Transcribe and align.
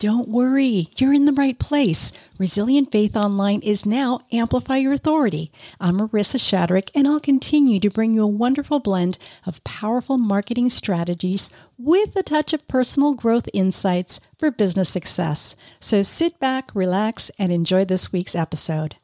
Don't 0.00 0.30
worry, 0.30 0.88
you're 0.96 1.12
in 1.12 1.26
the 1.26 1.32
right 1.34 1.58
place. 1.58 2.10
Resilient 2.38 2.90
Faith 2.90 3.14
Online 3.14 3.60
is 3.60 3.84
now 3.84 4.20
Amplify 4.32 4.78
Your 4.78 4.94
Authority. 4.94 5.52
I'm 5.78 5.98
Marisa 5.98 6.40
Shadrick, 6.40 6.88
and 6.94 7.06
I'll 7.06 7.20
continue 7.20 7.78
to 7.80 7.90
bring 7.90 8.14
you 8.14 8.22
a 8.22 8.26
wonderful 8.26 8.80
blend 8.80 9.18
of 9.44 9.62
powerful 9.62 10.16
marketing 10.16 10.70
strategies 10.70 11.50
with 11.76 12.16
a 12.16 12.22
touch 12.22 12.54
of 12.54 12.66
personal 12.66 13.12
growth 13.12 13.46
insights 13.52 14.20
for 14.38 14.50
business 14.50 14.88
success. 14.88 15.54
So 15.80 16.02
sit 16.02 16.40
back, 16.40 16.74
relax, 16.74 17.30
and 17.38 17.52
enjoy 17.52 17.84
this 17.84 18.10
week's 18.10 18.34
episode. 18.34 18.96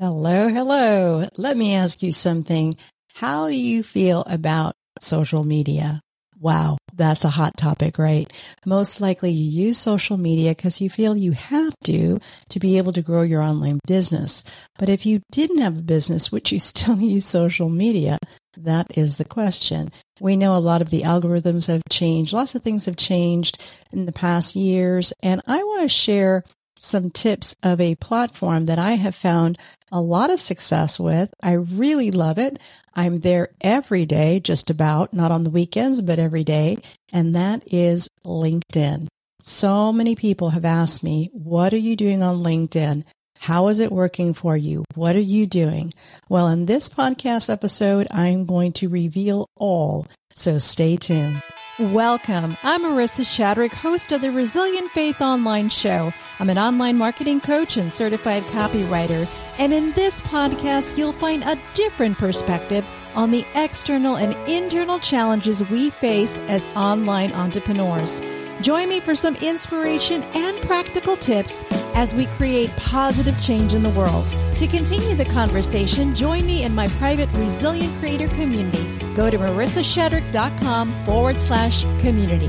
Hello, 0.00 0.48
hello. 0.48 1.28
Let 1.36 1.56
me 1.56 1.76
ask 1.76 2.02
you 2.02 2.10
something. 2.10 2.74
How 3.14 3.50
do 3.50 3.56
you 3.56 3.84
feel 3.84 4.24
about 4.26 4.74
social 4.98 5.44
media? 5.44 6.00
Wow, 6.42 6.78
that's 6.92 7.24
a 7.24 7.30
hot 7.30 7.56
topic, 7.56 7.98
right? 7.98 8.30
Most 8.66 9.00
likely 9.00 9.30
you 9.30 9.66
use 9.66 9.78
social 9.78 10.16
media 10.16 10.50
because 10.50 10.80
you 10.80 10.90
feel 10.90 11.16
you 11.16 11.30
have 11.30 11.72
to 11.84 12.18
to 12.48 12.58
be 12.58 12.78
able 12.78 12.92
to 12.94 13.00
grow 13.00 13.22
your 13.22 13.40
online 13.40 13.78
business. 13.86 14.42
But 14.76 14.88
if 14.88 15.06
you 15.06 15.20
didn't 15.30 15.58
have 15.58 15.78
a 15.78 15.82
business, 15.82 16.32
would 16.32 16.50
you 16.50 16.58
still 16.58 16.98
use 16.98 17.26
social 17.26 17.68
media? 17.68 18.18
That 18.56 18.88
is 18.98 19.18
the 19.18 19.24
question. 19.24 19.92
We 20.20 20.34
know 20.34 20.56
a 20.56 20.58
lot 20.58 20.82
of 20.82 20.90
the 20.90 21.02
algorithms 21.02 21.68
have 21.68 21.82
changed. 21.88 22.32
Lots 22.32 22.56
of 22.56 22.62
things 22.62 22.86
have 22.86 22.96
changed 22.96 23.62
in 23.92 24.06
the 24.06 24.12
past 24.12 24.56
years. 24.56 25.12
And 25.22 25.42
I 25.46 25.62
want 25.62 25.82
to 25.82 25.88
share 25.88 26.42
some 26.82 27.10
tips 27.10 27.54
of 27.62 27.80
a 27.80 27.94
platform 27.94 28.66
that 28.66 28.78
I 28.78 28.92
have 28.92 29.14
found 29.14 29.58
a 29.90 30.00
lot 30.00 30.30
of 30.30 30.40
success 30.40 30.98
with. 30.98 31.32
I 31.42 31.52
really 31.52 32.10
love 32.10 32.38
it. 32.38 32.58
I'm 32.94 33.20
there 33.20 33.50
every 33.60 34.04
day, 34.04 34.40
just 34.40 34.68
about, 34.68 35.14
not 35.14 35.30
on 35.30 35.44
the 35.44 35.50
weekends, 35.50 36.02
but 36.02 36.18
every 36.18 36.44
day. 36.44 36.78
And 37.12 37.34
that 37.34 37.62
is 37.72 38.08
LinkedIn. 38.24 39.06
So 39.42 39.92
many 39.92 40.14
people 40.14 40.50
have 40.50 40.64
asked 40.64 41.02
me, 41.02 41.30
what 41.32 41.72
are 41.72 41.78
you 41.78 41.96
doing 41.96 42.22
on 42.22 42.40
LinkedIn? 42.40 43.04
How 43.38 43.68
is 43.68 43.80
it 43.80 43.90
working 43.90 44.34
for 44.34 44.56
you? 44.56 44.84
What 44.94 45.16
are 45.16 45.20
you 45.20 45.46
doing? 45.46 45.92
Well, 46.28 46.48
in 46.48 46.66
this 46.66 46.88
podcast 46.88 47.50
episode, 47.50 48.06
I'm 48.10 48.46
going 48.46 48.72
to 48.74 48.88
reveal 48.88 49.46
all. 49.56 50.06
So 50.32 50.58
stay 50.58 50.96
tuned. 50.96 51.42
Welcome. 51.78 52.58
I'm 52.62 52.82
Marisa 52.82 53.24
Shadrick, 53.24 53.72
host 53.72 54.12
of 54.12 54.20
the 54.20 54.30
Resilient 54.30 54.90
Faith 54.90 55.22
Online 55.22 55.70
Show. 55.70 56.12
I'm 56.38 56.50
an 56.50 56.58
online 56.58 56.98
marketing 56.98 57.40
coach 57.40 57.78
and 57.78 57.90
certified 57.90 58.42
copywriter. 58.42 59.26
And 59.58 59.72
in 59.72 59.92
this 59.92 60.20
podcast, 60.20 60.98
you'll 60.98 61.14
find 61.14 61.42
a 61.42 61.58
different 61.72 62.18
perspective 62.18 62.84
on 63.14 63.30
the 63.30 63.46
external 63.54 64.16
and 64.16 64.36
internal 64.46 64.98
challenges 64.98 65.66
we 65.70 65.88
face 65.92 66.40
as 66.40 66.66
online 66.76 67.32
entrepreneurs. 67.32 68.20
Join 68.60 68.90
me 68.90 69.00
for 69.00 69.14
some 69.14 69.36
inspiration 69.36 70.22
and 70.34 70.60
practical 70.66 71.16
tips 71.16 71.64
as 71.94 72.14
we 72.14 72.26
create 72.26 72.68
positive 72.76 73.40
change 73.40 73.72
in 73.72 73.82
the 73.82 73.88
world. 73.90 74.26
To 74.56 74.66
continue 74.66 75.16
the 75.16 75.24
conversation, 75.24 76.14
join 76.14 76.44
me 76.44 76.64
in 76.64 76.74
my 76.74 76.88
private 76.88 77.30
Resilient 77.32 77.98
Creator 77.98 78.28
community. 78.28 79.01
Go 79.14 79.28
to 79.28 79.38
marisashadrick.com 79.38 81.04
forward 81.04 81.38
slash 81.38 81.82
community. 82.00 82.48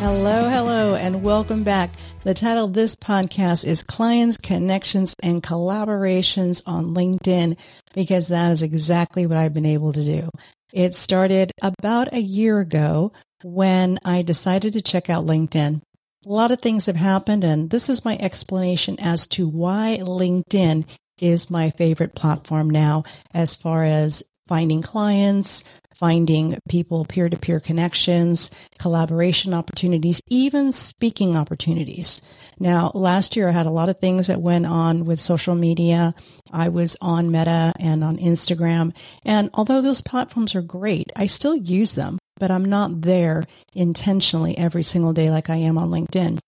Hello, 0.00 0.48
hello, 0.48 0.94
and 0.96 1.22
welcome 1.22 1.62
back. 1.62 1.90
The 2.24 2.34
title 2.34 2.64
of 2.64 2.72
this 2.72 2.96
podcast 2.96 3.64
is 3.64 3.84
Clients, 3.84 4.36
Connections, 4.36 5.14
and 5.22 5.40
Collaborations 5.40 6.62
on 6.66 6.94
LinkedIn 6.94 7.56
because 7.94 8.28
that 8.28 8.50
is 8.50 8.62
exactly 8.62 9.26
what 9.26 9.38
I've 9.38 9.54
been 9.54 9.64
able 9.64 9.92
to 9.92 10.04
do. 10.04 10.30
It 10.72 10.96
started 10.96 11.52
about 11.62 12.12
a 12.12 12.20
year 12.20 12.58
ago 12.58 13.12
when 13.42 14.00
I 14.04 14.22
decided 14.22 14.72
to 14.72 14.82
check 14.82 15.08
out 15.08 15.26
LinkedIn. 15.26 15.80
A 16.26 16.28
lot 16.28 16.50
of 16.50 16.60
things 16.60 16.86
have 16.86 16.96
happened, 16.96 17.44
and 17.44 17.70
this 17.70 17.88
is 17.88 18.04
my 18.04 18.16
explanation 18.18 18.98
as 18.98 19.28
to 19.28 19.46
why 19.46 20.00
LinkedIn 20.02 20.84
is 21.22 21.50
my 21.50 21.70
favorite 21.70 22.14
platform 22.14 22.70
now 22.70 23.04
as 23.34 23.54
far 23.54 23.84
as 23.84 24.22
finding 24.46 24.82
clients, 24.82 25.62
finding 25.98 26.56
people 26.68 27.04
peer 27.04 27.28
to 27.28 27.36
peer 27.36 27.58
connections, 27.58 28.50
collaboration 28.78 29.52
opportunities, 29.52 30.20
even 30.28 30.70
speaking 30.70 31.36
opportunities. 31.36 32.22
Now, 32.58 32.92
last 32.94 33.36
year 33.36 33.48
I 33.48 33.52
had 33.52 33.66
a 33.66 33.70
lot 33.70 33.88
of 33.88 33.98
things 33.98 34.28
that 34.28 34.40
went 34.40 34.66
on 34.66 35.04
with 35.04 35.20
social 35.20 35.56
media. 35.56 36.14
I 36.52 36.68
was 36.68 36.96
on 37.00 37.32
Meta 37.32 37.72
and 37.80 38.04
on 38.04 38.16
Instagram. 38.16 38.94
And 39.24 39.50
although 39.54 39.82
those 39.82 40.00
platforms 40.00 40.54
are 40.54 40.62
great, 40.62 41.12
I 41.16 41.26
still 41.26 41.56
use 41.56 41.94
them, 41.94 42.18
but 42.38 42.52
I'm 42.52 42.64
not 42.64 43.02
there 43.02 43.44
intentionally 43.74 44.56
every 44.56 44.84
single 44.84 45.12
day 45.12 45.30
like 45.30 45.50
I 45.50 45.56
am 45.56 45.76
on 45.76 45.90
LinkedIn. 45.90 46.38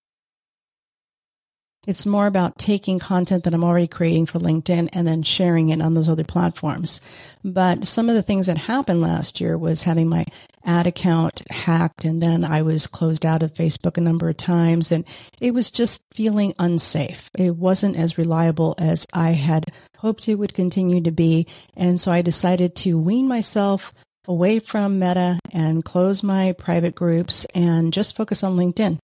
It's 1.87 2.05
more 2.05 2.27
about 2.27 2.59
taking 2.59 2.99
content 2.99 3.45
that 3.45 3.55
I'm 3.55 3.65
already 3.65 3.87
creating 3.87 4.27
for 4.27 4.39
LinkedIn 4.39 4.91
and 4.93 5.09
then 5.09 5.23
sharing 5.23 5.71
it 5.71 5.81
on 5.81 5.95
those 5.95 6.11
other 6.11 6.25
platforms. 6.25 7.01
But 7.43 7.87
some 7.87 8.11
of 8.11 8.15
the 8.15 8.23
things 8.23 8.47
that 8.47 8.59
happened 8.59 9.01
last 9.01 9.41
year 9.41 9.57
was 9.57 9.83
having 9.83 10.09
my 10.09 10.27
ad 10.63 10.87
account 10.87 11.43
hacked 11.51 12.05
and 12.05 12.23
then 12.23 12.45
I 12.45 12.61
was 12.61 12.87
closed 12.87 13.25
out 13.25 13.43
of 13.43 13.55
Facebook 13.55 13.97
a 13.97 14.03
number 14.03 14.29
of 14.29 14.37
times 14.37 14.93
and 14.93 15.07
it 15.41 15.55
was 15.55 15.71
just 15.71 16.03
feeling 16.13 16.53
unsafe. 16.59 17.31
It 17.35 17.57
wasn't 17.57 17.97
as 17.97 18.19
reliable 18.19 18.75
as 18.77 19.07
I 19.15 19.31
had 19.31 19.73
hoped 19.97 20.29
it 20.29 20.35
would 20.35 20.53
continue 20.53 21.01
to 21.03 21.11
be. 21.11 21.47
And 21.77 21.99
so 21.99 22.13
I 22.13 22.21
decided 22.21 22.77
to 22.77 22.99
wean 22.99 23.27
myself 23.27 23.95
away 24.29 24.59
from 24.59 24.99
Meta 24.99 25.39
and 25.51 25.85
close 25.85 26.23
my 26.23 26.53
private 26.53 26.95
groups 26.95 27.47
and 27.55 27.93
just 27.93 28.17
focus 28.17 28.45
on 28.45 28.57
LinkedIn. 28.57 28.99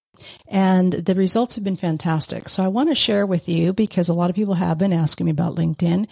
And 0.49 0.93
the 0.93 1.15
results 1.15 1.55
have 1.57 1.65
been 1.65 1.77
fantastic. 1.77 2.49
So 2.49 2.65
I 2.65 2.69
want 2.69 2.89
to 2.89 2.95
share 2.95 3.27
with 3.27 3.49
you 3.49 3.73
because 3.73 4.09
a 4.09 4.15
lot 4.15 4.31
of 4.31 4.37
people 4.37 4.55
have 4.55 4.79
been 4.79 4.93
asking 4.93 5.27
me 5.27 5.33
about 5.33 5.57
LinkedIn 5.57 6.07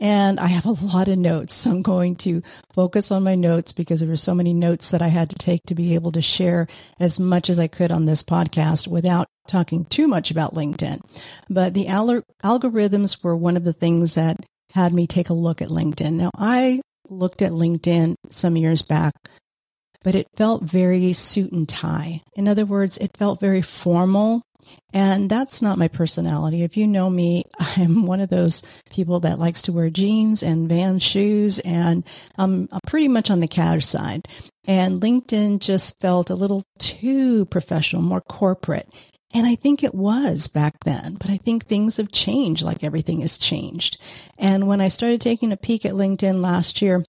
and 0.00 0.38
I 0.38 0.46
have 0.46 0.66
a 0.66 0.70
lot 0.70 1.08
of 1.08 1.18
notes. 1.18 1.54
So 1.54 1.70
I'm 1.70 1.82
going 1.82 2.16
to 2.16 2.42
focus 2.72 3.10
on 3.10 3.24
my 3.24 3.34
notes 3.34 3.72
because 3.72 4.00
there 4.00 4.08
were 4.08 4.16
so 4.16 4.34
many 4.34 4.54
notes 4.54 4.90
that 4.90 5.02
I 5.02 5.08
had 5.08 5.30
to 5.30 5.36
take 5.36 5.64
to 5.64 5.74
be 5.74 5.94
able 5.94 6.12
to 6.12 6.22
share 6.22 6.66
as 7.00 7.18
much 7.18 7.50
as 7.50 7.58
I 7.58 7.66
could 7.66 7.90
on 7.90 8.04
this 8.04 8.22
podcast 8.22 8.86
without 8.86 9.26
talking 9.46 9.84
too 9.86 10.06
much 10.06 10.30
about 10.30 10.54
LinkedIn. 10.54 11.00
But 11.48 11.74
the 11.74 11.88
al- 11.88 12.22
algorithms 12.44 13.22
were 13.22 13.36
one 13.36 13.56
of 13.56 13.64
the 13.64 13.72
things 13.72 14.14
that 14.14 14.36
had 14.72 14.92
me 14.92 15.06
take 15.06 15.30
a 15.30 15.34
look 15.34 15.62
at 15.62 15.68
LinkedIn. 15.68 16.12
Now 16.12 16.30
I 16.36 16.80
looked 17.08 17.42
at 17.42 17.52
LinkedIn 17.52 18.14
some 18.30 18.56
years 18.56 18.82
back 18.82 19.14
but 20.02 20.14
it 20.14 20.28
felt 20.36 20.62
very 20.62 21.12
suit 21.12 21.52
and 21.52 21.68
tie. 21.68 22.22
In 22.34 22.48
other 22.48 22.64
words, 22.64 22.96
it 22.98 23.16
felt 23.16 23.40
very 23.40 23.62
formal. 23.62 24.42
And 24.92 25.30
that's 25.30 25.62
not 25.62 25.78
my 25.78 25.88
personality. 25.88 26.62
If 26.62 26.76
you 26.76 26.86
know 26.86 27.08
me, 27.08 27.44
I'm 27.58 28.06
one 28.06 28.20
of 28.20 28.28
those 28.28 28.62
people 28.90 29.20
that 29.20 29.38
likes 29.38 29.62
to 29.62 29.72
wear 29.72 29.90
jeans 29.90 30.42
and 30.42 30.68
Vans 30.68 31.02
shoes, 31.02 31.58
and 31.60 32.04
I'm 32.36 32.68
pretty 32.86 33.08
much 33.08 33.30
on 33.30 33.40
the 33.40 33.48
cash 33.48 33.86
side. 33.86 34.28
And 34.66 35.00
LinkedIn 35.00 35.60
just 35.60 35.98
felt 36.00 36.30
a 36.30 36.34
little 36.34 36.64
too 36.78 37.46
professional, 37.46 38.02
more 38.02 38.20
corporate. 38.20 38.88
And 39.32 39.46
I 39.46 39.56
think 39.56 39.84
it 39.84 39.94
was 39.94 40.48
back 40.48 40.74
then, 40.84 41.14
but 41.14 41.28
I 41.28 41.36
think 41.36 41.66
things 41.66 41.98
have 41.98 42.10
changed 42.10 42.62
like 42.62 42.82
everything 42.82 43.20
has 43.20 43.36
changed. 43.36 43.98
And 44.38 44.66
when 44.66 44.80
I 44.80 44.88
started 44.88 45.20
taking 45.20 45.52
a 45.52 45.56
peek 45.56 45.84
at 45.84 45.92
LinkedIn 45.92 46.40
last 46.40 46.80
year, 46.80 47.04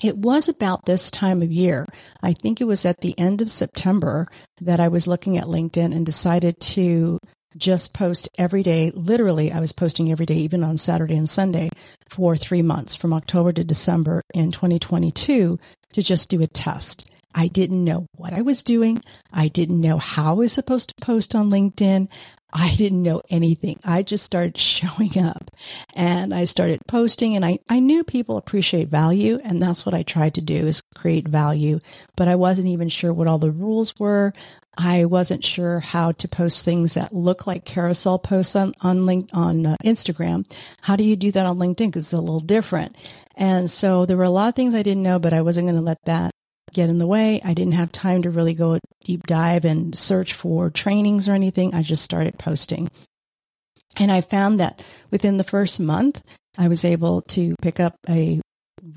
it 0.00 0.16
was 0.16 0.48
about 0.48 0.84
this 0.84 1.10
time 1.10 1.42
of 1.42 1.52
year. 1.52 1.86
I 2.22 2.32
think 2.32 2.60
it 2.60 2.66
was 2.66 2.84
at 2.84 3.00
the 3.00 3.18
end 3.18 3.42
of 3.42 3.50
September 3.50 4.28
that 4.60 4.80
I 4.80 4.88
was 4.88 5.06
looking 5.06 5.36
at 5.36 5.44
LinkedIn 5.44 5.94
and 5.94 6.06
decided 6.06 6.58
to 6.60 7.18
just 7.56 7.92
post 7.92 8.28
every 8.38 8.62
day. 8.62 8.90
Literally, 8.94 9.52
I 9.52 9.60
was 9.60 9.72
posting 9.72 10.10
every 10.10 10.26
day, 10.26 10.36
even 10.36 10.64
on 10.64 10.78
Saturday 10.78 11.16
and 11.16 11.28
Sunday 11.28 11.70
for 12.08 12.36
three 12.36 12.62
months 12.62 12.94
from 12.94 13.12
October 13.12 13.52
to 13.52 13.64
December 13.64 14.22
in 14.34 14.52
2022 14.52 15.58
to 15.92 16.02
just 16.02 16.28
do 16.28 16.40
a 16.42 16.46
test. 16.46 17.08
I 17.34 17.48
didn't 17.48 17.84
know 17.84 18.06
what 18.16 18.32
I 18.32 18.42
was 18.42 18.62
doing. 18.62 19.02
I 19.32 19.48
didn't 19.48 19.80
know 19.80 19.98
how 19.98 20.32
I 20.32 20.34
was 20.34 20.52
supposed 20.52 20.90
to 20.90 21.04
post 21.04 21.34
on 21.34 21.50
LinkedIn. 21.50 22.08
I 22.52 22.74
didn't 22.74 23.02
know 23.02 23.22
anything. 23.30 23.78
I 23.84 24.02
just 24.02 24.24
started 24.24 24.58
showing 24.58 25.18
up 25.18 25.50
and 25.94 26.34
I 26.34 26.44
started 26.44 26.80
posting 26.86 27.34
and 27.34 27.44
I, 27.44 27.60
I 27.68 27.80
knew 27.80 28.04
people 28.04 28.36
appreciate 28.36 28.88
value 28.88 29.38
and 29.42 29.60
that's 29.60 29.86
what 29.86 29.94
I 29.94 30.02
tried 30.02 30.34
to 30.34 30.40
do 30.40 30.66
is 30.66 30.82
create 30.94 31.26
value, 31.26 31.80
but 32.16 32.28
I 32.28 32.36
wasn't 32.36 32.68
even 32.68 32.88
sure 32.88 33.12
what 33.12 33.26
all 33.26 33.38
the 33.38 33.50
rules 33.50 33.98
were. 33.98 34.32
I 34.76 35.04
wasn't 35.04 35.44
sure 35.44 35.80
how 35.80 36.12
to 36.12 36.28
post 36.28 36.64
things 36.64 36.94
that 36.94 37.12
look 37.12 37.46
like 37.46 37.66
carousel 37.66 38.18
posts 38.18 38.56
on, 38.56 38.72
on 38.80 39.04
link, 39.04 39.28
on 39.34 39.66
uh, 39.66 39.76
Instagram. 39.84 40.50
How 40.80 40.96
do 40.96 41.04
you 41.04 41.14
do 41.14 41.30
that 41.32 41.46
on 41.46 41.58
LinkedIn? 41.58 41.92
Cause 41.92 42.04
it's 42.04 42.12
a 42.14 42.18
little 42.18 42.40
different. 42.40 42.96
And 43.36 43.70
so 43.70 44.06
there 44.06 44.16
were 44.16 44.24
a 44.24 44.30
lot 44.30 44.48
of 44.48 44.54
things 44.54 44.74
I 44.74 44.82
didn't 44.82 45.02
know, 45.02 45.18
but 45.18 45.34
I 45.34 45.42
wasn't 45.42 45.66
going 45.66 45.76
to 45.76 45.82
let 45.82 46.02
that 46.04 46.32
get 46.72 46.88
in 46.88 46.98
the 46.98 47.06
way. 47.06 47.40
I 47.44 47.54
didn't 47.54 47.74
have 47.74 47.92
time 47.92 48.22
to 48.22 48.30
really 48.30 48.54
go 48.54 48.78
deep 49.04 49.26
dive 49.26 49.64
and 49.64 49.96
search 49.96 50.32
for 50.32 50.70
trainings 50.70 51.28
or 51.28 51.32
anything. 51.32 51.74
I 51.74 51.82
just 51.82 52.04
started 52.04 52.38
posting. 52.38 52.90
And 53.98 54.10
I 54.10 54.20
found 54.22 54.60
that 54.60 54.84
within 55.10 55.36
the 55.36 55.44
first 55.44 55.78
month, 55.78 56.22
I 56.56 56.68
was 56.68 56.84
able 56.84 57.22
to 57.22 57.54
pick 57.60 57.80
up 57.80 57.96
a 58.08 58.40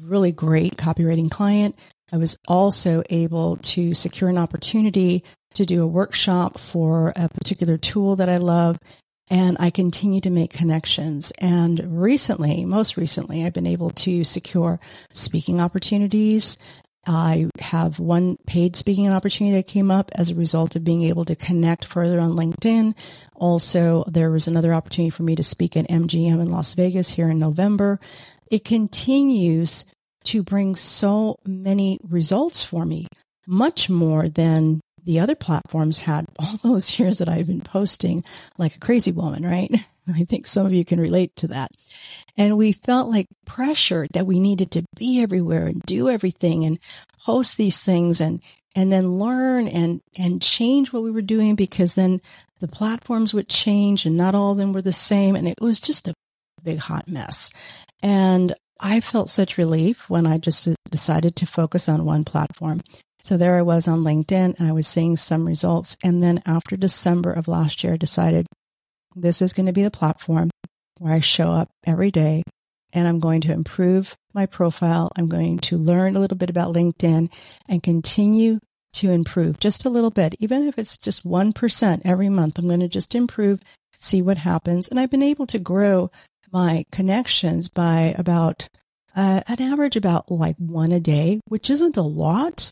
really 0.03 0.31
great 0.31 0.77
copywriting 0.77 1.29
client. 1.29 1.77
I 2.11 2.17
was 2.17 2.37
also 2.47 3.03
able 3.09 3.57
to 3.57 3.93
secure 3.93 4.29
an 4.29 4.37
opportunity 4.37 5.23
to 5.55 5.65
do 5.65 5.83
a 5.83 5.87
workshop 5.87 6.59
for 6.59 7.13
a 7.15 7.29
particular 7.29 7.77
tool 7.77 8.15
that 8.17 8.29
I 8.29 8.37
love. 8.37 8.77
And 9.27 9.57
I 9.59 9.71
continue 9.71 10.21
to 10.21 10.29
make 10.29 10.53
connections. 10.53 11.31
And 11.39 11.99
recently, 11.99 12.63
most 12.63 12.95
recently, 12.95 13.43
I've 13.43 13.53
been 13.53 13.65
able 13.65 13.89
to 13.91 14.23
secure 14.23 14.79
speaking 15.13 15.59
opportunities. 15.59 16.59
I 17.05 17.49
have 17.59 17.99
one 17.99 18.37
paid 18.47 18.75
speaking 18.75 19.09
opportunity 19.09 19.55
that 19.57 19.67
came 19.67 19.91
up 19.91 20.11
as 20.15 20.29
a 20.29 20.35
result 20.35 20.75
of 20.75 20.83
being 20.83 21.03
able 21.03 21.25
to 21.25 21.35
connect 21.35 21.85
further 21.85 22.19
on 22.19 22.33
LinkedIn. 22.33 22.95
Also, 23.35 24.03
there 24.07 24.31
was 24.31 24.47
another 24.47 24.73
opportunity 24.73 25.09
for 25.09 25.23
me 25.23 25.35
to 25.35 25.43
speak 25.43 25.77
at 25.77 25.87
MGM 25.87 26.41
in 26.41 26.49
Las 26.49 26.73
Vegas 26.73 27.09
here 27.11 27.29
in 27.29 27.39
November. 27.39 27.99
It 28.49 28.65
continues 28.65 29.85
to 30.25 30.43
bring 30.43 30.75
so 30.75 31.37
many 31.45 31.99
results 32.03 32.63
for 32.63 32.85
me, 32.85 33.07
much 33.45 33.89
more 33.89 34.27
than 34.27 34.81
the 35.03 35.19
other 35.19 35.35
platforms 35.35 35.99
had 35.99 36.25
all 36.39 36.57
those 36.63 36.99
years 36.99 37.19
that 37.19 37.29
I've 37.29 37.47
been 37.47 37.61
posting 37.61 38.23
like 38.57 38.75
a 38.75 38.79
crazy 38.79 39.11
woman, 39.11 39.45
right? 39.45 39.71
I 40.07 40.23
think 40.25 40.45
some 40.45 40.65
of 40.65 40.73
you 40.73 40.85
can 40.85 40.99
relate 40.99 41.35
to 41.37 41.47
that. 41.47 41.71
And 42.37 42.57
we 42.57 42.71
felt 42.71 43.09
like 43.09 43.27
pressure 43.45 44.07
that 44.13 44.27
we 44.27 44.39
needed 44.39 44.71
to 44.71 44.83
be 44.95 45.21
everywhere 45.21 45.67
and 45.67 45.81
do 45.83 46.09
everything 46.09 46.65
and 46.65 46.79
host 47.19 47.57
these 47.57 47.79
things 47.79 48.19
and 48.19 48.41
and 48.75 48.91
then 48.91 49.11
learn 49.11 49.67
and 49.67 50.01
and 50.17 50.41
change 50.41 50.91
what 50.91 51.03
we 51.03 51.11
were 51.11 51.21
doing 51.21 51.55
because 51.55 51.95
then 51.95 52.21
the 52.59 52.67
platforms 52.67 53.33
would 53.33 53.47
change 53.47 54.05
and 54.05 54.17
not 54.17 54.35
all 54.35 54.51
of 54.51 54.57
them 54.57 54.73
were 54.73 54.81
the 54.81 54.93
same 54.93 55.35
and 55.35 55.47
it 55.47 55.61
was 55.61 55.79
just 55.79 56.07
a 56.07 56.13
big 56.63 56.79
hot 56.79 57.07
mess. 57.07 57.51
And 58.01 58.53
I 58.79 58.99
felt 58.99 59.29
such 59.29 59.57
relief 59.57 60.09
when 60.09 60.25
I 60.25 60.37
just 60.37 60.67
decided 60.89 61.35
to 61.37 61.45
focus 61.45 61.87
on 61.87 62.05
one 62.05 62.25
platform. 62.25 62.81
So 63.21 63.37
there 63.37 63.57
I 63.57 63.61
was 63.61 63.87
on 63.87 64.03
LinkedIn 64.03 64.59
and 64.59 64.67
I 64.67 64.71
was 64.71 64.87
seeing 64.87 65.17
some 65.17 65.47
results. 65.47 65.97
And 66.03 66.21
then 66.21 66.41
after 66.45 66.75
December 66.75 67.31
of 67.31 67.47
last 67.47 67.83
year, 67.83 67.93
I 67.93 67.97
decided 67.97 68.45
this 69.15 69.41
is 69.41 69.53
going 69.53 69.65
to 69.65 69.73
be 69.73 69.83
the 69.83 69.91
platform 69.91 70.51
where 70.99 71.13
I 71.13 71.19
show 71.19 71.51
up 71.51 71.69
every 71.85 72.11
day 72.11 72.43
and 72.93 73.07
I'm 73.07 73.19
going 73.19 73.41
to 73.41 73.51
improve 73.51 74.15
my 74.33 74.45
profile. 74.45 75.11
I'm 75.15 75.27
going 75.27 75.59
to 75.59 75.77
learn 75.77 76.15
a 76.15 76.19
little 76.19 76.37
bit 76.37 76.49
about 76.49 76.73
LinkedIn 76.73 77.29
and 77.67 77.83
continue 77.83 78.59
to 78.93 79.11
improve 79.11 79.59
just 79.59 79.83
a 79.83 79.89
little 79.89 80.11
bit, 80.11 80.35
even 80.39 80.67
if 80.67 80.79
it's 80.79 80.97
just 80.97 81.27
1% 81.27 82.01
every 82.05 82.29
month. 82.29 82.57
I'm 82.57 82.67
going 82.67 82.79
to 82.79 82.87
just 82.87 83.13
improve, 83.13 83.59
see 83.95 84.21
what 84.21 84.37
happens. 84.37 84.87
And 84.87 84.99
I've 84.99 85.09
been 85.09 85.21
able 85.21 85.45
to 85.47 85.59
grow 85.59 86.09
my 86.51 86.85
connections 86.91 87.67
by 87.67 88.15
about 88.17 88.69
uh, 89.15 89.41
an 89.47 89.61
average 89.61 89.97
about 89.97 90.31
like 90.31 90.55
one 90.57 90.93
a 90.93 90.99
day, 90.99 91.41
which 91.47 91.69
isn't 91.69 91.97
a 91.97 92.01
lot, 92.01 92.71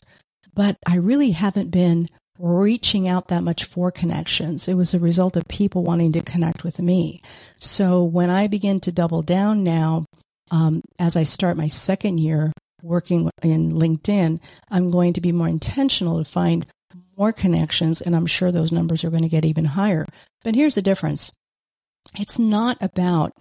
but 0.54 0.78
I 0.86 0.96
really 0.96 1.32
haven't 1.32 1.70
been 1.70 2.08
reaching 2.38 3.06
out 3.06 3.28
that 3.28 3.42
much 3.42 3.64
for 3.64 3.90
connections. 3.90 4.66
It 4.66 4.74
was 4.74 4.92
a 4.92 4.98
result 4.98 5.36
of 5.36 5.46
people 5.48 5.84
wanting 5.84 6.12
to 6.12 6.22
connect 6.22 6.64
with 6.64 6.78
me. 6.78 7.20
So 7.60 8.02
when 8.02 8.30
I 8.30 8.48
begin 8.48 8.80
to 8.80 8.92
double 8.92 9.22
down 9.22 9.62
now, 9.62 10.04
um, 10.50 10.82
as 10.98 11.16
I 11.16 11.22
start 11.22 11.56
my 11.56 11.68
second 11.68 12.18
year 12.18 12.52
working 12.82 13.30
in 13.42 13.72
LinkedIn, 13.72 14.40
I'm 14.70 14.90
going 14.90 15.12
to 15.14 15.20
be 15.20 15.32
more 15.32 15.48
intentional 15.48 16.18
to 16.22 16.30
find 16.30 16.66
more 17.16 17.32
connections, 17.32 18.00
and 18.00 18.14
I'm 18.14 18.26
sure 18.26 18.50
those 18.50 18.72
numbers 18.72 19.04
are 19.04 19.10
going 19.10 19.22
to 19.22 19.28
get 19.28 19.44
even 19.44 19.64
higher. 19.64 20.04
But 20.42 20.54
here's 20.54 20.74
the 20.74 20.82
difference 20.82 21.32
it's 22.18 22.38
not 22.38 22.76
about 22.80 23.32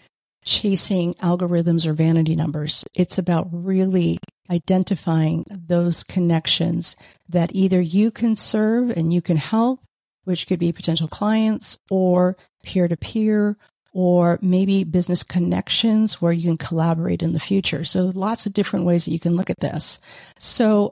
chasing 0.45 1.13
algorithms 1.15 1.85
or 1.85 1.93
vanity 1.93 2.35
numbers. 2.35 2.83
It's 2.93 3.17
about 3.17 3.47
really 3.51 4.19
identifying 4.49 5.45
those 5.49 6.03
connections 6.03 6.95
that 7.29 7.51
either 7.53 7.81
you 7.81 8.11
can 8.11 8.35
serve 8.35 8.89
and 8.91 9.13
you 9.13 9.21
can 9.21 9.37
help, 9.37 9.79
which 10.25 10.47
could 10.47 10.59
be 10.59 10.71
potential 10.71 11.07
clients 11.07 11.77
or 11.89 12.37
peer 12.63 12.87
to 12.87 12.97
peer 12.97 13.57
or 13.93 14.39
maybe 14.41 14.83
business 14.83 15.23
connections 15.23 16.21
where 16.21 16.31
you 16.31 16.49
can 16.49 16.57
collaborate 16.57 17.21
in 17.21 17.33
the 17.33 17.39
future. 17.39 17.83
So 17.83 18.11
lots 18.13 18.45
of 18.45 18.53
different 18.53 18.85
ways 18.85 19.05
that 19.05 19.11
you 19.11 19.19
can 19.19 19.35
look 19.35 19.49
at 19.49 19.59
this. 19.59 19.99
So 20.39 20.91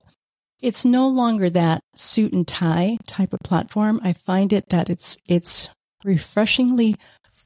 it's 0.62 0.86
no 0.86 1.08
longer 1.08 1.50
that 1.50 1.82
suit 1.96 2.34
and 2.34 2.48
tie 2.48 3.00
type 3.08 3.34
of 3.34 3.40
platform. 3.44 4.00
I 4.04 4.14
find 4.14 4.54
it 4.54 4.70
that 4.70 4.90
it's, 4.90 5.18
it's 5.28 5.70
refreshingly 6.04 6.96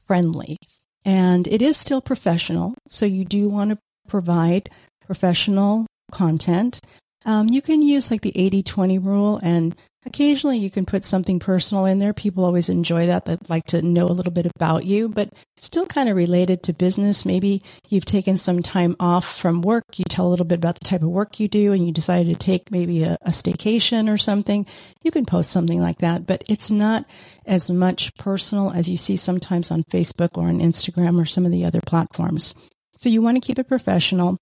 friendly. 0.06 0.58
And 1.04 1.46
it 1.46 1.62
is 1.62 1.76
still 1.76 2.02
professional. 2.02 2.74
So 2.88 3.06
you 3.06 3.24
do 3.24 3.48
want 3.48 3.70
to 3.70 3.78
provide 4.08 4.68
professional 5.06 5.86
content. 6.12 6.80
Um, 7.24 7.48
you 7.48 7.60
can 7.60 7.82
use 7.82 8.10
like 8.10 8.22
the 8.22 8.32
80 8.36 8.62
20 8.62 8.98
rule 8.98 9.40
and 9.42 9.74
occasionally 10.06 10.58
you 10.58 10.70
can 10.70 10.86
put 10.86 11.04
something 11.04 11.40
personal 11.40 11.84
in 11.84 11.98
there. 11.98 12.14
People 12.14 12.44
always 12.44 12.68
enjoy 12.68 13.06
that, 13.08 13.24
that 13.24 13.50
like 13.50 13.66
to 13.66 13.82
know 13.82 14.06
a 14.06 14.14
little 14.14 14.32
bit 14.32 14.46
about 14.54 14.84
you, 14.84 15.08
but 15.08 15.30
still 15.58 15.84
kind 15.86 16.08
of 16.08 16.16
related 16.16 16.62
to 16.62 16.72
business. 16.72 17.26
Maybe 17.26 17.60
you've 17.88 18.04
taken 18.04 18.36
some 18.36 18.62
time 18.62 18.94
off 19.00 19.36
from 19.36 19.62
work. 19.62 19.84
You 19.96 20.04
tell 20.08 20.26
a 20.26 20.30
little 20.30 20.46
bit 20.46 20.58
about 20.58 20.78
the 20.78 20.84
type 20.84 21.02
of 21.02 21.08
work 21.08 21.40
you 21.40 21.48
do 21.48 21.72
and 21.72 21.84
you 21.84 21.92
decided 21.92 22.32
to 22.32 22.38
take 22.46 22.70
maybe 22.70 23.02
a, 23.02 23.18
a 23.22 23.30
staycation 23.30 24.08
or 24.08 24.16
something. 24.16 24.64
You 25.02 25.10
can 25.10 25.26
post 25.26 25.50
something 25.50 25.80
like 25.80 25.98
that, 25.98 26.26
but 26.26 26.44
it's 26.48 26.70
not 26.70 27.04
as 27.44 27.70
much 27.70 28.14
personal 28.14 28.70
as 28.70 28.88
you 28.88 28.96
see 28.96 29.16
sometimes 29.16 29.70
on 29.72 29.82
Facebook 29.84 30.38
or 30.38 30.46
on 30.46 30.60
Instagram 30.60 31.20
or 31.20 31.24
some 31.24 31.44
of 31.44 31.52
the 31.52 31.64
other 31.64 31.80
platforms. 31.80 32.54
So 32.96 33.08
you 33.08 33.20
want 33.20 33.36
to 33.36 33.46
keep 33.46 33.58
it 33.58 33.68
professional. 33.68 34.38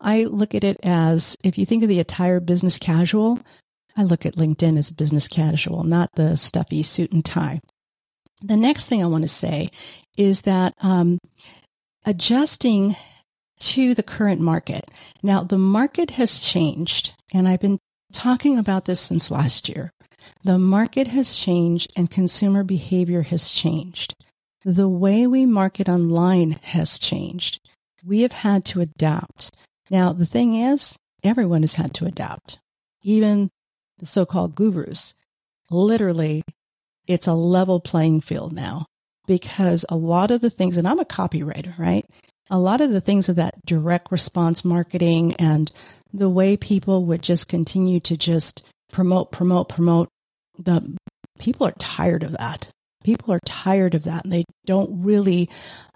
I 0.00 0.24
look 0.24 0.54
at 0.54 0.64
it 0.64 0.78
as 0.82 1.36
if 1.42 1.56
you 1.58 1.66
think 1.66 1.82
of 1.82 1.88
the 1.88 2.00
attire 2.00 2.40
business 2.40 2.78
casual, 2.78 3.40
I 3.96 4.02
look 4.02 4.26
at 4.26 4.36
LinkedIn 4.36 4.76
as 4.76 4.90
business 4.90 5.28
casual, 5.28 5.84
not 5.84 6.10
the 6.14 6.36
stuffy 6.36 6.82
suit 6.82 7.12
and 7.12 7.24
tie. 7.24 7.60
The 8.42 8.56
next 8.56 8.86
thing 8.86 9.02
I 9.02 9.06
want 9.06 9.22
to 9.22 9.28
say 9.28 9.70
is 10.16 10.42
that 10.42 10.74
um, 10.80 11.18
adjusting 12.04 12.96
to 13.60 13.94
the 13.94 14.02
current 14.02 14.40
market. 14.40 14.90
Now, 15.22 15.44
the 15.44 15.58
market 15.58 16.12
has 16.12 16.40
changed, 16.40 17.14
and 17.32 17.48
I've 17.48 17.60
been 17.60 17.78
talking 18.12 18.58
about 18.58 18.84
this 18.84 19.00
since 19.00 19.30
last 19.30 19.68
year. 19.68 19.92
The 20.42 20.58
market 20.58 21.08
has 21.08 21.34
changed 21.34 21.92
and 21.96 22.10
consumer 22.10 22.64
behavior 22.64 23.22
has 23.22 23.50
changed. 23.50 24.14
The 24.64 24.88
way 24.88 25.26
we 25.26 25.46
market 25.46 25.88
online 25.88 26.52
has 26.62 26.98
changed. 26.98 27.60
We 28.04 28.20
have 28.22 28.32
had 28.32 28.64
to 28.66 28.80
adapt. 28.80 29.50
Now, 29.90 30.12
the 30.12 30.26
thing 30.26 30.54
is, 30.54 30.96
everyone 31.22 31.62
has 31.62 31.74
had 31.74 31.94
to 31.94 32.06
adapt. 32.06 32.58
Even 33.02 33.50
the 33.98 34.06
so 34.06 34.26
called 34.26 34.54
gurus. 34.54 35.14
Literally, 35.70 36.42
it's 37.06 37.26
a 37.26 37.34
level 37.34 37.80
playing 37.80 38.20
field 38.20 38.52
now 38.52 38.86
because 39.26 39.84
a 39.88 39.96
lot 39.96 40.30
of 40.30 40.40
the 40.40 40.50
things, 40.50 40.76
and 40.76 40.86
I'm 40.86 40.98
a 40.98 41.04
copywriter, 41.04 41.76
right? 41.78 42.04
A 42.50 42.58
lot 42.58 42.80
of 42.80 42.90
the 42.90 43.00
things 43.00 43.28
of 43.28 43.36
that 43.36 43.54
direct 43.64 44.12
response 44.12 44.64
marketing 44.64 45.34
and 45.34 45.70
the 46.12 46.28
way 46.28 46.56
people 46.56 47.06
would 47.06 47.22
just 47.22 47.48
continue 47.48 48.00
to 48.00 48.16
just 48.16 48.62
promote, 48.92 49.32
promote, 49.32 49.68
promote, 49.68 50.08
the 50.58 50.96
people 51.38 51.66
are 51.66 51.74
tired 51.78 52.22
of 52.22 52.32
that. 52.32 52.68
People 53.02 53.34
are 53.34 53.40
tired 53.44 53.94
of 53.94 54.04
that 54.04 54.24
and 54.24 54.32
they 54.32 54.44
don't 54.66 55.02
really 55.02 55.48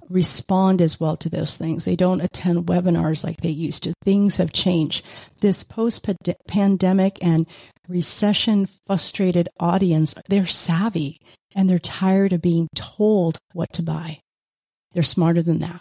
respond 0.08 0.80
as 0.80 0.98
well 0.98 1.16
to 1.18 1.28
those 1.28 1.56
things. 1.56 1.84
They 1.84 1.96
don't 1.96 2.20
attend 2.20 2.66
webinars 2.66 3.24
like 3.24 3.40
they 3.40 3.50
used 3.50 3.82
to. 3.84 3.94
Things 4.04 4.36
have 4.36 4.52
changed. 4.52 5.04
This 5.40 5.64
post 5.64 6.06
pandemic 6.46 7.22
and 7.22 7.46
recession 7.88 8.66
frustrated 8.86 9.48
audience, 9.58 10.14
they're 10.28 10.46
savvy 10.46 11.20
and 11.54 11.68
they're 11.68 11.78
tired 11.78 12.32
of 12.32 12.42
being 12.42 12.68
told 12.74 13.38
what 13.52 13.72
to 13.74 13.82
buy. 13.82 14.20
They're 14.92 15.02
smarter 15.02 15.42
than 15.42 15.60
that. 15.60 15.80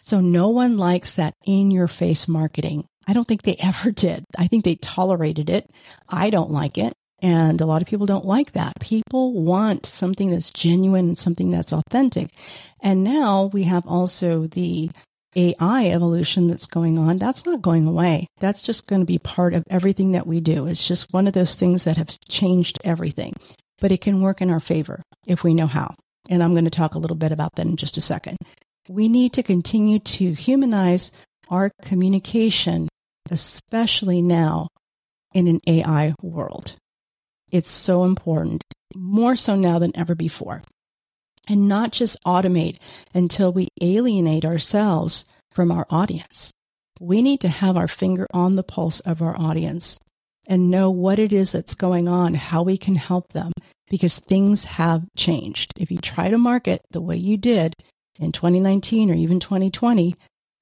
So 0.00 0.20
no 0.20 0.48
one 0.48 0.76
likes 0.76 1.14
that 1.14 1.34
in 1.46 1.70
your 1.70 1.88
face 1.88 2.28
marketing. 2.28 2.86
I 3.06 3.12
don't 3.12 3.26
think 3.26 3.42
they 3.42 3.56
ever 3.60 3.90
did. 3.90 4.24
I 4.36 4.46
think 4.48 4.64
they 4.64 4.76
tolerated 4.76 5.50
it. 5.50 5.70
I 6.08 6.30
don't 6.30 6.50
like 6.50 6.78
it. 6.78 6.92
And 7.20 7.60
a 7.60 7.66
lot 7.66 7.80
of 7.80 7.88
people 7.88 8.06
don't 8.06 8.24
like 8.24 8.52
that. 8.52 8.74
People 8.80 9.32
want 9.32 9.86
something 9.86 10.30
that's 10.30 10.50
genuine 10.50 11.08
and 11.08 11.18
something 11.18 11.50
that's 11.50 11.72
authentic. 11.72 12.30
And 12.80 13.02
now 13.02 13.50
we 13.52 13.62
have 13.64 13.86
also 13.86 14.46
the 14.46 14.90
AI 15.36 15.86
evolution 15.86 16.46
that's 16.46 16.66
going 16.66 16.98
on. 16.98 17.18
That's 17.18 17.44
not 17.44 17.62
going 17.62 17.86
away. 17.86 18.26
That's 18.38 18.62
just 18.62 18.86
going 18.86 19.00
to 19.00 19.06
be 19.06 19.18
part 19.18 19.54
of 19.54 19.64
everything 19.68 20.12
that 20.12 20.26
we 20.26 20.40
do. 20.40 20.66
It's 20.66 20.86
just 20.86 21.12
one 21.12 21.26
of 21.26 21.32
those 21.32 21.54
things 21.54 21.84
that 21.84 21.96
have 21.96 22.18
changed 22.28 22.78
everything, 22.84 23.34
but 23.80 23.90
it 23.90 24.00
can 24.00 24.20
work 24.20 24.40
in 24.40 24.50
our 24.50 24.60
favor 24.60 25.02
if 25.26 25.42
we 25.42 25.54
know 25.54 25.66
how. 25.66 25.94
And 26.28 26.42
I'm 26.42 26.52
going 26.52 26.64
to 26.64 26.70
talk 26.70 26.94
a 26.94 26.98
little 26.98 27.16
bit 27.16 27.32
about 27.32 27.54
that 27.56 27.66
in 27.66 27.76
just 27.76 27.98
a 27.98 28.00
second. 28.00 28.38
We 28.88 29.08
need 29.08 29.32
to 29.34 29.42
continue 29.42 29.98
to 29.98 30.32
humanize 30.32 31.10
our 31.48 31.70
communication, 31.82 32.88
especially 33.30 34.22
now 34.22 34.68
in 35.32 35.48
an 35.48 35.60
AI 35.66 36.14
world. 36.22 36.76
It's 37.54 37.70
so 37.70 38.02
important, 38.02 38.64
more 38.96 39.36
so 39.36 39.54
now 39.54 39.78
than 39.78 39.96
ever 39.96 40.16
before. 40.16 40.64
And 41.46 41.68
not 41.68 41.92
just 41.92 42.18
automate 42.26 42.78
until 43.14 43.52
we 43.52 43.68
alienate 43.80 44.44
ourselves 44.44 45.24
from 45.52 45.70
our 45.70 45.86
audience. 45.88 46.50
We 47.00 47.22
need 47.22 47.40
to 47.42 47.48
have 47.48 47.76
our 47.76 47.86
finger 47.86 48.26
on 48.34 48.56
the 48.56 48.64
pulse 48.64 48.98
of 48.98 49.22
our 49.22 49.38
audience 49.38 50.00
and 50.48 50.68
know 50.68 50.90
what 50.90 51.20
it 51.20 51.32
is 51.32 51.52
that's 51.52 51.76
going 51.76 52.08
on, 52.08 52.34
how 52.34 52.64
we 52.64 52.76
can 52.76 52.96
help 52.96 53.32
them, 53.32 53.52
because 53.88 54.18
things 54.18 54.64
have 54.64 55.04
changed. 55.16 55.70
If 55.76 55.92
you 55.92 55.98
try 55.98 56.30
to 56.30 56.38
market 56.38 56.82
the 56.90 57.00
way 57.00 57.16
you 57.16 57.36
did 57.36 57.74
in 58.18 58.32
2019 58.32 59.12
or 59.12 59.14
even 59.14 59.38
2020, 59.38 60.16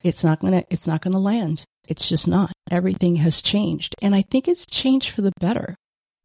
it's 0.04 0.22
not 0.22 0.40
going 0.40 0.52
to, 0.52 0.66
it's 0.68 0.86
not 0.86 1.00
going 1.00 1.12
to 1.12 1.18
land. 1.18 1.64
It's 1.88 2.06
just 2.06 2.28
not. 2.28 2.52
Everything 2.70 3.14
has 3.16 3.40
changed. 3.40 3.94
And 4.02 4.14
I 4.14 4.20
think 4.20 4.46
it's 4.46 4.66
changed 4.66 5.08
for 5.08 5.22
the 5.22 5.32
better. 5.40 5.74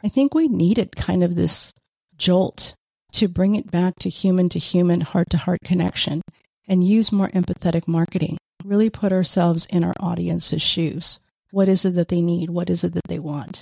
I 0.04 0.10
think 0.10 0.34
we 0.34 0.48
needed 0.48 0.96
kind 0.96 1.24
of 1.24 1.36
this 1.36 1.74
jolt 2.18 2.75
to 3.13 3.27
bring 3.27 3.56
it 3.56 3.72
back 3.72 3.96
to 4.00 4.10
human 4.10 4.50
to 4.50 4.60
human, 4.60 5.01
heart 5.01 5.30
to 5.32 5.38
heart 5.38 5.60
connection 5.63 6.22
and 6.68 6.88
use 6.88 7.12
more 7.12 7.30
empathetic 7.30 7.88
marketing. 7.88 8.38
Really 8.63 8.89
put 8.89 9.12
ourselves 9.12 9.66
in 9.68 9.84
our 9.84 9.96
audience's 10.00 10.62
shoes. 10.62 11.20
What 11.51 11.70
is 11.70 11.86
it 11.86 11.96
that 11.96 12.10
they 12.10 12.22
need? 12.22 12.50
What 12.50 12.70
is 12.70 12.84
it 12.84 12.94
that 12.94 13.08
they 13.08 13.20
want? 13.20 13.62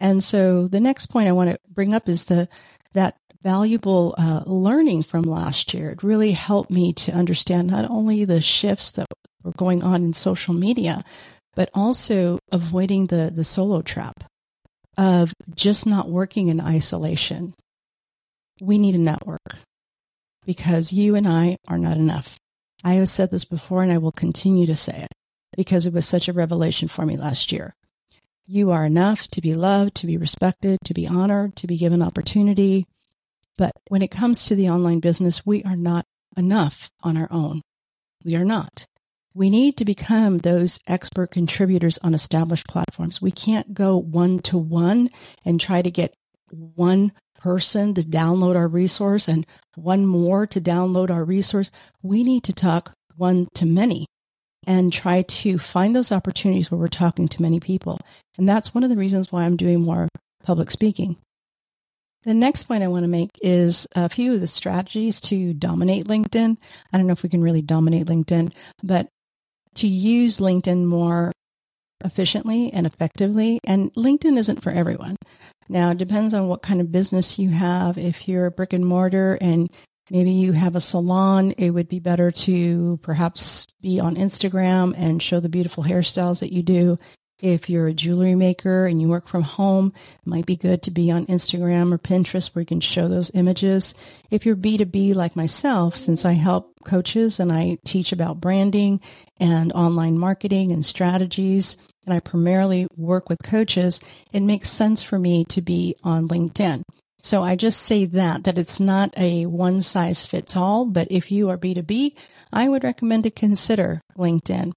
And 0.00 0.22
so 0.22 0.68
the 0.68 0.80
next 0.80 1.06
point 1.06 1.28
I 1.28 1.32
want 1.32 1.50
to 1.50 1.58
bring 1.68 1.94
up 1.94 2.08
is 2.08 2.24
the 2.24 2.48
that 2.92 3.16
valuable 3.42 4.14
uh, 4.16 4.42
learning 4.46 5.02
from 5.02 5.22
last 5.22 5.74
year. 5.74 5.90
It 5.90 6.02
really 6.02 6.32
helped 6.32 6.70
me 6.70 6.92
to 6.94 7.12
understand 7.12 7.68
not 7.68 7.90
only 7.90 8.24
the 8.24 8.40
shifts 8.40 8.92
that 8.92 9.06
were 9.42 9.52
going 9.56 9.82
on 9.82 10.04
in 10.04 10.14
social 10.14 10.54
media, 10.54 11.04
but 11.54 11.70
also 11.74 12.38
avoiding 12.52 13.06
the 13.06 13.32
the 13.34 13.44
solo 13.44 13.82
trap 13.82 14.24
of 14.96 15.32
just 15.54 15.86
not 15.86 16.08
working 16.08 16.48
in 16.48 16.60
isolation. 16.60 17.54
We 18.60 18.78
need 18.78 18.94
a 18.94 18.98
network 18.98 19.56
because 20.44 20.92
you 20.92 21.14
and 21.14 21.26
I 21.26 21.56
are 21.66 21.78
not 21.78 21.96
enough. 21.96 22.38
I 22.82 22.94
have 22.94 23.08
said 23.08 23.30
this 23.30 23.44
before 23.44 23.82
and 23.82 23.92
I 23.92 23.98
will 23.98 24.12
continue 24.12 24.66
to 24.66 24.76
say 24.76 25.02
it 25.02 25.12
because 25.56 25.86
it 25.86 25.92
was 25.92 26.06
such 26.06 26.28
a 26.28 26.32
revelation 26.32 26.88
for 26.88 27.06
me 27.06 27.16
last 27.16 27.50
year. 27.50 27.74
You 28.46 28.70
are 28.72 28.84
enough 28.84 29.28
to 29.28 29.40
be 29.40 29.54
loved, 29.54 29.94
to 29.96 30.06
be 30.06 30.18
respected, 30.18 30.78
to 30.84 30.92
be 30.94 31.06
honored, 31.06 31.56
to 31.56 31.66
be 31.66 31.78
given 31.78 32.02
opportunity. 32.02 32.86
But 33.56 33.72
when 33.88 34.02
it 34.02 34.10
comes 34.10 34.44
to 34.44 34.54
the 34.54 34.68
online 34.68 35.00
business, 35.00 35.46
we 35.46 35.62
are 35.62 35.76
not 35.76 36.04
enough 36.36 36.90
on 37.02 37.16
our 37.16 37.28
own. 37.30 37.62
We 38.22 38.36
are 38.36 38.44
not. 38.44 38.86
We 39.34 39.50
need 39.50 39.76
to 39.78 39.84
become 39.84 40.38
those 40.38 40.78
expert 40.86 41.32
contributors 41.32 41.98
on 41.98 42.14
established 42.14 42.68
platforms. 42.68 43.20
We 43.20 43.32
can't 43.32 43.74
go 43.74 43.96
one 43.96 44.38
to 44.40 44.56
one 44.56 45.10
and 45.44 45.60
try 45.60 45.82
to 45.82 45.90
get 45.90 46.14
one 46.50 47.12
person 47.36 47.94
to 47.94 48.02
download 48.02 48.56
our 48.56 48.68
resource 48.68 49.26
and 49.26 49.44
one 49.74 50.06
more 50.06 50.46
to 50.46 50.60
download 50.60 51.10
our 51.10 51.24
resource. 51.24 51.72
We 52.00 52.22
need 52.22 52.44
to 52.44 52.52
talk 52.52 52.92
one 53.16 53.48
to 53.54 53.66
many 53.66 54.06
and 54.66 54.92
try 54.92 55.22
to 55.22 55.58
find 55.58 55.94
those 55.94 56.12
opportunities 56.12 56.70
where 56.70 56.78
we're 56.78 56.88
talking 56.88 57.28
to 57.28 57.42
many 57.42 57.58
people. 57.58 57.98
And 58.38 58.48
that's 58.48 58.72
one 58.72 58.84
of 58.84 58.90
the 58.90 58.96
reasons 58.96 59.32
why 59.32 59.42
I'm 59.42 59.56
doing 59.56 59.80
more 59.80 60.08
public 60.44 60.70
speaking. 60.70 61.16
The 62.22 62.34
next 62.34 62.64
point 62.64 62.82
I 62.82 62.88
want 62.88 63.02
to 63.02 63.08
make 63.08 63.30
is 63.42 63.86
a 63.94 64.08
few 64.08 64.32
of 64.32 64.40
the 64.40 64.46
strategies 64.46 65.20
to 65.22 65.52
dominate 65.52 66.06
LinkedIn. 66.06 66.56
I 66.92 66.96
don't 66.96 67.06
know 67.06 67.12
if 67.12 67.22
we 67.22 67.28
can 67.28 67.42
really 67.42 67.60
dominate 67.60 68.06
LinkedIn, 68.06 68.52
but 68.82 69.08
to 69.76 69.86
use 69.86 70.38
LinkedIn 70.38 70.84
more 70.84 71.32
efficiently 72.04 72.72
and 72.72 72.86
effectively. 72.86 73.58
And 73.64 73.92
LinkedIn 73.94 74.36
isn't 74.38 74.62
for 74.62 74.70
everyone. 74.70 75.16
Now, 75.68 75.90
it 75.90 75.98
depends 75.98 76.34
on 76.34 76.48
what 76.48 76.62
kind 76.62 76.80
of 76.80 76.92
business 76.92 77.38
you 77.38 77.50
have. 77.50 77.96
If 77.96 78.28
you're 78.28 78.46
a 78.46 78.50
brick 78.50 78.72
and 78.72 78.84
mortar 78.84 79.38
and 79.40 79.70
maybe 80.10 80.32
you 80.32 80.52
have 80.52 80.76
a 80.76 80.80
salon, 80.80 81.52
it 81.52 81.70
would 81.70 81.88
be 81.88 82.00
better 82.00 82.30
to 82.30 82.98
perhaps 83.02 83.66
be 83.80 83.98
on 84.00 84.16
Instagram 84.16 84.94
and 84.96 85.22
show 85.22 85.40
the 85.40 85.48
beautiful 85.48 85.84
hairstyles 85.84 86.40
that 86.40 86.52
you 86.52 86.62
do. 86.62 86.98
If 87.44 87.68
you're 87.68 87.88
a 87.88 87.92
jewelry 87.92 88.34
maker 88.34 88.86
and 88.86 89.02
you 89.02 89.08
work 89.08 89.28
from 89.28 89.42
home, 89.42 89.92
it 90.14 90.26
might 90.26 90.46
be 90.46 90.56
good 90.56 90.82
to 90.84 90.90
be 90.90 91.10
on 91.10 91.26
Instagram 91.26 91.92
or 91.92 91.98
Pinterest 91.98 92.54
where 92.54 92.62
you 92.62 92.66
can 92.66 92.80
show 92.80 93.06
those 93.06 93.30
images. 93.34 93.94
If 94.30 94.46
you're 94.46 94.56
B2B 94.56 95.14
like 95.14 95.36
myself, 95.36 95.98
since 95.98 96.24
I 96.24 96.32
help 96.32 96.72
coaches 96.86 97.38
and 97.38 97.52
I 97.52 97.76
teach 97.84 98.12
about 98.12 98.40
branding 98.40 99.02
and 99.38 99.74
online 99.74 100.18
marketing 100.18 100.72
and 100.72 100.86
strategies, 100.86 101.76
and 102.06 102.14
I 102.14 102.20
primarily 102.20 102.86
work 102.96 103.28
with 103.28 103.42
coaches, 103.42 104.00
it 104.32 104.40
makes 104.40 104.70
sense 104.70 105.02
for 105.02 105.18
me 105.18 105.44
to 105.50 105.60
be 105.60 105.96
on 106.02 106.28
LinkedIn. 106.28 106.84
So 107.20 107.42
I 107.42 107.56
just 107.56 107.82
say 107.82 108.06
that, 108.06 108.44
that 108.44 108.56
it's 108.56 108.80
not 108.80 109.12
a 109.18 109.44
one 109.44 109.82
size 109.82 110.24
fits 110.24 110.56
all, 110.56 110.86
but 110.86 111.08
if 111.10 111.30
you 111.30 111.50
are 111.50 111.58
B2B, 111.58 112.14
I 112.54 112.70
would 112.70 112.84
recommend 112.84 113.24
to 113.24 113.30
consider 113.30 114.00
LinkedIn. 114.16 114.72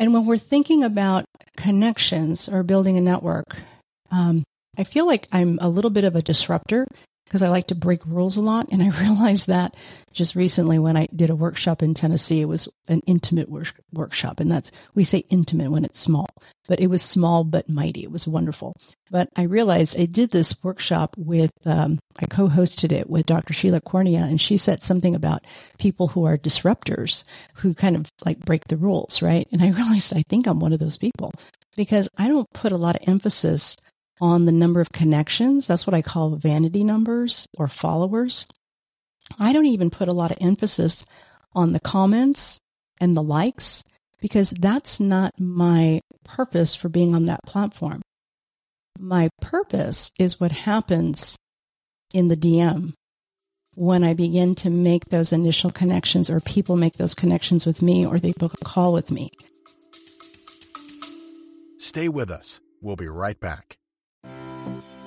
And 0.00 0.14
when 0.14 0.24
we're 0.24 0.38
thinking 0.38 0.82
about 0.82 1.26
connections 1.58 2.48
or 2.48 2.62
building 2.62 2.96
a 2.96 3.02
network, 3.02 3.58
um, 4.10 4.44
I 4.78 4.84
feel 4.84 5.06
like 5.06 5.28
I'm 5.30 5.58
a 5.60 5.68
little 5.68 5.90
bit 5.90 6.04
of 6.04 6.16
a 6.16 6.22
disruptor 6.22 6.88
because 7.30 7.42
I 7.42 7.48
like 7.48 7.68
to 7.68 7.76
break 7.76 8.04
rules 8.04 8.36
a 8.36 8.40
lot. 8.40 8.66
And 8.72 8.82
I 8.82 8.88
realized 9.00 9.46
that 9.46 9.76
just 10.12 10.34
recently 10.34 10.80
when 10.80 10.96
I 10.96 11.06
did 11.14 11.30
a 11.30 11.36
workshop 11.36 11.80
in 11.80 11.94
Tennessee, 11.94 12.40
it 12.40 12.48
was 12.48 12.68
an 12.88 13.02
intimate 13.06 13.48
work- 13.48 13.80
workshop. 13.92 14.40
And 14.40 14.50
that's, 14.50 14.72
we 14.96 15.04
say 15.04 15.18
intimate 15.30 15.70
when 15.70 15.84
it's 15.84 16.00
small, 16.00 16.26
but 16.66 16.80
it 16.80 16.88
was 16.88 17.02
small 17.02 17.44
but 17.44 17.68
mighty. 17.68 18.02
It 18.02 18.10
was 18.10 18.26
wonderful. 18.26 18.74
But 19.12 19.28
I 19.36 19.42
realized 19.42 19.98
I 19.98 20.06
did 20.06 20.32
this 20.32 20.56
workshop 20.64 21.14
with, 21.16 21.52
um, 21.64 22.00
I 22.18 22.26
co 22.26 22.48
hosted 22.48 22.90
it 22.90 23.08
with 23.08 23.26
Dr. 23.26 23.54
Sheila 23.54 23.80
Cornea, 23.80 24.22
and 24.22 24.40
she 24.40 24.56
said 24.56 24.82
something 24.82 25.14
about 25.14 25.44
people 25.78 26.08
who 26.08 26.24
are 26.24 26.36
disruptors 26.36 27.22
who 27.54 27.74
kind 27.74 27.94
of 27.94 28.10
like 28.26 28.40
break 28.40 28.64
the 28.64 28.76
rules, 28.76 29.22
right? 29.22 29.46
And 29.52 29.62
I 29.62 29.68
realized 29.70 30.12
I 30.16 30.24
think 30.28 30.48
I'm 30.48 30.58
one 30.58 30.72
of 30.72 30.80
those 30.80 30.98
people 30.98 31.30
because 31.76 32.08
I 32.18 32.26
don't 32.26 32.52
put 32.52 32.72
a 32.72 32.76
lot 32.76 32.96
of 32.96 33.08
emphasis 33.08 33.76
on 34.20 34.44
the 34.44 34.52
number 34.52 34.80
of 34.80 34.92
connections. 34.92 35.66
That's 35.66 35.86
what 35.86 35.94
I 35.94 36.02
call 36.02 36.36
vanity 36.36 36.84
numbers 36.84 37.48
or 37.56 37.68
followers. 37.68 38.46
I 39.38 39.52
don't 39.52 39.66
even 39.66 39.90
put 39.90 40.08
a 40.08 40.12
lot 40.12 40.30
of 40.30 40.38
emphasis 40.40 41.06
on 41.52 41.72
the 41.72 41.80
comments 41.80 42.58
and 43.00 43.16
the 43.16 43.22
likes 43.22 43.82
because 44.20 44.50
that's 44.50 45.00
not 45.00 45.32
my 45.38 46.00
purpose 46.24 46.74
for 46.74 46.88
being 46.88 47.14
on 47.14 47.24
that 47.24 47.42
platform. 47.44 48.02
My 48.98 49.30
purpose 49.40 50.10
is 50.18 50.38
what 50.38 50.52
happens 50.52 51.36
in 52.12 52.28
the 52.28 52.36
DM 52.36 52.92
when 53.74 54.04
I 54.04 54.14
begin 54.14 54.54
to 54.56 54.68
make 54.68 55.06
those 55.06 55.32
initial 55.32 55.70
connections 55.70 56.28
or 56.28 56.40
people 56.40 56.76
make 56.76 56.94
those 56.94 57.14
connections 57.14 57.64
with 57.64 57.80
me 57.80 58.04
or 58.04 58.18
they 58.18 58.32
book 58.32 58.54
a 58.60 58.64
call 58.64 58.92
with 58.92 59.10
me. 59.10 59.30
Stay 61.78 62.08
with 62.08 62.30
us. 62.30 62.60
We'll 62.82 62.96
be 62.96 63.08
right 63.08 63.38
back. 63.40 63.79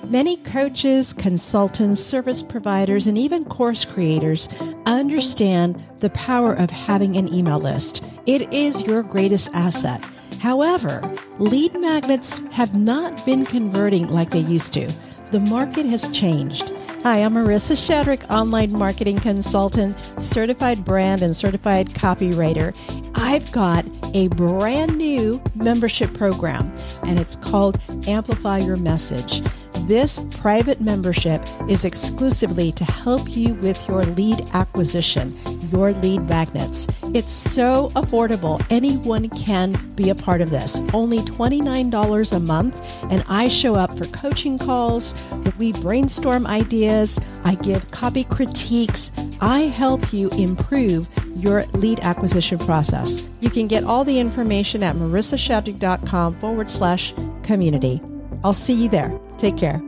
Many 0.06 0.36
coaches, 0.38 1.12
consultants, 1.12 2.00
service 2.00 2.42
providers, 2.42 3.06
and 3.06 3.16
even 3.16 3.44
course 3.44 3.84
creators 3.84 4.48
understand 4.86 5.82
the 6.00 6.10
power 6.10 6.52
of 6.52 6.70
having 6.70 7.16
an 7.16 7.32
email 7.32 7.58
list. 7.58 8.02
It 8.26 8.52
is 8.52 8.82
your 8.82 9.02
greatest 9.02 9.50
asset. 9.54 10.04
However, 10.40 11.02
lead 11.38 11.74
magnets 11.80 12.40
have 12.52 12.74
not 12.74 13.24
been 13.24 13.46
converting 13.46 14.06
like 14.08 14.30
they 14.30 14.40
used 14.40 14.74
to. 14.74 14.88
The 15.30 15.40
market 15.40 15.86
has 15.86 16.10
changed. 16.10 16.72
Hi, 17.02 17.18
I'm 17.18 17.34
Marisa 17.34 17.74
Shadrick, 17.74 18.30
online 18.30 18.72
marketing 18.72 19.18
consultant, 19.18 19.96
certified 20.20 20.84
brand 20.84 21.22
and 21.22 21.34
certified 21.34 21.88
copywriter. 21.88 22.76
I've 23.14 23.50
got 23.52 23.84
a 24.14 24.28
brand 24.28 24.96
new 24.96 25.42
membership 25.54 26.12
program, 26.14 26.72
and 27.02 27.18
it's 27.18 27.36
called 27.36 27.78
Amplify 28.06 28.58
Your 28.58 28.76
Message. 28.76 29.42
This 29.86 30.24
private 30.40 30.80
membership 30.80 31.42
is 31.68 31.84
exclusively 31.84 32.72
to 32.72 32.84
help 32.84 33.36
you 33.36 33.52
with 33.52 33.86
your 33.86 34.02
lead 34.06 34.40
acquisition, 34.54 35.38
your 35.70 35.92
lead 35.92 36.22
magnets. 36.22 36.86
It's 37.12 37.30
so 37.30 37.90
affordable. 37.90 38.64
Anyone 38.70 39.28
can 39.28 39.74
be 39.94 40.08
a 40.08 40.14
part 40.14 40.40
of 40.40 40.48
this. 40.48 40.80
Only 40.94 41.18
$29 41.18 42.32
a 42.32 42.40
month, 42.40 43.04
and 43.12 43.22
I 43.28 43.48
show 43.48 43.74
up 43.74 43.94
for 43.98 44.06
coaching 44.06 44.56
calls. 44.56 45.14
We 45.58 45.74
brainstorm 45.74 46.46
ideas. 46.46 47.20
I 47.44 47.56
give 47.56 47.86
copy 47.88 48.24
critiques. 48.24 49.12
I 49.42 49.64
help 49.64 50.14
you 50.14 50.30
improve 50.30 51.06
your 51.36 51.66
lead 51.74 52.00
acquisition 52.00 52.58
process. 52.58 53.30
You 53.42 53.50
can 53.50 53.68
get 53.68 53.84
all 53.84 54.02
the 54.02 54.18
information 54.18 54.82
at 54.82 54.96
marisashadrick.com 54.96 56.40
forward 56.40 56.70
slash 56.70 57.12
community. 57.42 58.00
I'll 58.42 58.54
see 58.54 58.74
you 58.74 58.88
there. 58.88 59.20
Take 59.38 59.56
care. 59.56 59.80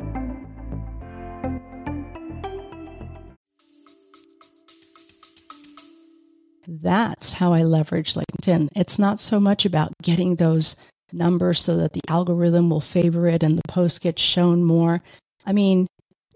That's 6.69 7.35
how 7.35 7.53
I 7.53 7.63
leverage 7.63 8.15
LinkedIn. 8.15 8.69
It's 8.75 8.99
not 8.99 9.21
so 9.21 9.39
much 9.39 9.65
about 9.65 9.93
getting 10.03 10.37
those 10.37 10.77
numbers 11.13 11.63
so 11.63 11.77
that 11.77 11.93
the 11.93 12.01
algorithm 12.09 12.71
will 12.71 12.81
favor 12.81 13.29
it 13.29 13.43
and 13.43 13.57
the 13.57 13.69
post 13.69 14.01
gets 14.01 14.21
shown 14.21 14.65
more. 14.65 15.03
I 15.45 15.53
mean, 15.53 15.87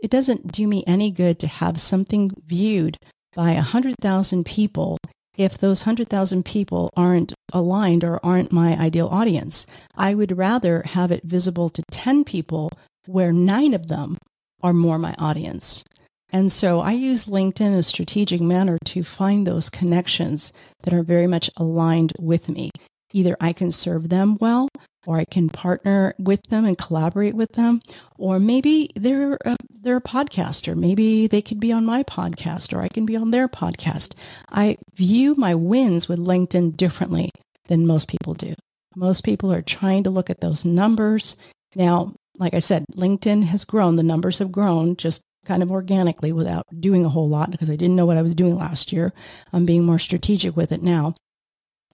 it 0.02 0.10
doesn't 0.10 0.52
do 0.52 0.66
me 0.66 0.84
any 0.86 1.10
good 1.10 1.38
to 1.40 1.46
have 1.46 1.80
something 1.80 2.30
viewed 2.46 2.96
by 3.34 3.54
100,000 3.54 4.44
people 4.46 4.98
if 5.36 5.58
those 5.58 5.82
100,000 5.82 6.44
people 6.44 6.90
aren't 6.96 7.32
aligned 7.52 8.04
or 8.04 8.24
aren't 8.24 8.52
my 8.52 8.78
ideal 8.78 9.08
audience. 9.08 9.66
I 9.96 10.14
would 10.14 10.36
rather 10.36 10.82
have 10.86 11.10
it 11.10 11.24
visible 11.24 11.70
to 11.70 11.82
10 11.90 12.24
people 12.24 12.70
where 13.10 13.32
nine 13.32 13.74
of 13.74 13.88
them 13.88 14.16
are 14.62 14.72
more 14.72 14.98
my 14.98 15.14
audience. 15.18 15.84
And 16.32 16.52
so 16.52 16.80
I 16.80 16.92
use 16.92 17.24
LinkedIn 17.24 17.60
in 17.60 17.74
a 17.74 17.82
strategic 17.82 18.40
manner 18.40 18.78
to 18.86 19.02
find 19.02 19.46
those 19.46 19.68
connections 19.68 20.52
that 20.84 20.94
are 20.94 21.02
very 21.02 21.26
much 21.26 21.50
aligned 21.56 22.12
with 22.18 22.48
me. 22.48 22.70
Either 23.12 23.36
I 23.40 23.52
can 23.52 23.72
serve 23.72 24.08
them 24.08 24.36
well, 24.40 24.68
or 25.06 25.16
I 25.16 25.24
can 25.24 25.48
partner 25.48 26.14
with 26.18 26.40
them 26.50 26.64
and 26.64 26.78
collaborate 26.78 27.34
with 27.34 27.52
them, 27.52 27.80
or 28.16 28.38
maybe 28.38 28.90
they're 28.94 29.38
a, 29.44 29.56
they're 29.68 29.96
a 29.96 30.02
podcaster. 30.02 30.76
Maybe 30.76 31.26
they 31.26 31.42
could 31.42 31.58
be 31.58 31.72
on 31.72 31.84
my 31.84 32.04
podcast, 32.04 32.72
or 32.72 32.80
I 32.80 32.88
can 32.88 33.06
be 33.06 33.16
on 33.16 33.30
their 33.30 33.48
podcast. 33.48 34.12
I 34.50 34.76
view 34.94 35.34
my 35.34 35.54
wins 35.54 36.08
with 36.08 36.18
LinkedIn 36.18 36.76
differently 36.76 37.30
than 37.66 37.86
most 37.86 38.08
people 38.08 38.34
do. 38.34 38.54
Most 38.94 39.24
people 39.24 39.52
are 39.52 39.62
trying 39.62 40.04
to 40.04 40.10
look 40.10 40.30
at 40.30 40.40
those 40.40 40.64
numbers. 40.64 41.34
Now, 41.74 42.14
like 42.40 42.54
I 42.54 42.58
said, 42.58 42.86
LinkedIn 42.96 43.44
has 43.44 43.64
grown. 43.64 43.96
The 43.96 44.02
numbers 44.02 44.38
have 44.38 44.50
grown 44.50 44.96
just 44.96 45.22
kind 45.44 45.62
of 45.62 45.70
organically 45.70 46.32
without 46.32 46.64
doing 46.78 47.04
a 47.04 47.08
whole 47.08 47.28
lot 47.28 47.50
because 47.50 47.70
I 47.70 47.76
didn't 47.76 47.96
know 47.96 48.06
what 48.06 48.16
I 48.16 48.22
was 48.22 48.34
doing 48.34 48.56
last 48.56 48.92
year. 48.92 49.12
I'm 49.52 49.66
being 49.66 49.84
more 49.84 49.98
strategic 49.98 50.56
with 50.56 50.72
it 50.72 50.82
now. 50.82 51.14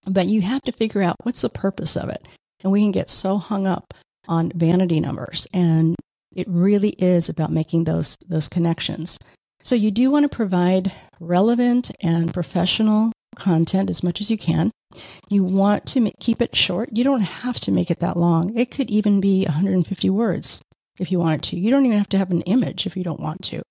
But 0.07 0.29
you 0.29 0.41
have 0.43 0.63
to 0.63 0.73
figure 0.73 1.03
out 1.03 1.17
what's 1.25 1.41
the 1.41 1.51
purpose 1.51 1.97
of 1.97 2.09
it. 2.09 2.27
And 2.63 2.73
we 2.73 2.81
can 2.81 2.93
get 2.93 3.11
so 3.11 3.39
hung 3.39 3.67
up 3.67 3.93
on 4.29 4.53
vanity 4.55 5.01
numbers. 5.01 5.49
And 5.53 5.97
it 6.35 6.47
really 6.49 6.91
is 6.91 7.29
about 7.29 7.51
making 7.51 7.85
those, 7.85 8.17
those 8.29 8.47
connections. 8.47 9.19
So 9.63 9.75
you 9.75 9.91
do 9.91 10.13
want 10.13 10.31
to 10.31 10.37
provide 10.37 10.93
relevant 11.19 11.91
and 12.01 12.33
professional 12.33 13.11
content 13.35 13.91
as 13.91 14.05
much 14.05 14.21
as 14.21 14.31
you 14.31 14.39
can. 14.39 14.71
You 15.29 15.45
want 15.45 15.87
to 15.89 16.13
keep 16.21 16.41
it 16.43 16.55
short. 16.55 16.91
You 16.93 17.05
don't 17.05 17.21
have 17.21 17.61
to 17.61 17.73
make 17.73 17.91
it 17.91 18.01
that 18.01 18.17
long. 18.17 18.57
It 18.57 18.71
could 18.71 18.91
even 18.91 19.21
be 19.21 19.45
150 19.45 20.11
words 20.11 20.61
if 20.99 21.11
you 21.11 21.19
wanted 21.19 21.43
to. 21.45 21.59
You 21.59 21.71
don't 21.71 21.87
even 21.87 21.99
have 21.99 22.09
to 22.11 22.19
have 22.19 22.31
an 22.31 22.43
image 22.43 22.87
if 22.87 22.97
you 22.97 23.05
don't 23.05 23.21
want 23.21 23.43
to. 23.45 23.63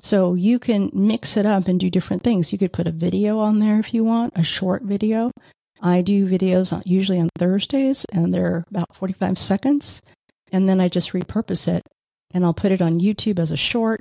So 0.00 0.34
you 0.34 0.58
can 0.58 0.90
mix 0.92 1.36
it 1.36 1.44
up 1.44 1.66
and 1.66 1.80
do 1.80 1.90
different 1.90 2.22
things. 2.22 2.52
You 2.52 2.58
could 2.58 2.72
put 2.72 2.86
a 2.86 2.92
video 2.92 3.40
on 3.40 3.58
there 3.58 3.78
if 3.78 3.92
you 3.92 4.04
want, 4.04 4.32
a 4.36 4.44
short 4.44 4.82
video. 4.82 5.30
I 5.80 6.02
do 6.02 6.28
videos 6.28 6.72
on, 6.72 6.82
usually 6.84 7.20
on 7.20 7.28
Thursdays 7.36 8.04
and 8.12 8.32
they're 8.32 8.64
about 8.70 8.94
45 8.94 9.38
seconds. 9.38 10.00
And 10.52 10.68
then 10.68 10.80
I 10.80 10.88
just 10.88 11.12
repurpose 11.12 11.68
it 11.68 11.82
and 12.32 12.44
I'll 12.44 12.54
put 12.54 12.72
it 12.72 12.82
on 12.82 13.00
YouTube 13.00 13.38
as 13.38 13.50
a 13.50 13.56
short 13.56 14.00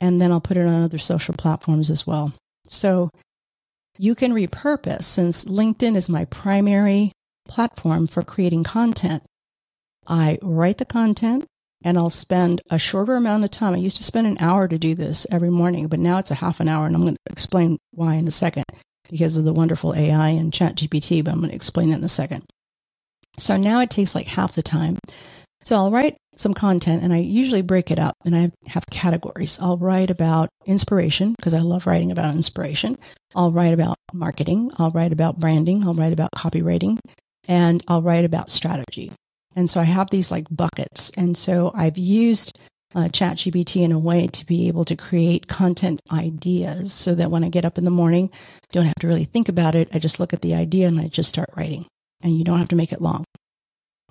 and 0.00 0.20
then 0.20 0.32
I'll 0.32 0.40
put 0.40 0.56
it 0.56 0.66
on 0.66 0.82
other 0.82 0.98
social 0.98 1.34
platforms 1.34 1.90
as 1.90 2.06
well. 2.06 2.32
So 2.66 3.10
you 3.98 4.14
can 4.14 4.32
repurpose 4.32 5.04
since 5.04 5.44
LinkedIn 5.44 5.96
is 5.96 6.08
my 6.08 6.24
primary 6.26 7.12
platform 7.48 8.06
for 8.06 8.22
creating 8.22 8.64
content. 8.64 9.22
I 10.06 10.38
write 10.42 10.78
the 10.78 10.84
content 10.84 11.46
and 11.82 11.98
I'll 11.98 12.10
spend 12.10 12.60
a 12.70 12.78
shorter 12.78 13.14
amount 13.14 13.44
of 13.44 13.50
time. 13.50 13.74
I 13.74 13.78
used 13.78 13.96
to 13.98 14.04
spend 14.04 14.26
an 14.26 14.38
hour 14.40 14.68
to 14.68 14.78
do 14.78 14.94
this 14.94 15.26
every 15.30 15.50
morning, 15.50 15.88
but 15.88 16.00
now 16.00 16.18
it's 16.18 16.30
a 16.30 16.36
half 16.36 16.60
an 16.60 16.68
hour 16.68 16.86
and 16.86 16.94
I'm 16.94 17.02
going 17.02 17.14
to 17.14 17.32
explain 17.32 17.78
why 17.92 18.14
in 18.14 18.26
a 18.26 18.32
second 18.32 18.64
because 19.10 19.36
of 19.36 19.44
the 19.44 19.52
wonderful 19.52 19.94
AI 19.94 20.30
and 20.30 20.52
ChatGPT, 20.52 21.22
but 21.24 21.32
I'm 21.32 21.38
going 21.38 21.50
to 21.50 21.56
explain 21.56 21.90
that 21.90 21.98
in 21.98 22.04
a 22.04 22.08
second. 22.08 22.44
So 23.38 23.56
now 23.56 23.80
it 23.80 23.90
takes 23.90 24.14
like 24.14 24.26
half 24.26 24.54
the 24.54 24.62
time. 24.62 24.98
So 25.62 25.76
I'll 25.76 25.90
write 25.90 26.16
some 26.36 26.54
content 26.54 27.02
and 27.02 27.12
I 27.12 27.18
usually 27.18 27.62
break 27.62 27.90
it 27.90 27.98
up 27.98 28.14
and 28.24 28.36
I 28.36 28.52
have 28.66 28.84
categories. 28.90 29.58
I'll 29.60 29.78
write 29.78 30.10
about 30.10 30.48
inspiration 30.66 31.34
because 31.36 31.54
I 31.54 31.60
love 31.60 31.86
writing 31.86 32.10
about 32.10 32.34
inspiration. 32.34 32.98
I'll 33.34 33.52
write 33.52 33.72
about 33.72 33.96
marketing. 34.12 34.70
I'll 34.78 34.90
write 34.90 35.12
about 35.12 35.40
branding. 35.40 35.84
I'll 35.84 35.94
write 35.94 36.12
about 36.12 36.30
copywriting 36.36 36.98
and 37.48 37.82
I'll 37.88 38.02
write 38.02 38.24
about 38.24 38.50
strategy. 38.50 39.12
And 39.54 39.70
so 39.70 39.80
I 39.80 39.84
have 39.84 40.10
these 40.10 40.30
like 40.30 40.46
buckets. 40.50 41.10
And 41.16 41.36
so 41.36 41.72
I've 41.74 41.96
used 41.96 42.58
uh, 42.94 43.08
ChatGPT 43.08 43.82
in 43.82 43.92
a 43.92 43.98
way 43.98 44.26
to 44.28 44.46
be 44.46 44.68
able 44.68 44.84
to 44.84 44.96
create 44.96 45.48
content 45.48 46.00
ideas 46.12 46.92
so 46.92 47.14
that 47.14 47.30
when 47.30 47.44
I 47.44 47.48
get 47.48 47.64
up 47.64 47.78
in 47.78 47.84
the 47.84 47.90
morning, 47.90 48.30
don't 48.70 48.86
have 48.86 48.94
to 49.00 49.06
really 49.06 49.24
think 49.24 49.48
about 49.48 49.74
it. 49.74 49.88
I 49.92 49.98
just 49.98 50.20
look 50.20 50.32
at 50.32 50.42
the 50.42 50.54
idea 50.54 50.86
and 50.86 51.00
I 51.00 51.08
just 51.08 51.28
start 51.28 51.50
writing. 51.56 51.86
And 52.22 52.38
you 52.38 52.44
don't 52.44 52.58
have 52.58 52.68
to 52.68 52.76
make 52.76 52.92
it 52.92 53.00
long. 53.00 53.24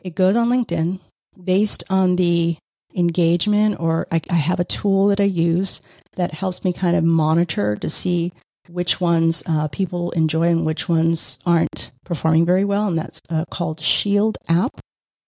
It 0.03 0.15
goes 0.15 0.35
on 0.35 0.49
LinkedIn 0.49 0.99
based 1.41 1.83
on 1.89 2.15
the 2.15 2.57
engagement, 2.95 3.79
or 3.79 4.07
I, 4.11 4.21
I 4.29 4.35
have 4.35 4.59
a 4.59 4.65
tool 4.65 5.07
that 5.07 5.19
I 5.19 5.25
use 5.25 5.81
that 6.15 6.33
helps 6.33 6.63
me 6.63 6.73
kind 6.73 6.95
of 6.95 7.03
monitor 7.03 7.75
to 7.75 7.89
see 7.89 8.31
which 8.67 8.99
ones 8.99 9.43
uh, 9.45 9.67
people 9.67 10.11
enjoy 10.11 10.49
and 10.49 10.65
which 10.65 10.89
ones 10.89 11.39
aren't 11.45 11.91
performing 12.03 12.45
very 12.45 12.65
well. 12.65 12.87
And 12.87 12.97
that's 12.97 13.21
uh, 13.29 13.45
called 13.51 13.79
Shield 13.79 14.37
app. 14.47 14.79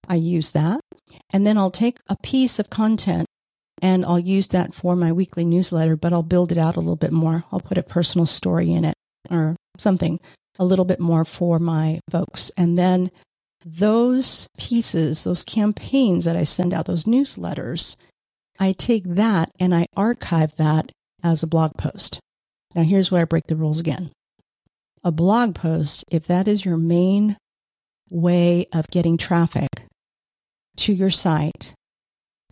I 0.08 0.16
use 0.16 0.52
that. 0.52 0.82
And 1.32 1.46
then 1.46 1.58
I'll 1.58 1.72
take 1.72 1.98
a 2.08 2.18
piece 2.24 2.60
of 2.60 2.70
content 2.70 3.28
and 3.82 4.06
I'll 4.06 4.20
use 4.20 4.48
that 4.48 4.74
for 4.74 4.96
my 4.96 5.12
weekly 5.12 5.46
newsletter, 5.46 5.96
but 5.96 6.14
I'll 6.14 6.24
build 6.24 6.52
it 6.52 6.58
out 6.58 6.78
a 6.78 6.80
little 6.80 6.96
bit 6.96 7.12
more. 7.12 7.44
I'll 7.52 7.60
put 7.60 7.78
a 7.78 7.84
personal 7.84 8.26
story 8.26 8.74
in 8.74 8.86
it 8.86 8.96
or 9.30 9.56
something 9.78 10.20
a 10.58 10.66
little 10.66 10.86
bit 10.86 11.00
more 11.00 11.24
for 11.24 11.60
my 11.60 12.00
folks. 12.10 12.50
And 12.58 12.78
then 12.78 13.12
those 13.66 14.48
pieces, 14.58 15.24
those 15.24 15.44
campaigns 15.44 16.26
that 16.26 16.36
I 16.36 16.44
send 16.44 16.74
out, 16.74 16.86
those 16.86 17.06
newsletters, 17.06 17.96
I 18.60 18.72
take 18.72 19.04
that 19.06 19.52
and 19.60 19.74
I 19.74 19.88
archive 19.96 20.56
that 20.58 20.92
as 21.24 21.44
a 21.44 21.48
blog 21.48 21.78
post. 21.78 22.20
Now, 22.76 22.84
here's 22.84 23.12
where 23.12 23.22
I 23.22 23.26
break 23.26 23.48
the 23.48 23.56
rules 23.56 23.80
again. 23.80 24.12
A 25.04 25.12
blog 25.12 25.56
post, 25.56 26.04
if 26.12 26.28
that 26.28 26.48
is 26.48 26.66
your 26.66 26.78
main 26.78 27.38
way 28.10 28.68
of 28.74 28.90
getting 28.90 29.18
traffic 29.18 29.70
to 30.78 30.94
your 30.94 31.10
site, 31.10 31.74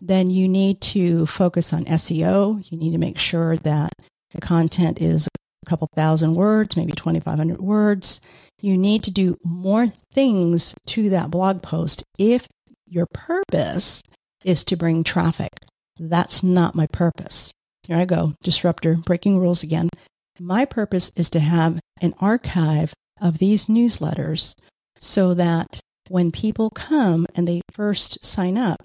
then 0.02 0.30
you 0.30 0.48
need 0.48 0.82
to 0.82 1.26
focus 1.26 1.74
on 1.74 1.86
SEO. 1.86 2.64
You 2.70 2.78
need 2.78 2.92
to 2.92 2.98
make 2.98 3.18
sure 3.18 3.58
that 3.58 3.94
the 4.32 4.42
content 4.42 5.02
is 5.02 5.28
a 5.28 5.70
couple 5.70 5.90
thousand 5.96 6.36
words, 6.36 6.76
maybe 6.76 6.94
2,500 6.94 7.62
words. 7.62 8.20
You 8.66 8.80
need 8.80 9.04
to 9.04 9.12
do 9.12 9.38
more 9.44 9.90
things 10.12 10.74
to 10.88 11.12
that 11.12 11.30
blog 11.30 11.62
post 11.62 12.04
if 12.18 12.48
your 12.88 13.06
purpose 13.06 14.02
is 14.44 14.64
to 14.64 14.76
bring 14.76 15.04
traffic. 15.04 15.52
That's 16.00 16.42
not 16.42 16.74
my 16.74 16.88
purpose. 16.88 17.52
Here 17.84 17.96
I 17.96 18.06
go, 18.06 18.34
disruptor, 18.42 18.96
breaking 18.96 19.38
rules 19.38 19.62
again. 19.62 19.92
My 20.40 20.66
purpose 20.66 21.12
is 21.16 21.30
to 21.30 21.42
have 21.42 21.80
an 22.02 22.16
archive 22.20 22.96
of 23.22 23.38
these 23.38 23.68
newsletters 23.68 24.56
so 24.98 25.36
that 25.36 25.80
when 26.10 26.32
people 26.32 26.72
come 26.72 27.28
and 27.36 27.48
they 27.48 27.62
first 27.72 28.26
sign 28.26 28.58
up, 28.58 28.82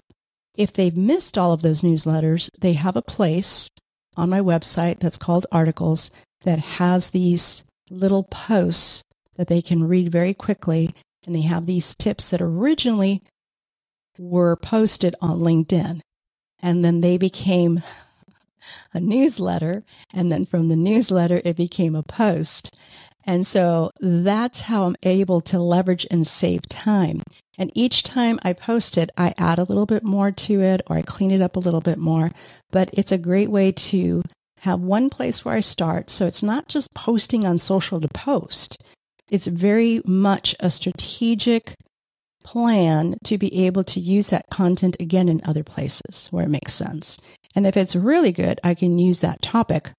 if 0.55 0.71
they've 0.71 0.95
missed 0.95 1.39
all 1.39 1.53
of 1.53 1.63
those 1.63 1.81
newsletters, 1.81 2.51
they 2.59 2.73
have 2.73 2.95
a 2.95 3.01
place 3.01 3.67
on 4.15 4.29
my 4.29 4.41
website 4.41 4.99
that's 4.99 5.17
called 5.17 5.47
articles 5.51 6.11
that 6.43 6.59
has 6.59 7.09
these 7.09 7.63
little 7.89 8.25
posts 8.25 9.01
that 9.41 9.47
they 9.47 9.61
can 9.63 9.87
read 9.87 10.11
very 10.11 10.35
quickly. 10.35 10.93
And 11.25 11.33
they 11.33 11.41
have 11.41 11.65
these 11.65 11.95
tips 11.95 12.29
that 12.29 12.43
originally 12.43 13.23
were 14.19 14.55
posted 14.55 15.15
on 15.19 15.39
LinkedIn. 15.39 16.01
And 16.61 16.85
then 16.85 17.01
they 17.01 17.17
became 17.17 17.81
a 18.93 18.99
newsletter. 18.99 19.83
And 20.13 20.31
then 20.31 20.45
from 20.45 20.67
the 20.67 20.75
newsletter, 20.75 21.41
it 21.43 21.57
became 21.57 21.95
a 21.95 22.03
post. 22.03 22.75
And 23.25 23.47
so 23.47 23.89
that's 23.99 24.61
how 24.61 24.83
I'm 24.83 24.95
able 25.01 25.41
to 25.41 25.57
leverage 25.57 26.05
and 26.11 26.27
save 26.27 26.69
time. 26.69 27.23
And 27.57 27.71
each 27.73 28.03
time 28.03 28.37
I 28.43 28.53
post 28.53 28.95
it, 28.95 29.09
I 29.17 29.33
add 29.39 29.57
a 29.57 29.63
little 29.63 29.87
bit 29.87 30.03
more 30.03 30.31
to 30.31 30.61
it 30.61 30.81
or 30.85 30.97
I 30.97 31.01
clean 31.01 31.31
it 31.31 31.41
up 31.41 31.55
a 31.55 31.59
little 31.59 31.81
bit 31.81 31.97
more. 31.97 32.29
But 32.69 32.91
it's 32.93 33.11
a 33.11 33.17
great 33.17 33.49
way 33.49 33.71
to 33.71 34.21
have 34.59 34.81
one 34.81 35.09
place 35.09 35.43
where 35.43 35.55
I 35.55 35.61
start. 35.61 36.11
So 36.11 36.27
it's 36.27 36.43
not 36.43 36.67
just 36.67 36.93
posting 36.93 37.43
on 37.43 37.57
social 37.57 37.99
to 37.99 38.07
post. 38.07 38.77
It's 39.31 39.47
very 39.47 40.01
much 40.05 40.55
a 40.59 40.69
strategic 40.69 41.73
plan 42.43 43.15
to 43.23 43.37
be 43.37 43.65
able 43.65 43.83
to 43.85 43.99
use 43.99 44.29
that 44.29 44.49
content 44.49 44.97
again 44.99 45.29
in 45.29 45.41
other 45.45 45.63
places 45.63 46.27
where 46.31 46.45
it 46.45 46.49
makes 46.49 46.73
sense. 46.73 47.17
And 47.55 47.65
if 47.65 47.77
it's 47.77 47.95
really 47.95 48.31
good, 48.31 48.59
I 48.63 48.73
can 48.73 48.99
use 48.99 49.21
that 49.21 49.41
topic 49.41 49.91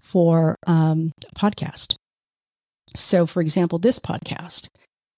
for 0.00 0.56
um, 0.66 1.12
a 1.30 1.34
podcast. 1.34 1.96
So, 2.94 3.26
for 3.26 3.40
example, 3.40 3.78
this 3.78 3.98
podcast, 3.98 4.68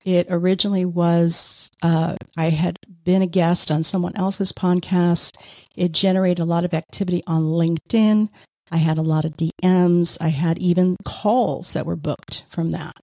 it 0.04 0.26
originally 0.30 0.84
was, 0.84 1.70
uh, 1.82 2.16
I 2.36 2.50
had 2.50 2.78
been 3.04 3.22
a 3.22 3.26
guest 3.26 3.70
on 3.70 3.82
someone 3.82 4.16
else's 4.16 4.52
podcast. 4.52 5.36
It 5.76 5.92
generated 5.92 6.40
a 6.40 6.46
lot 6.46 6.64
of 6.64 6.74
activity 6.74 7.22
on 7.26 7.42
LinkedIn. 7.42 8.28
I 8.70 8.76
had 8.78 8.98
a 8.98 9.02
lot 9.02 9.24
of 9.24 9.36
DMs. 9.36 10.16
I 10.20 10.28
had 10.28 10.58
even 10.58 10.96
calls 11.04 11.72
that 11.72 11.86
were 11.86 11.96
booked 11.96 12.44
from 12.48 12.70
that. 12.70 12.94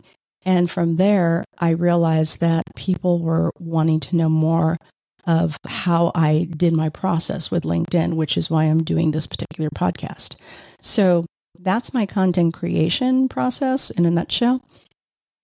And 0.47 0.71
from 0.71 0.95
there, 0.95 1.43
I 1.59 1.71
realized 1.71 2.39
that 2.39 2.63
people 2.77 3.19
were 3.19 3.51
wanting 3.59 3.99
to 3.99 4.15
know 4.15 4.29
more 4.29 4.77
of 5.25 5.57
how 5.67 6.13
I 6.15 6.47
did 6.55 6.71
my 6.71 6.87
process 6.87 7.51
with 7.51 7.63
LinkedIn, 7.63 8.13
which 8.13 8.37
is 8.37 8.49
why 8.49 8.63
I'm 8.63 8.81
doing 8.81 9.11
this 9.11 9.27
particular 9.27 9.69
podcast. 9.69 10.37
So 10.79 11.25
that's 11.59 11.93
my 11.93 12.05
content 12.05 12.53
creation 12.53 13.27
process 13.27 13.89
in 13.89 14.05
a 14.05 14.09
nutshell. 14.09 14.63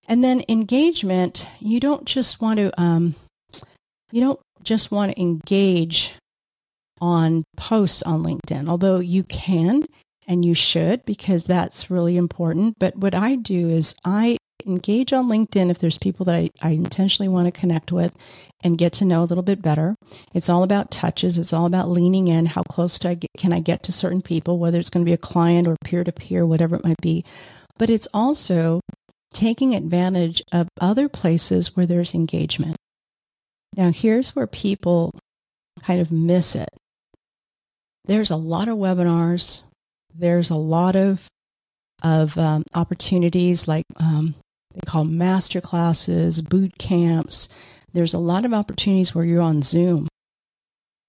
And 0.07 0.23
then 0.23 0.45
engagement, 0.47 1.49
you 1.59 1.81
don't 1.81 2.05
just 2.05 2.41
want 2.41 2.59
to, 2.59 2.81
um, 2.81 3.15
you 4.09 4.21
don't 4.21 4.39
just 4.63 4.89
want 4.89 5.11
to 5.11 5.21
engage 5.21 6.15
on 7.01 7.43
posts 7.57 8.03
on 8.03 8.23
LinkedIn, 8.23 8.69
although 8.69 9.01
you 9.01 9.25
can 9.25 9.83
and 10.29 10.45
you 10.45 10.53
should 10.53 11.03
because 11.03 11.43
that's 11.43 11.91
really 11.91 12.15
important. 12.15 12.75
But 12.79 12.95
what 12.95 13.13
I 13.13 13.35
do 13.35 13.67
is 13.67 13.95
I 14.05 14.37
engage 14.65 15.13
on 15.13 15.27
LinkedIn 15.27 15.69
if 15.69 15.79
there's 15.79 15.97
people 15.97 16.25
that 16.25 16.35
I, 16.35 16.49
I 16.61 16.71
intentionally 16.71 17.29
want 17.29 17.45
to 17.45 17.59
connect 17.59 17.91
with 17.91 18.13
and 18.63 18.77
get 18.77 18.93
to 18.93 19.05
know 19.05 19.23
a 19.23 19.25
little 19.25 19.43
bit 19.43 19.61
better. 19.61 19.95
It's 20.33 20.49
all 20.49 20.63
about 20.63 20.91
touches. 20.91 21.37
It's 21.37 21.53
all 21.53 21.65
about 21.65 21.89
leaning 21.89 22.27
in. 22.27 22.47
How 22.47 22.63
close 22.63 23.03
I 23.05 23.15
get, 23.15 23.29
can 23.37 23.53
I 23.53 23.59
get 23.59 23.83
to 23.83 23.91
certain 23.91 24.21
people, 24.21 24.59
whether 24.59 24.79
it's 24.79 24.89
going 24.89 25.05
to 25.05 25.09
be 25.09 25.13
a 25.13 25.17
client 25.17 25.67
or 25.67 25.75
peer 25.83 26.03
to 26.03 26.11
peer, 26.11 26.45
whatever 26.45 26.75
it 26.75 26.85
might 26.85 27.01
be. 27.01 27.25
But 27.77 27.89
it's 27.89 28.07
also 28.13 28.81
taking 29.33 29.73
advantage 29.73 30.43
of 30.51 30.67
other 30.79 31.09
places 31.09 31.75
where 31.75 31.85
there's 31.85 32.13
engagement. 32.13 32.77
Now, 33.75 33.91
here's 33.91 34.35
where 34.35 34.47
people 34.47 35.11
kind 35.81 35.99
of 35.99 36.11
miss 36.11 36.55
it. 36.55 36.69
There's 38.05 38.29
a 38.29 38.35
lot 38.35 38.67
of 38.67 38.77
webinars. 38.77 39.61
There's 40.13 40.49
a 40.49 40.55
lot 40.55 40.95
of 40.95 41.27
of 42.03 42.37
um, 42.37 42.63
opportunities 42.75 43.65
like 43.65 43.85
um, 43.95 44.35
they 44.73 44.81
call 44.85 45.05
master 45.05 45.61
classes, 45.61 46.41
boot 46.41 46.77
camps. 46.77 47.47
There's 47.93 48.13
a 48.13 48.19
lot 48.19 48.45
of 48.45 48.53
opportunities 48.53 49.13
where 49.13 49.25
you're 49.25 49.41
on 49.41 49.61
Zoom 49.61 50.07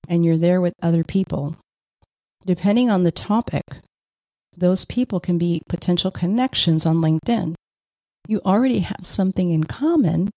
and 0.09 0.25
you're 0.25 0.37
there 0.37 0.61
with 0.61 0.75
other 0.83 1.03
people. 1.03 1.57
Depending 2.45 2.91
on 2.91 3.05
the 3.05 3.13
topic, 3.13 3.65
those 4.57 4.85
people 4.85 5.19
can 5.19 5.39
be 5.39 5.63
potential 5.69 6.11
connections 6.11 6.85
on 6.85 6.97
LinkedIn. 6.97 7.55
You 8.29 8.41
already 8.45 8.81
have 8.81 9.01
something 9.05 9.51
in 9.51 9.65
common 9.65 10.31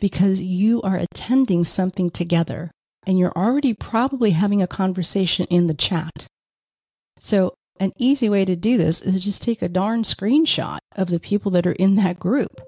because 0.00 0.40
you 0.40 0.80
are 0.82 0.96
attending 0.96 1.64
something 1.64 2.10
together 2.10 2.70
and 3.06 3.18
you're 3.18 3.32
already 3.36 3.74
probably 3.74 4.32
having 4.32 4.62
a 4.62 4.66
conversation 4.66 5.46
in 5.46 5.66
the 5.66 5.74
chat. 5.74 6.26
So, 7.18 7.54
an 7.80 7.92
easy 7.96 8.28
way 8.28 8.44
to 8.44 8.56
do 8.56 8.76
this 8.76 9.00
is 9.00 9.24
just 9.24 9.42
take 9.42 9.62
a 9.62 9.68
darn 9.68 10.02
screenshot 10.02 10.78
of 10.96 11.10
the 11.10 11.20
people 11.20 11.52
that 11.52 11.66
are 11.66 11.72
in 11.72 11.94
that 11.96 12.18
group 12.18 12.60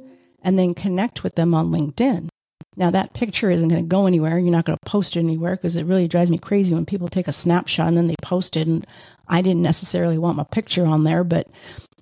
and 0.43 0.59
then 0.59 0.75
connect 0.75 1.23
with 1.23 1.35
them 1.35 1.55
on 1.55 1.71
LinkedIn. 1.71 2.29
Now, 2.77 2.91
that 2.91 3.15
picture 3.15 3.51
isn't 3.51 3.69
going 3.69 3.83
to 3.83 3.89
go 3.89 4.07
anywhere. 4.07 4.39
You're 4.39 4.53
not 4.53 4.65
going 4.65 4.79
to 4.83 4.91
post 4.91 5.17
it 5.17 5.21
anywhere 5.21 5.57
because 5.57 5.77
it 5.77 5.85
really 5.85 6.09
drives 6.09 6.31
me 6.31 6.39
crazy 6.39 6.75
when 6.75 6.87
people 6.87 7.09
take 7.09 7.29
a 7.29 7.33
snapshot 7.33 7.89
and 7.89 7.97
then 7.97 8.07
they 8.07 8.15
post 8.23 8.57
it. 8.57 8.69
And 8.69 8.87
I 9.31 9.43
didn't 9.43 9.63
necessarily 9.63 10.19
want 10.19 10.37
my 10.37 10.45
picture 10.45 10.85
on 10.85 11.05
there, 11.05 11.25
but 11.25 11.49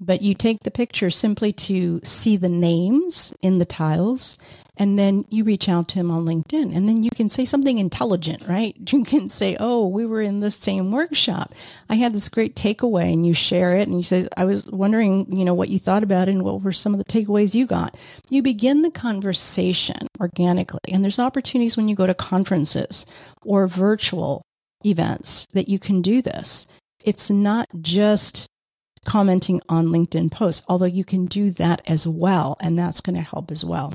but 0.01 0.23
you 0.23 0.35
take 0.35 0.63
the 0.63 0.71
picture 0.71 1.11
simply 1.11 1.53
to 1.53 2.01
see 2.05 2.37
the 2.37 2.49
names 2.49 3.35
in 3.43 3.59
the 3.59 3.65
tiles 3.65 4.39
and 4.77 4.97
then 4.97 5.25
you 5.29 5.43
reach 5.43 5.69
out 5.69 5.89
to 5.89 5.97
him 5.97 6.09
on 6.11 6.25
LinkedIn 6.25 6.75
and 6.75 6.89
then 6.89 7.03
you 7.03 7.11
can 7.11 7.29
say 7.29 7.45
something 7.45 7.79
intelligent, 7.79 8.47
right? 8.47 8.77
You 8.93 9.05
can 9.05 9.29
say, 9.29 9.57
Oh, 9.59 9.87
we 9.89 10.07
were 10.07 10.23
in 10.23 10.41
the 10.41 10.51
same 10.51 10.93
workshop. 10.93 11.53
I 11.89 11.97
had 11.97 12.13
this 12.13 12.29
great 12.29 12.55
takeaway 12.55 13.13
and 13.13 13.27
you 13.27 13.35
share 13.35 13.77
it 13.77 13.89
and 13.89 13.97
you 13.97 14.05
say, 14.05 14.29
I 14.37 14.45
was 14.45 14.65
wondering, 14.67 15.37
you 15.37 15.45
know, 15.45 15.55
what 15.55 15.69
you 15.69 15.79
thought 15.79 16.03
about 16.05 16.29
it 16.29 16.33
and 16.33 16.45
what 16.45 16.63
were 16.63 16.73
some 16.73 16.95
of 16.95 16.99
the 16.99 17.05
takeaways 17.05 17.55
you 17.55 17.67
got. 17.67 17.97
You 18.31 18.41
begin 18.41 18.83
the 18.83 18.91
conversation 18.91 20.07
organically. 20.21 20.81
And 20.89 21.03
there's 21.03 21.19
opportunities 21.19 21.77
when 21.77 21.89
you 21.89 21.97
go 21.97 22.07
to 22.07 22.15
conferences 22.15 23.05
or 23.43 23.67
virtual 23.67 24.43
events 24.87 25.47
that 25.53 25.69
you 25.69 25.79
can 25.79 26.03
do 26.03 26.23
this. 26.23 26.67
It's 27.05 27.31
not 27.31 27.69
just 27.81 28.47
commenting 29.05 29.61
on 29.69 29.89
LinkedIn 29.89 30.31
posts, 30.31 30.65
although 30.69 30.85
you 30.85 31.05
can 31.05 31.27
do 31.27 31.51
that 31.53 31.81
as 31.87 32.07
well. 32.07 32.57
And 32.61 32.79
that's 32.79 33.01
going 33.01 33.17
to 33.17 33.23
help 33.23 33.51
as 33.51 33.65
well. 33.65 33.95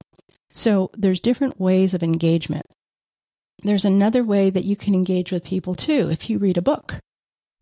So 0.52 0.92
there's 0.96 1.20
different 1.20 1.60
ways 1.60 1.94
of 1.94 2.04
engagement. 2.04 2.66
There's 3.64 3.86
another 3.86 4.24
way 4.24 4.50
that 4.50 4.66
you 4.66 4.76
can 4.76 4.94
engage 4.94 5.32
with 5.32 5.44
people 5.44 5.76
too. 5.76 6.10
If 6.12 6.30
you 6.30 6.38
read 6.38 6.58
a 6.58 6.62
book 6.62 7.00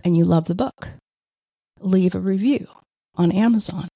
and 0.04 0.17
you 0.17 0.25
love 0.25 0.45
the 0.45 0.56
book, 0.56 0.89
leave 1.80 2.15
a 2.15 2.19
review 2.19 2.67
on 3.15 3.32
Amazon 3.32 3.88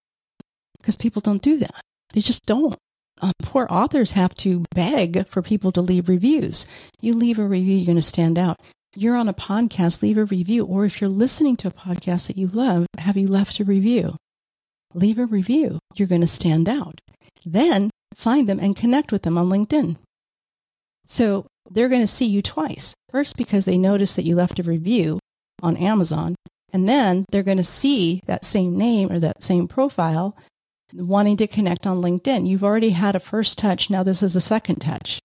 because 0.77 0.95
people 0.95 1.21
don't 1.21 1.41
do 1.41 1.57
that. 1.57 1.81
They 2.13 2.21
just 2.21 2.45
don't. 2.45 2.75
Uh, 3.21 3.31
poor 3.41 3.65
authors 3.69 4.11
have 4.11 4.35
to 4.35 4.65
beg 4.73 5.27
for 5.29 5.41
people 5.41 5.71
to 5.71 5.81
leave 5.81 6.09
reviews. 6.09 6.67
You 7.01 7.15
leave 7.15 7.39
a 7.39 7.47
review, 7.47 7.77
you're 7.77 7.85
going 7.85 7.95
to 7.95 8.01
stand 8.01 8.37
out. 8.37 8.59
You're 8.97 9.17
on 9.17 9.27
a 9.27 9.33
podcast, 9.33 10.01
leave 10.01 10.17
a 10.17 10.23
review. 10.23 10.65
Or 10.65 10.85
if 10.85 11.01
you're 11.01 11.09
listening 11.09 11.57
to 11.57 11.67
a 11.67 11.71
podcast 11.71 12.27
that 12.27 12.37
you 12.37 12.47
love, 12.47 12.85
have 12.97 13.17
you 13.17 13.27
left 13.27 13.59
a 13.59 13.65
review? 13.65 14.15
Leave 14.93 15.19
a 15.19 15.25
review. 15.25 15.79
You're 15.95 16.07
going 16.07 16.21
to 16.21 16.27
stand 16.27 16.69
out. 16.69 17.01
Then 17.45 17.91
find 18.13 18.47
them 18.47 18.59
and 18.59 18.75
connect 18.75 19.11
with 19.11 19.23
them 19.23 19.37
on 19.37 19.49
LinkedIn. 19.49 19.97
So 21.05 21.45
they're 21.69 21.89
going 21.89 22.01
to 22.01 22.07
see 22.07 22.25
you 22.25 22.41
twice. 22.41 22.93
First, 23.09 23.35
because 23.35 23.65
they 23.65 23.77
notice 23.77 24.13
that 24.13 24.25
you 24.25 24.35
left 24.35 24.59
a 24.59 24.63
review 24.63 25.19
on 25.61 25.75
Amazon, 25.75 26.35
and 26.71 26.87
then 26.87 27.25
they're 27.31 27.43
going 27.43 27.57
to 27.57 27.63
see 27.63 28.21
that 28.27 28.45
same 28.45 28.77
name 28.77 29.11
or 29.11 29.19
that 29.19 29.43
same 29.43 29.67
profile 29.67 30.37
wanting 30.93 31.37
to 31.37 31.47
connect 31.47 31.85
on 31.85 32.01
LinkedIn. 32.01 32.47
You've 32.47 32.63
already 32.63 32.91
had 32.91 33.15
a 33.15 33.19
first 33.19 33.57
touch. 33.57 33.89
Now 33.89 34.03
this 34.03 34.23
is 34.23 34.35
a 34.35 34.41
second 34.41 34.77
touch. 34.77 35.19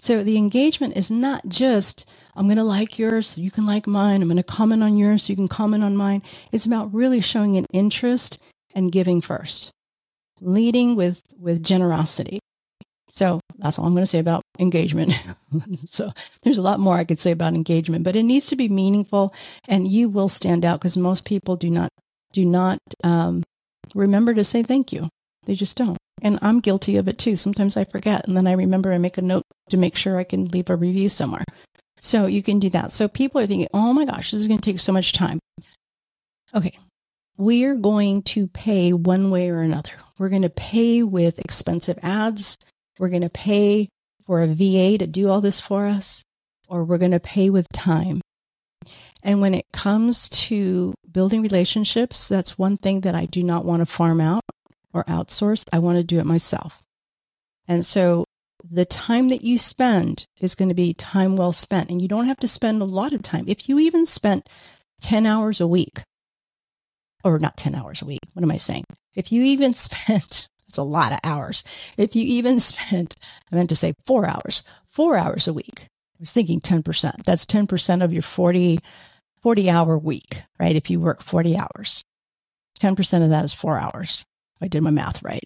So 0.00 0.24
the 0.24 0.36
engagement 0.36 0.96
is 0.96 1.10
not 1.10 1.48
just, 1.48 2.04
I'm 2.34 2.46
going 2.46 2.56
to 2.56 2.64
like 2.64 2.98
yours 2.98 3.28
so 3.28 3.40
you 3.40 3.50
can 3.50 3.64
like 3.64 3.86
mine. 3.86 4.22
I'm 4.22 4.28
going 4.28 4.36
to 4.36 4.42
comment 4.42 4.82
on 4.82 4.96
yours 4.96 5.24
so 5.24 5.32
you 5.32 5.36
can 5.36 5.48
comment 5.48 5.84
on 5.84 5.96
mine. 5.96 6.22
It's 6.52 6.66
about 6.66 6.92
really 6.92 7.20
showing 7.20 7.56
an 7.56 7.66
interest 7.72 8.38
and 8.74 8.92
giving 8.92 9.20
first 9.20 9.70
leading 10.40 10.94
with 10.96 11.22
with 11.38 11.62
generosity. 11.62 12.40
So 13.10 13.40
that's 13.58 13.78
all 13.78 13.86
I'm 13.86 13.94
going 13.94 14.02
to 14.02 14.06
say 14.06 14.18
about 14.18 14.42
engagement. 14.58 15.14
so 15.86 16.12
there's 16.42 16.58
a 16.58 16.62
lot 16.62 16.80
more 16.80 16.96
I 16.96 17.04
could 17.04 17.20
say 17.20 17.30
about 17.30 17.54
engagement, 17.54 18.04
but 18.04 18.16
it 18.16 18.24
needs 18.24 18.48
to 18.48 18.56
be 18.56 18.68
meaningful, 18.68 19.32
and 19.68 19.90
you 19.90 20.08
will 20.08 20.28
stand 20.28 20.64
out 20.64 20.80
because 20.80 20.96
most 20.96 21.24
people 21.24 21.56
do 21.56 21.70
not 21.70 21.90
do 22.32 22.44
not 22.44 22.78
um, 23.02 23.42
remember 23.94 24.34
to 24.34 24.44
say 24.44 24.62
thank 24.62 24.92
you. 24.92 25.08
They 25.46 25.54
just 25.54 25.76
don't, 25.76 25.98
and 26.22 26.38
I'm 26.42 26.60
guilty 26.60 26.96
of 26.96 27.08
it 27.08 27.18
too. 27.18 27.36
Sometimes 27.36 27.76
I 27.76 27.84
forget, 27.84 28.26
and 28.26 28.36
then 28.36 28.46
I 28.46 28.52
remember 28.52 28.92
I 28.92 28.98
make 28.98 29.18
a 29.18 29.22
note 29.22 29.44
to 29.70 29.76
make 29.76 29.96
sure 29.96 30.18
I 30.18 30.24
can 30.24 30.46
leave 30.46 30.70
a 30.70 30.76
review 30.76 31.08
somewhere. 31.08 31.44
So 31.98 32.26
you 32.26 32.42
can 32.42 32.58
do 32.58 32.70
that. 32.70 32.92
So 32.92 33.08
people 33.08 33.40
are 33.40 33.46
thinking, 33.46 33.68
"Oh 33.74 33.92
my 33.92 34.04
gosh, 34.04 34.30
this 34.30 34.40
is 34.40 34.48
going 34.48 34.60
to 34.60 34.70
take 34.70 34.80
so 34.80 34.92
much 34.92 35.12
time." 35.12 35.38
Okay, 36.54 36.78
we're 37.36 37.76
going 37.76 38.22
to 38.22 38.46
pay 38.46 38.92
one 38.92 39.30
way 39.30 39.50
or 39.50 39.60
another. 39.60 39.92
We're 40.18 40.28
going 40.28 40.42
to 40.42 40.50
pay 40.50 41.02
with 41.02 41.38
expensive 41.38 41.98
ads. 42.02 42.56
We're 42.98 43.08
going 43.08 43.22
to 43.22 43.30
pay 43.30 43.88
for 44.24 44.40
a 44.40 44.46
VA 44.46 44.96
to 44.98 45.06
do 45.06 45.28
all 45.28 45.40
this 45.40 45.60
for 45.60 45.86
us, 45.86 46.24
or 46.68 46.84
we're 46.84 46.98
going 46.98 47.10
to 47.10 47.20
pay 47.20 47.50
with 47.50 47.68
time. 47.72 48.20
And 49.22 49.40
when 49.40 49.54
it 49.54 49.64
comes 49.72 50.28
to 50.28 50.94
building 51.10 51.42
relationships, 51.42 52.28
that's 52.28 52.58
one 52.58 52.76
thing 52.76 53.00
that 53.00 53.14
I 53.14 53.24
do 53.26 53.42
not 53.42 53.64
want 53.64 53.80
to 53.80 53.86
farm 53.86 54.20
out 54.20 54.42
or 54.94 55.04
outsource. 55.04 55.64
I 55.72 55.80
want 55.80 55.98
to 55.98 56.04
do 56.04 56.18
it 56.18 56.24
myself. 56.24 56.82
And 57.68 57.84
so 57.84 58.24
the 58.62 58.86
time 58.86 59.28
that 59.28 59.42
you 59.42 59.58
spend 59.58 60.24
is 60.40 60.54
going 60.54 60.70
to 60.70 60.74
be 60.74 60.94
time 60.94 61.36
well 61.36 61.52
spent. 61.52 61.90
And 61.90 62.00
you 62.00 62.08
don't 62.08 62.26
have 62.26 62.38
to 62.38 62.48
spend 62.48 62.80
a 62.80 62.86
lot 62.86 63.12
of 63.12 63.22
time. 63.22 63.44
If 63.46 63.68
you 63.68 63.78
even 63.78 64.06
spent 64.06 64.48
10 65.02 65.26
hours 65.26 65.60
a 65.60 65.66
week 65.66 66.00
or 67.24 67.38
not 67.38 67.56
10 67.56 67.74
hours 67.74 68.02
a 68.02 68.04
week. 68.04 68.20
What 68.34 68.42
am 68.42 68.50
I 68.50 68.58
saying? 68.58 68.84
If 69.14 69.32
you 69.32 69.42
even 69.42 69.74
spent, 69.74 70.48
it's 70.68 70.78
a 70.78 70.82
lot 70.82 71.12
of 71.12 71.18
hours. 71.24 71.64
If 71.96 72.14
you 72.14 72.22
even 72.24 72.60
spent, 72.60 73.16
I 73.50 73.56
meant 73.56 73.70
to 73.70 73.76
say 73.76 73.94
four 74.06 74.26
hours, 74.26 74.62
four 74.86 75.16
hours 75.16 75.48
a 75.48 75.52
week. 75.52 75.80
I 75.80 76.20
was 76.20 76.32
thinking 76.32 76.60
10%. 76.60 77.24
That's 77.24 77.46
10% 77.46 78.04
of 78.04 78.12
your 78.12 78.22
40, 78.22 78.78
40 79.40 79.70
hour 79.70 79.98
week, 79.98 80.42
right? 80.60 80.76
If 80.76 80.90
you 80.90 81.00
work 81.00 81.22
40 81.22 81.56
hours, 81.56 82.02
10% 82.80 83.22
of 83.24 83.30
that 83.30 83.44
is 83.44 83.52
four 83.52 83.78
hours. 83.78 84.24
I 84.60 84.68
did 84.68 84.82
my 84.82 84.90
math 84.90 85.22
right. 85.22 85.44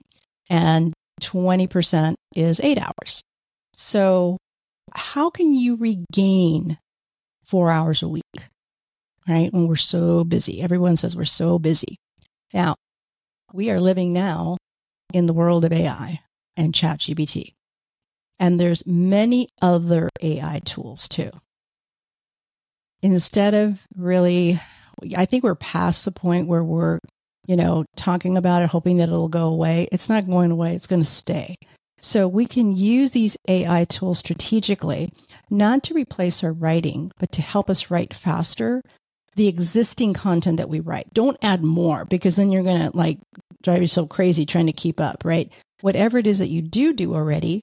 And 0.50 0.92
20% 1.20 2.14
is 2.36 2.60
eight 2.60 2.78
hours. 2.78 3.22
So 3.74 4.38
how 4.94 5.30
can 5.30 5.52
you 5.52 5.76
regain 5.76 6.78
four 7.44 7.70
hours 7.70 8.02
a 8.02 8.08
week? 8.08 8.22
right? 9.28 9.52
When 9.52 9.68
we're 9.68 9.76
so 9.76 10.24
busy. 10.24 10.62
Everyone 10.62 10.96
says 10.96 11.14
we're 11.14 11.24
so 11.24 11.58
busy. 11.58 11.96
Now, 12.54 12.76
we 13.52 13.70
are 13.70 13.80
living 13.80 14.12
now 14.12 14.56
in 15.12 15.26
the 15.26 15.32
world 15.34 15.64
of 15.64 15.72
AI 15.72 16.20
and 16.56 16.72
ChatGPT. 16.72 17.52
And 18.40 18.58
there's 18.58 18.86
many 18.86 19.48
other 19.60 20.08
AI 20.22 20.60
tools 20.64 21.08
too. 21.08 21.30
Instead 23.02 23.54
of 23.54 23.86
really, 23.94 24.58
I 25.16 25.24
think 25.26 25.44
we're 25.44 25.54
past 25.54 26.04
the 26.04 26.10
point 26.10 26.48
where 26.48 26.64
we're, 26.64 26.98
you 27.48 27.56
know, 27.56 27.87
talking 27.96 28.37
about 28.37 28.62
it, 28.62 28.68
hoping 28.68 28.98
that 28.98 29.08
it'll 29.08 29.28
go 29.28 29.48
away. 29.48 29.88
It's 29.90 30.08
not 30.08 30.28
going 30.28 30.52
away. 30.52 30.74
It's 30.74 30.87
going 30.87 31.02
to 31.02 31.08
stay. 31.08 31.56
So 31.98 32.28
we 32.28 32.46
can 32.46 32.76
use 32.76 33.11
these 33.11 33.37
AI 33.48 33.84
tools 33.87 34.18
strategically, 34.18 35.11
not 35.50 35.82
to 35.84 35.94
replace 35.94 36.44
our 36.44 36.52
writing, 36.52 37.11
but 37.18 37.32
to 37.32 37.42
help 37.42 37.68
us 37.70 37.90
write 37.90 38.14
faster 38.14 38.82
the 39.34 39.48
existing 39.48 40.12
content 40.12 40.58
that 40.58 40.68
we 40.68 40.78
write. 40.78 41.12
Don't 41.14 41.38
add 41.42 41.64
more 41.64 42.04
because 42.04 42.37
then 42.37 42.52
you're 42.52 42.62
going 42.62 42.90
to 42.90 42.96
like 42.96 43.18
drive 43.62 43.80
yourself 43.80 44.11
crazy 44.11 44.44
trying 44.44 44.66
to 44.66 44.72
keep 44.72 45.00
up, 45.00 45.24
right? 45.24 45.50
Whatever 45.80 46.18
it 46.18 46.26
is 46.26 46.38
that 46.40 46.50
you 46.50 46.61
do 46.61 46.92
do 46.92 47.14
already, 47.14 47.62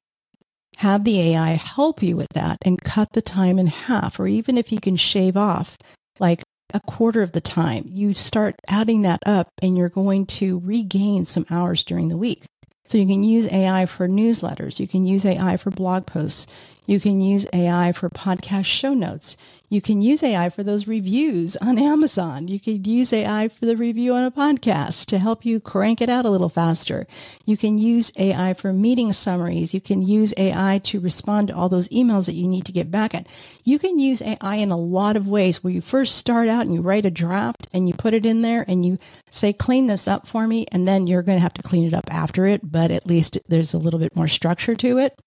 have 0.78 1.04
the 1.04 1.21
AI 1.21 1.52
help 1.52 2.02
you 2.02 2.17
with 2.17 2.30
that 2.34 2.58
and 2.63 2.82
cut 2.82 3.13
the 3.13 3.21
time 3.21 3.60
in 3.60 3.67
half, 3.67 4.19
or 4.19 4.28
even 4.28 4.58
if 4.58 4.71
you 4.71 4.80
can 4.82 4.95
shave 4.95 5.38
off 5.38 5.78
like 6.19 6.41
a 6.76 6.82
quarter 6.82 7.22
of 7.22 7.32
the 7.32 7.40
time, 7.40 7.86
you 7.88 8.14
start 8.14 8.56
adding 8.68 9.04
that 9.04 9.22
up 9.26 9.54
and 9.62 9.78
you're 9.78 9.88
going 9.88 10.26
to 10.26 10.60
regain 10.60 11.24
some 11.24 11.46
hours 11.50 11.86
during 11.86 12.10
the 12.10 12.18
week. 12.18 12.44
So 12.86 12.98
you 12.98 13.08
can 13.08 13.24
use 13.24 13.48
AI 13.48 13.86
for 13.86 14.10
newsletters. 14.10 14.78
You 14.78 14.88
can 14.88 15.08
use 15.08 15.26
AI 15.26 15.56
for 15.56 15.72
blog 15.72 16.06
posts. 16.06 16.48
You 16.86 17.00
can 17.00 17.22
use 17.22 17.48
AI 17.54 17.94
for 17.94 18.10
podcast 18.10 18.66
show 18.66 18.94
notes. 18.94 19.38
You 19.67 19.82
can 19.82 20.01
use 20.01 20.21
AI 20.21 20.49
for 20.49 20.63
those 20.63 20.88
reviews 20.88 21.56
on 21.58 21.80
Amazon. 21.80 22.47
You 22.47 22.60
can 22.60 22.84
use 22.84 23.12
AI 23.12 23.47
for 23.47 23.65
the 23.65 23.75
review 23.75 24.13
on 24.13 24.23
a 24.23 24.32
podcast 24.32 25.06
to 25.08 25.17
help 25.17 25.43
you 25.43 25.60
crank 25.60 26.01
it 26.01 26.10
out 26.10 26.25
a 26.25 26.30
little 26.30 26.49
faster. 26.49 27.08
You 27.45 27.58
can 27.58 27.78
use 27.78 28.12
AI 28.17 28.54
for 28.54 28.71
meeting 28.71 29.12
summaries. 29.12 29.73
You 29.73 29.82
can 29.82 30.04
use 30.04 30.34
AI 30.38 30.80
to 30.84 30.99
respond 30.99 31.47
to 31.47 31.56
all 31.56 31.67
those 31.67 31.89
emails 31.89 32.28
that 32.28 32.36
you 32.36 32.47
need 32.47 32.65
to 32.65 32.71
get 32.71 32.91
back 32.91 33.15
at. 33.15 33.28
You 33.63 33.80
can 33.80 33.97
use 33.97 34.21
AI 34.21 34.56
in 34.56 34.69
a 34.69 34.78
lot 34.78 35.17
of 35.17 35.28
ways 35.28 35.63
where 35.63 35.73
you 35.73 35.82
first 35.82 36.15
start 36.15 36.47
out 36.47 36.65
and 36.65 36.73
you 36.75 36.82
write 36.82 37.06
a 37.06 37.12
draft 37.12 37.67
and 37.73 37.88
you 37.88 37.95
put 37.95 38.13
it 38.13 38.25
in 38.25 38.43
there 38.43 38.65
and 38.67 38.86
you 38.86 38.99
say, 39.32 39.51
clean 39.51 39.88
this 39.88 40.08
up 40.08 40.28
for 40.28 40.45
me. 40.45 40.67
And 40.71 40.88
then 40.88 41.08
you're 41.08 41.23
going 41.23 41.38
to 41.38 41.43
have 41.43 41.54
to 41.56 41.63
clean 41.63 41.86
it 41.86 41.93
up 41.93 42.12
after 42.12 42.45
it, 42.45 42.62
but 42.63 42.91
at 42.91 43.08
least 43.08 43.39
there's 43.47 43.73
a 43.73 43.80
little 43.80 43.99
bit 43.99 44.15
more 44.15 44.28
structure 44.28 44.75
to 44.75 44.99
it. 44.99 45.19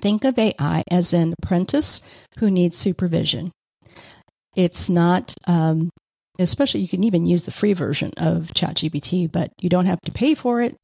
Think 0.00 0.24
of 0.24 0.38
AI 0.38 0.84
as 0.90 1.12
an 1.12 1.34
apprentice 1.42 2.00
who 2.38 2.50
needs 2.50 2.78
supervision. 2.78 3.52
It's 4.54 4.88
not, 4.88 5.34
um, 5.46 5.90
especially 6.38 6.80
you 6.80 6.88
can 6.88 7.04
even 7.04 7.26
use 7.26 7.44
the 7.44 7.50
free 7.50 7.72
version 7.72 8.12
of 8.16 8.52
ChatGPT, 8.54 9.30
but 9.30 9.50
you 9.60 9.68
don't 9.68 9.86
have 9.86 10.00
to 10.02 10.12
pay 10.12 10.34
for 10.34 10.60
it. 10.60 10.76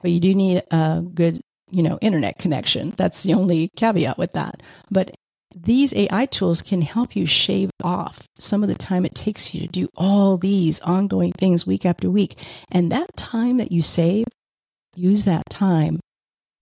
But 0.00 0.10
you 0.10 0.20
do 0.20 0.34
need 0.34 0.62
a 0.70 1.02
good, 1.14 1.40
you 1.70 1.82
know, 1.82 1.98
internet 2.00 2.38
connection. 2.38 2.94
That's 2.96 3.22
the 3.22 3.34
only 3.34 3.68
caveat 3.76 4.18
with 4.18 4.32
that. 4.32 4.62
But 4.90 5.14
these 5.54 5.94
AI 5.94 6.26
tools 6.26 6.62
can 6.62 6.82
help 6.82 7.14
you 7.14 7.26
shave 7.26 7.70
off 7.82 8.26
some 8.38 8.62
of 8.62 8.68
the 8.68 8.74
time 8.74 9.04
it 9.04 9.14
takes 9.14 9.54
you 9.54 9.60
to 9.60 9.66
do 9.66 9.88
all 9.96 10.38
these 10.38 10.80
ongoing 10.80 11.32
things 11.32 11.66
week 11.66 11.84
after 11.84 12.10
week. 12.10 12.36
And 12.70 12.90
that 12.90 13.16
time 13.16 13.58
that 13.58 13.70
you 13.70 13.82
save, 13.82 14.24
use 14.94 15.24
that 15.26 15.44
time 15.50 16.00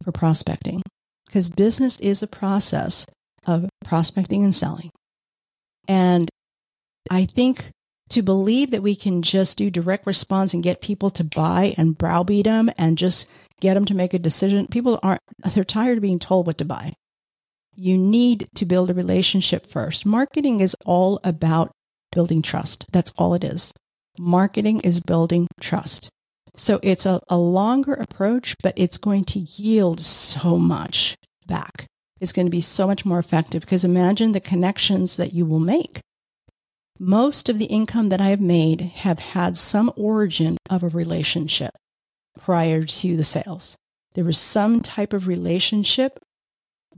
for 0.03 0.12
prospecting 0.12 0.83
because 1.31 1.49
business 1.49 1.97
is 2.01 2.25
a 2.25 2.27
process 2.27 3.07
of 3.47 3.69
prospecting 3.85 4.43
and 4.43 4.53
selling. 4.53 4.90
And 5.87 6.29
I 7.09 7.25
think 7.25 7.71
to 8.09 8.23
believe 8.23 8.73
that 8.73 8.83
we 8.83 8.97
can 8.97 9.23
just 9.23 9.57
do 9.57 9.71
direct 9.71 10.09
response 10.09 10.53
and 10.53 10.62
get 10.62 10.81
people 10.81 11.09
to 11.11 11.23
buy 11.23 11.73
and 11.79 11.97
browbeat 11.97 12.47
them 12.47 12.69
and 12.77 12.99
just 12.99 13.29
get 13.61 13.75
them 13.75 13.85
to 13.85 13.95
make 13.95 14.12
a 14.12 14.19
decision, 14.19 14.66
people 14.66 14.99
aren't, 15.05 15.21
they're 15.55 15.62
tired 15.62 15.99
of 15.99 16.03
being 16.03 16.19
told 16.19 16.49
what 16.49 16.59
to 16.59 16.64
buy. 16.64 16.95
You 17.77 17.97
need 17.97 18.49
to 18.57 18.66
build 18.66 18.90
a 18.90 18.95
relationship 18.95 19.71
first. 19.71 20.05
Marketing 20.05 20.59
is 20.59 20.75
all 20.85 21.21
about 21.23 21.71
building 22.11 22.43
trust. 22.43 22.87
That's 22.90 23.12
all 23.16 23.35
it 23.35 23.45
is. 23.45 23.73
Marketing 24.19 24.81
is 24.81 24.99
building 24.99 25.47
trust. 25.61 26.09
So 26.56 26.80
it's 26.82 27.06
a, 27.06 27.20
a 27.28 27.36
longer 27.36 27.94
approach, 27.94 28.56
but 28.62 28.74
it's 28.76 28.98
going 28.98 29.24
to 29.26 29.40
yield 29.40 30.00
so 30.00 30.56
much 30.56 31.16
back. 31.46 31.86
It's 32.20 32.32
going 32.32 32.46
to 32.46 32.50
be 32.50 32.60
so 32.60 32.86
much 32.86 33.04
more 33.04 33.18
effective 33.18 33.62
because 33.62 33.84
imagine 33.84 34.32
the 34.32 34.40
connections 34.40 35.16
that 35.16 35.32
you 35.32 35.46
will 35.46 35.60
make. 35.60 36.00
Most 36.98 37.48
of 37.48 37.58
the 37.58 37.64
income 37.66 38.10
that 38.10 38.20
I 38.20 38.28
have 38.28 38.42
made 38.42 38.80
have 38.80 39.18
had 39.18 39.56
some 39.56 39.90
origin 39.96 40.58
of 40.68 40.82
a 40.82 40.88
relationship 40.88 41.70
prior 42.38 42.84
to 42.84 43.16
the 43.16 43.24
sales. 43.24 43.76
There 44.14 44.24
was 44.24 44.38
some 44.38 44.82
type 44.82 45.12
of 45.12 45.26
relationship 45.26 46.18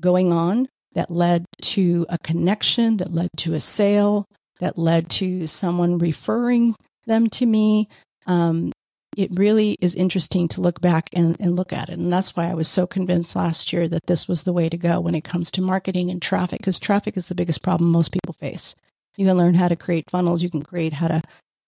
going 0.00 0.32
on 0.32 0.68
that 0.94 1.10
led 1.10 1.44
to 1.60 2.04
a 2.08 2.18
connection, 2.18 2.96
that 2.96 3.14
led 3.14 3.28
to 3.38 3.54
a 3.54 3.60
sale, 3.60 4.26
that 4.58 4.76
led 4.76 5.08
to 5.10 5.46
someone 5.46 5.98
referring 5.98 6.74
them 7.06 7.28
to 7.30 7.46
me. 7.46 7.88
Um, 8.26 8.72
it 9.16 9.30
really 9.32 9.76
is 9.80 9.94
interesting 9.94 10.48
to 10.48 10.60
look 10.60 10.80
back 10.80 11.08
and, 11.14 11.36
and 11.38 11.56
look 11.56 11.72
at 11.72 11.88
it. 11.90 11.98
And 11.98 12.12
that's 12.12 12.34
why 12.34 12.50
I 12.50 12.54
was 12.54 12.68
so 12.68 12.86
convinced 12.86 13.36
last 13.36 13.72
year 13.72 13.88
that 13.88 14.06
this 14.06 14.26
was 14.26 14.42
the 14.42 14.52
way 14.52 14.68
to 14.68 14.76
go 14.76 15.00
when 15.00 15.14
it 15.14 15.24
comes 15.24 15.50
to 15.52 15.62
marketing 15.62 16.10
and 16.10 16.20
traffic, 16.20 16.60
because 16.60 16.80
traffic 16.80 17.16
is 17.16 17.26
the 17.26 17.34
biggest 17.34 17.62
problem 17.62 17.90
most 17.90 18.12
people 18.12 18.32
face. 18.32 18.74
You 19.16 19.26
can 19.26 19.36
learn 19.36 19.54
how 19.54 19.68
to 19.68 19.76
create 19.76 20.10
funnels. 20.10 20.42
You 20.42 20.50
can 20.50 20.62
create 20.62 20.94
how 20.94 21.08
to, 21.08 21.22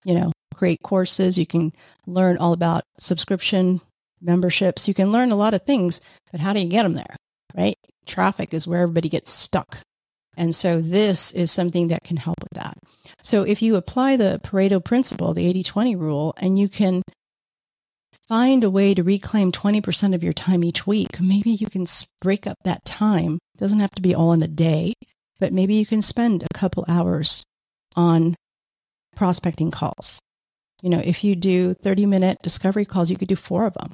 you 0.05 0.15
know, 0.15 0.33
create 0.55 0.83
courses. 0.83 1.37
You 1.37 1.47
can 1.47 1.73
learn 2.07 2.39
all 2.39 2.53
about 2.53 2.85
subscription 2.99 3.83
memberships. 4.23 4.89
You 4.89 4.95
can 4.95 5.13
learn 5.13 5.31
a 5.31 5.37
lot 5.37 5.55
of 5.55 5.65
things, 5.65 6.01
but 6.33 6.41
how 6.41 6.55
do 6.55 6.61
you 6.61 6.69
get 6.69 6.85
them 6.85 6.95
there? 6.95 7.17
Right? 7.55 7.77
Traffic 8.07 8.55
is 8.55 8.67
where 8.67 8.83
everybody 8.83 9.09
gets 9.09 9.31
stuck. 9.31 9.79
And 10.37 10.55
so 10.55 10.81
this 10.81 11.31
is 11.33 11.53
something 11.53 11.89
that 11.89 12.03
can 12.05 12.17
help 12.17 12.37
with 12.41 12.55
that. 12.55 12.79
So 13.23 13.43
if 13.43 13.63
you 13.63 13.77
apply 13.77 14.17
the 14.17 14.41
Pareto 14.43 14.83
principle, 14.83 15.35
the 15.35 15.47
80 15.47 15.63
20 15.63 15.97
rule, 15.97 16.35
and 16.39 16.59
you 16.59 16.69
can 16.69 17.03
find 18.29 18.65
a 18.65 18.71
way 18.71 18.95
to 18.95 19.03
reclaim 19.03 19.53
20% 19.53 20.15
of 20.15 20.23
your 20.23 20.33
time 20.33 20.65
each 20.65 20.87
week. 20.87 21.21
Maybe 21.21 21.51
you 21.51 21.67
can 21.69 21.87
break 22.21 22.47
up 22.47 22.57
that 22.65 22.85
time. 22.85 23.39
It 23.55 23.59
doesn't 23.59 23.81
have 23.81 23.93
to 23.93 24.03
be 24.03 24.15
all 24.15 24.33
in 24.33 24.43
a 24.43 24.49
day, 24.49 24.95
but 25.39 25.53
maybe 25.53 25.75
you 25.75 25.87
can 25.87 26.03
spend 26.03 26.43
a 26.43 26.55
couple 26.55 26.85
hours 26.89 27.45
on 27.97 28.35
prospecting 29.15 29.71
calls. 29.71 30.19
You 30.83 30.91
know, 30.91 31.03
if 31.05 31.25
you 31.25 31.37
do 31.37 31.75
30 31.75 32.07
minute 32.07 32.39
discovery 32.43 32.85
calls, 32.85 33.11
you 33.11 33.17
could 33.17 33.29
do 33.29 33.37
four 33.37 33.67
of 33.67 33.75
them. 33.75 33.93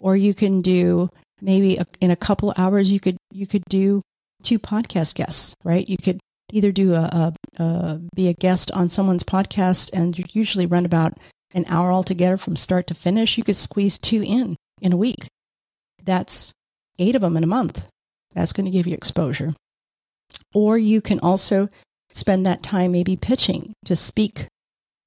Or 0.00 0.16
you 0.16 0.34
can 0.34 0.62
do 0.62 1.10
maybe 1.40 1.76
a, 1.76 1.86
in 2.00 2.10
a 2.10 2.16
couple 2.16 2.52
hours, 2.56 2.90
you 2.90 3.00
could, 3.00 3.16
you 3.30 3.46
could 3.46 3.62
do 3.68 4.02
two 4.42 4.58
podcast 4.58 5.14
guests, 5.14 5.54
right? 5.64 5.88
You 5.88 5.96
could 5.96 6.20
either 6.52 6.72
do 6.72 6.94
a, 6.94 7.32
a, 7.58 7.62
a 7.62 8.00
be 8.14 8.28
a 8.28 8.34
guest 8.34 8.70
on 8.72 8.90
someone's 8.90 9.24
podcast 9.24 9.90
and 9.92 10.18
usually 10.34 10.66
run 10.66 10.84
about 10.84 11.16
an 11.54 11.64
hour 11.68 11.92
altogether 11.92 12.36
from 12.36 12.56
start 12.56 12.86
to 12.88 12.94
finish, 12.94 13.36
you 13.36 13.44
could 13.44 13.56
squeeze 13.56 13.98
two 13.98 14.22
in 14.22 14.56
in 14.80 14.92
a 14.92 14.96
week. 14.96 15.26
That's 16.02 16.52
eight 16.98 17.14
of 17.14 17.22
them 17.22 17.36
in 17.36 17.44
a 17.44 17.48
month. 17.48 17.86
That's 18.34 18.52
going 18.52 18.64
to 18.64 18.70
give 18.70 18.86
you 18.86 18.94
exposure. 18.94 19.54
Or 20.54 20.78
you 20.78 21.00
can 21.00 21.20
also 21.20 21.68
spend 22.12 22.44
that 22.46 22.62
time 22.62 22.92
maybe 22.92 23.16
pitching 23.16 23.72
to 23.84 23.96
speak 23.96 24.46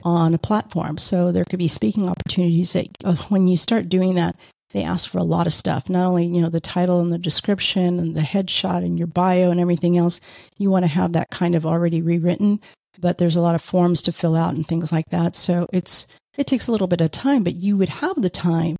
on 0.03 0.33
a 0.33 0.39
platform. 0.39 0.97
So 0.97 1.31
there 1.31 1.45
could 1.49 1.59
be 1.59 1.67
speaking 1.67 2.07
opportunities 2.07 2.73
that 2.73 2.87
uh, 3.03 3.15
when 3.29 3.47
you 3.47 3.57
start 3.57 3.89
doing 3.89 4.15
that, 4.15 4.35
they 4.71 4.83
ask 4.83 5.09
for 5.09 5.19
a 5.19 5.23
lot 5.23 5.47
of 5.47 5.53
stuff. 5.53 5.89
Not 5.89 6.05
only, 6.05 6.25
you 6.25 6.41
know, 6.41 6.49
the 6.49 6.59
title 6.59 6.99
and 6.99 7.11
the 7.11 7.17
description 7.17 7.97
and 7.97 8.15
the 8.15 8.21
headshot 8.21 8.83
and 8.83 8.97
your 8.97 9.07
bio 9.07 9.49
and 9.49 9.59
everything 9.59 9.97
else. 9.97 10.19
You 10.57 10.69
want 10.69 10.83
to 10.83 10.89
have 10.89 11.13
that 11.13 11.29
kind 11.31 11.55
of 11.55 11.65
already 11.65 12.01
rewritten, 12.01 12.59
but 12.99 13.17
there's 13.17 13.35
a 13.35 13.41
lot 13.41 13.55
of 13.55 13.61
forms 13.61 14.01
to 14.03 14.11
fill 14.11 14.35
out 14.35 14.53
and 14.53 14.67
things 14.67 14.91
like 14.91 15.05
that. 15.11 15.35
So 15.35 15.67
it's 15.71 16.07
it 16.37 16.47
takes 16.47 16.67
a 16.67 16.71
little 16.71 16.87
bit 16.87 17.01
of 17.01 17.11
time, 17.11 17.43
but 17.43 17.55
you 17.55 17.77
would 17.77 17.89
have 17.89 18.21
the 18.21 18.29
time 18.29 18.75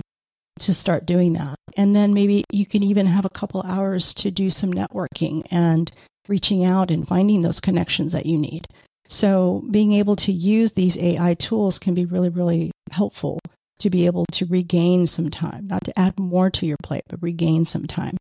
to 0.60 0.74
start 0.74 1.06
doing 1.06 1.34
that. 1.34 1.56
And 1.76 1.96
then 1.96 2.14
maybe 2.14 2.44
you 2.52 2.66
can 2.66 2.84
even 2.84 3.08
have 3.08 3.26
a 3.26 3.30
couple 3.30 3.62
hours 3.64 4.14
to 4.16 4.32
do 4.32 4.50
some 4.50 4.74
networking 4.74 5.46
and 5.52 5.92
reaching 6.28 6.64
out 6.64 6.92
and 6.92 7.08
finding 7.08 7.42
those 7.42 7.60
connections 7.60 8.14
that 8.14 8.26
you 8.26 8.38
need. 8.38 8.68
So 9.08 9.64
being 9.70 9.92
able 9.92 10.16
to 10.18 10.32
use 10.32 10.72
these 10.72 10.98
AI 10.98 11.36
tools 11.36 11.78
can 11.78 11.94
be 11.94 12.06
really, 12.06 12.30
really 12.30 12.72
helpful 12.92 13.40
to 13.80 13.90
be 13.90 14.06
able 14.06 14.26
to 14.32 14.46
regain 14.46 15.06
some 15.06 15.30
time, 15.30 15.68
not 15.68 15.84
to 15.84 16.00
add 16.00 16.18
more 16.18 16.50
to 16.50 16.66
your 16.66 16.78
plate, 16.82 17.04
but 17.10 17.22
regain 17.22 17.66
some 17.66 17.86
time. 17.86 18.18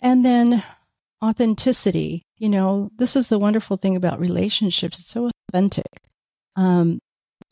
And 0.00 0.24
then 0.24 0.62
authenticity. 1.22 2.22
You 2.38 2.48
know, 2.48 2.90
this 2.96 3.16
is 3.16 3.28
the 3.28 3.38
wonderful 3.38 3.76
thing 3.76 3.96
about 3.96 4.20
relationships. 4.20 4.98
It's 4.98 5.08
so 5.08 5.30
authentic. 5.48 5.86
Um, 6.56 7.00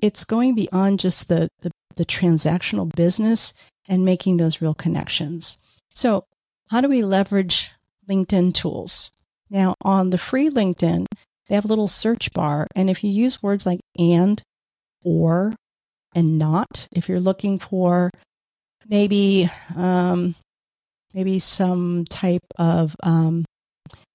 it's 0.03 0.25
going 0.25 0.55
beyond 0.55 0.99
just 1.01 1.29
the, 1.29 1.49
the, 1.61 1.71
the 1.95 2.05
transactional 2.05 2.95
business 2.95 3.55
and 3.89 4.05
making 4.05 4.37
those 4.37 4.61
real 4.61 4.75
connections. 4.75 5.57
So, 5.95 6.25
how 6.71 6.81
do 6.81 6.89
we 6.89 7.03
leverage 7.03 7.71
LinkedIn 8.11 8.53
tools? 8.55 9.11
Now, 9.49 9.75
on 9.83 10.11
the 10.11 10.19
free 10.19 10.51
LinkedIn, 10.51 11.07
they 11.47 11.55
have 11.55 11.65
a 11.65 11.69
little 11.69 11.89
search 11.89 12.33
bar. 12.33 12.67
And 12.75 12.91
if 12.91 13.05
you 13.05 13.11
use 13.11 13.43
words 13.43 13.65
like 13.65 13.81
and, 13.99 14.43
or, 15.05 15.55
and 16.15 16.39
not, 16.39 16.89
if 16.91 17.09
you're 17.09 17.21
looking 17.21 17.59
for 17.59 18.11
maybe, 18.89 19.49
um, 19.77 20.35
maybe 21.13 21.39
some 21.39 22.07
type 22.09 22.47
of 22.57 22.97
um, 23.03 23.45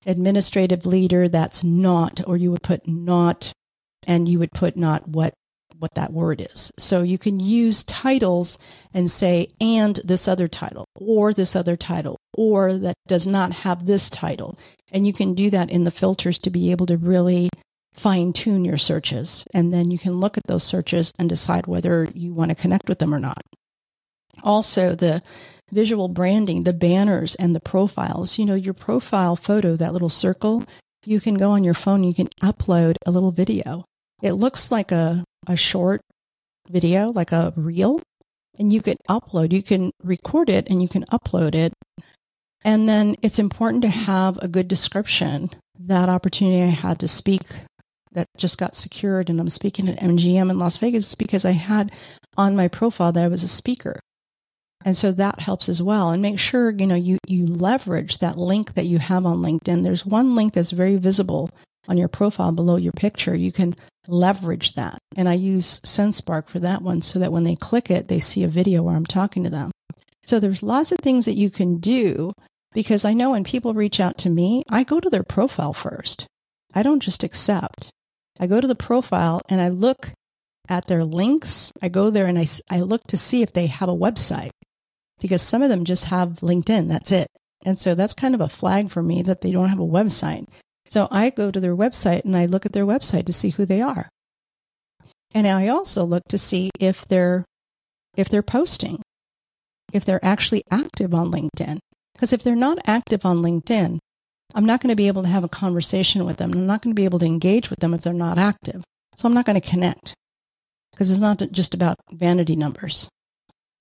administrative 0.05 0.85
leader 0.85 1.29
that's 1.29 1.63
not, 1.63 2.21
or 2.27 2.37
you 2.37 2.51
would 2.51 2.63
put 2.63 2.87
not, 2.87 3.51
and 4.07 4.27
you 4.27 4.39
would 4.39 4.51
put 4.51 4.75
not 4.75 5.07
what 5.07 5.33
what 5.79 5.93
that 5.95 6.13
word 6.13 6.45
is. 6.53 6.71
So 6.77 7.01
you 7.01 7.17
can 7.17 7.39
use 7.39 7.83
titles 7.83 8.57
and 8.93 9.09
say, 9.09 9.47
and 9.59 9.99
this 10.03 10.27
other 10.27 10.47
title, 10.47 10.85
or 10.95 11.33
this 11.33 11.55
other 11.55 11.75
title, 11.75 12.17
or 12.33 12.73
that 12.73 12.95
does 13.07 13.27
not 13.27 13.51
have 13.51 13.85
this 13.85 14.09
title. 14.09 14.57
And 14.91 15.05
you 15.05 15.13
can 15.13 15.33
do 15.33 15.49
that 15.49 15.69
in 15.69 15.83
the 15.83 15.91
filters 15.91 16.39
to 16.39 16.49
be 16.49 16.71
able 16.71 16.85
to 16.87 16.97
really 16.97 17.49
fine 17.93 18.31
tune 18.33 18.63
your 18.63 18.77
searches. 18.77 19.45
And 19.53 19.73
then 19.73 19.91
you 19.91 19.97
can 19.97 20.19
look 20.19 20.37
at 20.37 20.45
those 20.47 20.63
searches 20.63 21.11
and 21.17 21.27
decide 21.27 21.67
whether 21.67 22.07
you 22.13 22.33
want 22.33 22.49
to 22.49 22.55
connect 22.55 22.87
with 22.89 22.99
them 22.99 23.13
or 23.13 23.19
not. 23.19 23.41
Also, 24.43 24.95
the 24.95 25.21
visual 25.71 26.07
branding, 26.07 26.63
the 26.63 26.73
banners 26.73 27.35
and 27.35 27.55
the 27.55 27.59
profiles. 27.59 28.37
You 28.37 28.45
know, 28.45 28.55
your 28.55 28.73
profile 28.73 29.35
photo, 29.35 29.75
that 29.75 29.93
little 29.93 30.09
circle, 30.09 30.63
you 31.05 31.19
can 31.19 31.35
go 31.35 31.51
on 31.51 31.63
your 31.63 31.73
phone, 31.73 32.03
you 32.03 32.13
can 32.13 32.29
upload 32.41 32.95
a 33.05 33.11
little 33.11 33.31
video. 33.31 33.85
It 34.21 34.33
looks 34.33 34.71
like 34.71 34.91
a, 34.91 35.23
a 35.45 35.55
short 35.55 36.01
video, 36.69 37.11
like 37.11 37.31
a 37.31 37.53
reel, 37.55 38.01
and 38.57 38.73
you 38.73 38.81
can 38.81 38.97
upload, 39.09 39.53
you 39.53 39.63
can 39.63 39.91
record 40.03 40.49
it 40.49 40.67
and 40.69 40.81
you 40.81 40.87
can 40.87 41.05
upload 41.05 41.55
it. 41.55 41.73
And 42.63 42.89
then 42.89 43.15
it's 43.21 43.39
important 43.39 43.83
to 43.83 43.89
have 43.89 44.37
a 44.39 44.47
good 44.47 44.67
description. 44.67 45.51
That 45.79 46.09
opportunity 46.09 46.63
I 46.63 46.67
had 46.67 46.99
to 46.99 47.07
speak 47.07 47.43
that 48.13 48.27
just 48.37 48.57
got 48.57 48.75
secured 48.75 49.29
and 49.29 49.39
I'm 49.39 49.49
speaking 49.49 49.87
at 49.87 49.99
MGM 49.99 50.49
in 50.49 50.57
Las 50.57 50.77
Vegas 50.77 51.09
is 51.09 51.15
because 51.15 51.45
I 51.45 51.51
had 51.51 51.91
on 52.35 52.55
my 52.55 52.67
profile 52.67 53.11
that 53.11 53.23
I 53.23 53.27
was 53.27 53.43
a 53.43 53.47
speaker. 53.47 53.99
And 54.83 54.95
so 54.95 55.11
that 55.11 55.39
helps 55.39 55.69
as 55.69 55.81
well. 55.81 56.11
And 56.11 56.21
make 56.21 56.39
sure, 56.39 56.71
you 56.71 56.87
know, 56.87 56.95
you, 56.95 57.17
you 57.27 57.45
leverage 57.45 58.19
that 58.19 58.37
link 58.37 58.73
that 58.73 58.85
you 58.85 58.99
have 58.99 59.25
on 59.25 59.41
LinkedIn. 59.41 59.83
There's 59.83 60.05
one 60.05 60.35
link 60.35 60.53
that's 60.53 60.71
very 60.71 60.97
visible 60.97 61.49
on 61.87 61.97
your 61.97 62.07
profile 62.07 62.51
below 62.51 62.75
your 62.75 62.93
picture. 62.93 63.35
You 63.35 63.51
can 63.51 63.75
leverage 64.07 64.73
that. 64.73 64.99
And 65.15 65.27
I 65.27 65.33
use 65.33 65.79
SendSpark 65.81 66.47
for 66.47 66.59
that 66.59 66.81
one 66.81 67.01
so 67.01 67.19
that 67.19 67.31
when 67.31 67.43
they 67.43 67.55
click 67.55 67.91
it, 67.91 68.07
they 68.07 68.19
see 68.19 68.43
a 68.43 68.47
video 68.47 68.83
where 68.83 68.95
I'm 68.95 69.05
talking 69.05 69.43
to 69.43 69.49
them. 69.49 69.71
So 70.25 70.39
there's 70.39 70.63
lots 70.63 70.91
of 70.91 70.99
things 70.99 71.25
that 71.25 71.37
you 71.37 71.49
can 71.49 71.77
do 71.77 72.33
because 72.73 73.05
I 73.05 73.13
know 73.13 73.31
when 73.31 73.43
people 73.43 73.73
reach 73.73 73.99
out 73.99 74.17
to 74.19 74.29
me, 74.29 74.63
I 74.69 74.83
go 74.83 74.99
to 74.99 75.09
their 75.09 75.23
profile 75.23 75.73
first. 75.73 76.27
I 76.73 76.83
don't 76.83 77.01
just 77.01 77.23
accept. 77.23 77.89
I 78.39 78.47
go 78.47 78.61
to 78.61 78.67
the 78.67 78.75
profile 78.75 79.41
and 79.49 79.61
I 79.61 79.69
look 79.69 80.11
at 80.69 80.87
their 80.87 81.03
links. 81.03 81.71
I 81.81 81.89
go 81.89 82.09
there 82.09 82.27
and 82.27 82.37
I, 82.37 82.45
I 82.69 82.81
look 82.81 83.03
to 83.07 83.17
see 83.17 83.41
if 83.41 83.53
they 83.53 83.67
have 83.67 83.89
a 83.89 83.95
website 83.95 84.51
because 85.19 85.41
some 85.41 85.61
of 85.61 85.69
them 85.69 85.85
just 85.85 86.05
have 86.05 86.41
LinkedIn. 86.41 86.89
That's 86.89 87.11
it. 87.11 87.27
And 87.65 87.79
so 87.79 87.95
that's 87.95 88.13
kind 88.13 88.35
of 88.35 88.41
a 88.41 88.49
flag 88.49 88.91
for 88.91 89.01
me 89.01 89.21
that 89.23 89.41
they 89.41 89.51
don't 89.51 89.69
have 89.69 89.79
a 89.79 89.83
website. 89.83 90.47
So 90.87 91.07
I 91.11 91.29
go 91.29 91.51
to 91.51 91.59
their 91.59 91.75
website 91.75 92.23
and 92.23 92.35
I 92.35 92.45
look 92.45 92.65
at 92.65 92.73
their 92.73 92.85
website 92.85 93.25
to 93.25 93.33
see 93.33 93.49
who 93.49 93.65
they 93.65 93.81
are. 93.81 94.09
And 95.33 95.45
I 95.47 95.67
also 95.67 96.03
look 96.03 96.23
to 96.29 96.37
see 96.37 96.71
if 96.79 97.07
they're 97.07 97.45
if 98.15 98.29
they're 98.29 98.41
posting, 98.41 99.01
if 99.93 100.03
they're 100.03 100.23
actually 100.25 100.63
active 100.71 101.13
on 101.13 101.31
LinkedIn. 101.31 101.77
Because 102.13 102.33
if 102.33 102.43
they're 102.43 102.55
not 102.55 102.79
active 102.85 103.25
on 103.25 103.43
LinkedIn, 103.43 103.99
I'm 104.55 104.65
not 104.65 104.81
going 104.81 104.89
to 104.89 104.95
be 104.95 105.07
able 105.07 105.21
to 105.21 105.29
have 105.29 105.43
a 105.43 105.49
conversation 105.49 106.25
with 106.25 106.37
them. 106.37 106.51
I'm 106.53 106.65
not 106.65 106.81
going 106.81 106.95
to 106.95 106.99
be 106.99 107.05
able 107.05 107.19
to 107.19 107.25
engage 107.25 107.69
with 107.69 107.79
them 107.79 107.93
if 107.93 108.01
they're 108.01 108.13
not 108.13 108.39
active. 108.39 108.83
So 109.15 109.27
I'm 109.27 109.33
not 109.33 109.45
going 109.45 109.59
to 109.59 109.69
connect 109.69 110.15
because 110.91 111.11
it's 111.11 111.19
not 111.19 111.43
just 111.51 111.75
about 111.75 111.97
vanity 112.11 112.55
numbers. 112.55 113.07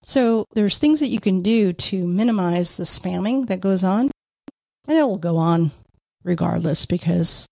So 0.03 0.45
there's 0.53 0.77
things 0.77 1.01
that 1.01 1.09
you 1.09 1.21
can 1.21 1.43
do 1.43 1.73
to 1.73 2.07
minimize 2.07 2.77
the 2.77 2.85
spamming 2.85 3.47
that 3.47 3.61
goes 3.61 3.83
on, 3.83 4.11
and 4.87 4.99
it 4.99 5.03
will 5.03 5.17
go 5.17 5.37
on 5.39 5.73
regardless 6.27 6.85
because 6.85 7.47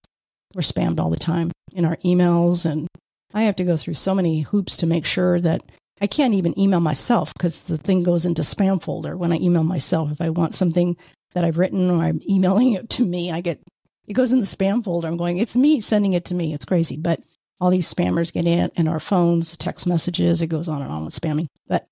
we're 0.54 0.60
spammed 0.60 1.00
all 1.00 1.10
the 1.10 1.16
time 1.16 1.52
in 1.72 1.84
our 1.84 1.96
emails, 2.04 2.66
and 2.66 2.87
I 3.32 3.44
have 3.44 3.56
to 3.56 3.64
go 3.64 3.76
through 3.76 3.94
so 3.94 4.14
many 4.14 4.40
hoops 4.40 4.76
to 4.78 4.87
make 4.87 5.06
sure 5.06 5.40
that 5.40 5.62
I 6.00 6.06
can't 6.06 6.34
even 6.34 6.58
email 6.58 6.80
myself 6.80 7.32
because 7.32 7.60
the 7.60 7.78
thing 7.78 8.02
goes 8.02 8.26
into 8.26 8.42
spam 8.42 8.82
folder 8.82 9.16
when 9.16 9.32
I 9.32 9.37
email 9.37 9.64
myself. 9.64 10.12
If 10.12 10.20
I 10.20 10.30
want 10.30 10.54
something 10.54 10.96
that 11.34 11.44
I've 11.44 11.58
written 11.58 11.90
or 11.90 12.02
I'm 12.02 12.20
emailing 12.28 12.72
it 12.72 12.90
to 12.90 13.04
me, 13.04 13.30
I 13.30 13.40
get 13.40 13.60
it 14.06 14.12
goes 14.12 14.32
in 14.32 14.40
the 14.40 14.46
spam 14.46 14.84
folder. 14.84 15.08
I'm 15.08 15.16
going, 15.16 15.38
it's 15.38 15.56
me 15.56 15.80
sending 15.80 16.12
it 16.12 16.26
to 16.26 16.34
me. 16.34 16.52
It's 16.52 16.66
crazy, 16.66 16.96
but 16.96 17.22
all 17.60 17.70
these 17.70 17.92
spammers 17.92 18.32
get 18.32 18.46
in, 18.46 18.70
and 18.76 18.88
our 18.88 19.00
phones, 19.00 19.56
text 19.56 19.87
messages, 19.87 20.42
it 20.42 20.48
goes 20.48 20.68
on 20.68 20.82
and 20.82 20.92
on 20.92 21.04
with 21.04 21.18
spamming. 21.18 21.46
But 21.66 21.87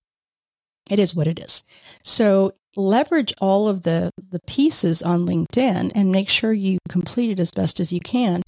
it 0.90 0.98
is 0.98 1.14
what 1.14 1.26
it 1.26 1.38
is. 1.38 1.62
So 2.02 2.54
leverage 2.76 3.34
all 3.40 3.68
of 3.68 3.82
the, 3.82 4.10
the 4.30 4.40
pieces 4.46 5.02
on 5.02 5.26
LinkedIn 5.26 5.92
and 5.94 6.12
make 6.12 6.28
sure 6.28 6.52
you 6.52 6.78
complete 6.88 7.30
it 7.30 7.40
as 7.40 7.50
best 7.50 7.80
as 7.80 7.92
you 7.92 8.00
can 8.00 8.42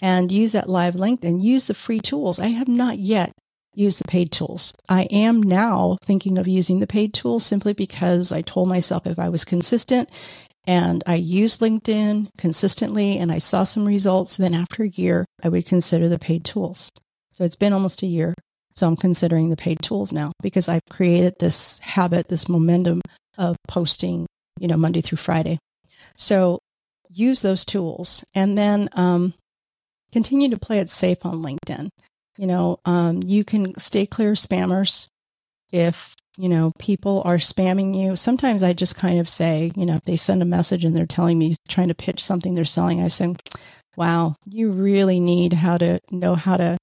and 0.00 0.32
use 0.32 0.52
that 0.52 0.68
live 0.68 0.94
link 0.94 1.24
and 1.24 1.42
use 1.42 1.66
the 1.66 1.74
free 1.74 2.00
tools. 2.00 2.38
I 2.38 2.48
have 2.48 2.68
not 2.68 2.98
yet 2.98 3.32
used 3.74 4.00
the 4.00 4.08
paid 4.08 4.32
tools. 4.32 4.72
I 4.88 5.02
am 5.04 5.42
now 5.42 5.98
thinking 6.02 6.38
of 6.38 6.48
using 6.48 6.80
the 6.80 6.86
paid 6.86 7.12
tools 7.12 7.44
simply 7.44 7.74
because 7.74 8.32
I 8.32 8.40
told 8.42 8.68
myself 8.68 9.06
if 9.06 9.18
I 9.18 9.28
was 9.28 9.44
consistent 9.44 10.10
and 10.66 11.04
I 11.06 11.14
used 11.14 11.60
LinkedIn 11.60 12.28
consistently 12.38 13.18
and 13.18 13.30
I 13.30 13.38
saw 13.38 13.64
some 13.64 13.86
results, 13.86 14.36
then 14.36 14.54
after 14.54 14.82
a 14.82 14.88
year, 14.88 15.26
I 15.42 15.48
would 15.48 15.66
consider 15.66 16.08
the 16.08 16.18
paid 16.18 16.44
tools. 16.44 16.90
So 17.32 17.44
it's 17.44 17.56
been 17.56 17.72
almost 17.72 18.02
a 18.02 18.06
year. 18.06 18.34
So 18.72 18.86
I'm 18.86 18.96
considering 18.96 19.48
the 19.48 19.56
paid 19.56 19.78
tools 19.82 20.12
now 20.12 20.32
because 20.42 20.68
I've 20.68 20.84
created 20.90 21.34
this 21.38 21.78
habit, 21.80 22.28
this 22.28 22.48
momentum 22.48 23.00
of 23.38 23.56
posting, 23.68 24.26
you 24.58 24.68
know, 24.68 24.76
Monday 24.76 25.00
through 25.00 25.18
Friday. 25.18 25.58
So 26.16 26.60
use 27.10 27.42
those 27.42 27.64
tools 27.64 28.24
and 28.34 28.56
then 28.56 28.88
um, 28.92 29.34
continue 30.12 30.48
to 30.50 30.58
play 30.58 30.78
it 30.78 30.90
safe 30.90 31.24
on 31.24 31.42
LinkedIn. 31.42 31.88
You 32.38 32.46
know, 32.46 32.78
um, 32.84 33.20
you 33.24 33.44
can 33.44 33.78
stay 33.78 34.06
clear 34.06 34.32
of 34.32 34.36
spammers. 34.36 35.06
If, 35.72 36.14
you 36.36 36.48
know, 36.48 36.72
people 36.78 37.22
are 37.24 37.38
spamming 37.38 37.98
you, 37.98 38.14
sometimes 38.14 38.62
I 38.62 38.72
just 38.72 38.96
kind 38.96 39.18
of 39.18 39.28
say, 39.28 39.72
you 39.74 39.86
know, 39.86 39.96
if 39.96 40.02
they 40.02 40.16
send 40.16 40.42
a 40.42 40.46
message 40.46 40.84
and 40.84 40.94
they're 40.94 41.06
telling 41.06 41.38
me, 41.38 41.56
trying 41.68 41.88
to 41.88 41.94
pitch 41.94 42.22
something 42.22 42.54
they're 42.54 42.64
selling, 42.64 43.02
I 43.02 43.08
say, 43.08 43.34
wow, 43.96 44.36
you 44.44 44.70
really 44.70 45.18
need 45.18 45.54
how 45.54 45.78
to 45.78 46.00
know 46.10 46.34
how 46.34 46.56
to 46.58 46.76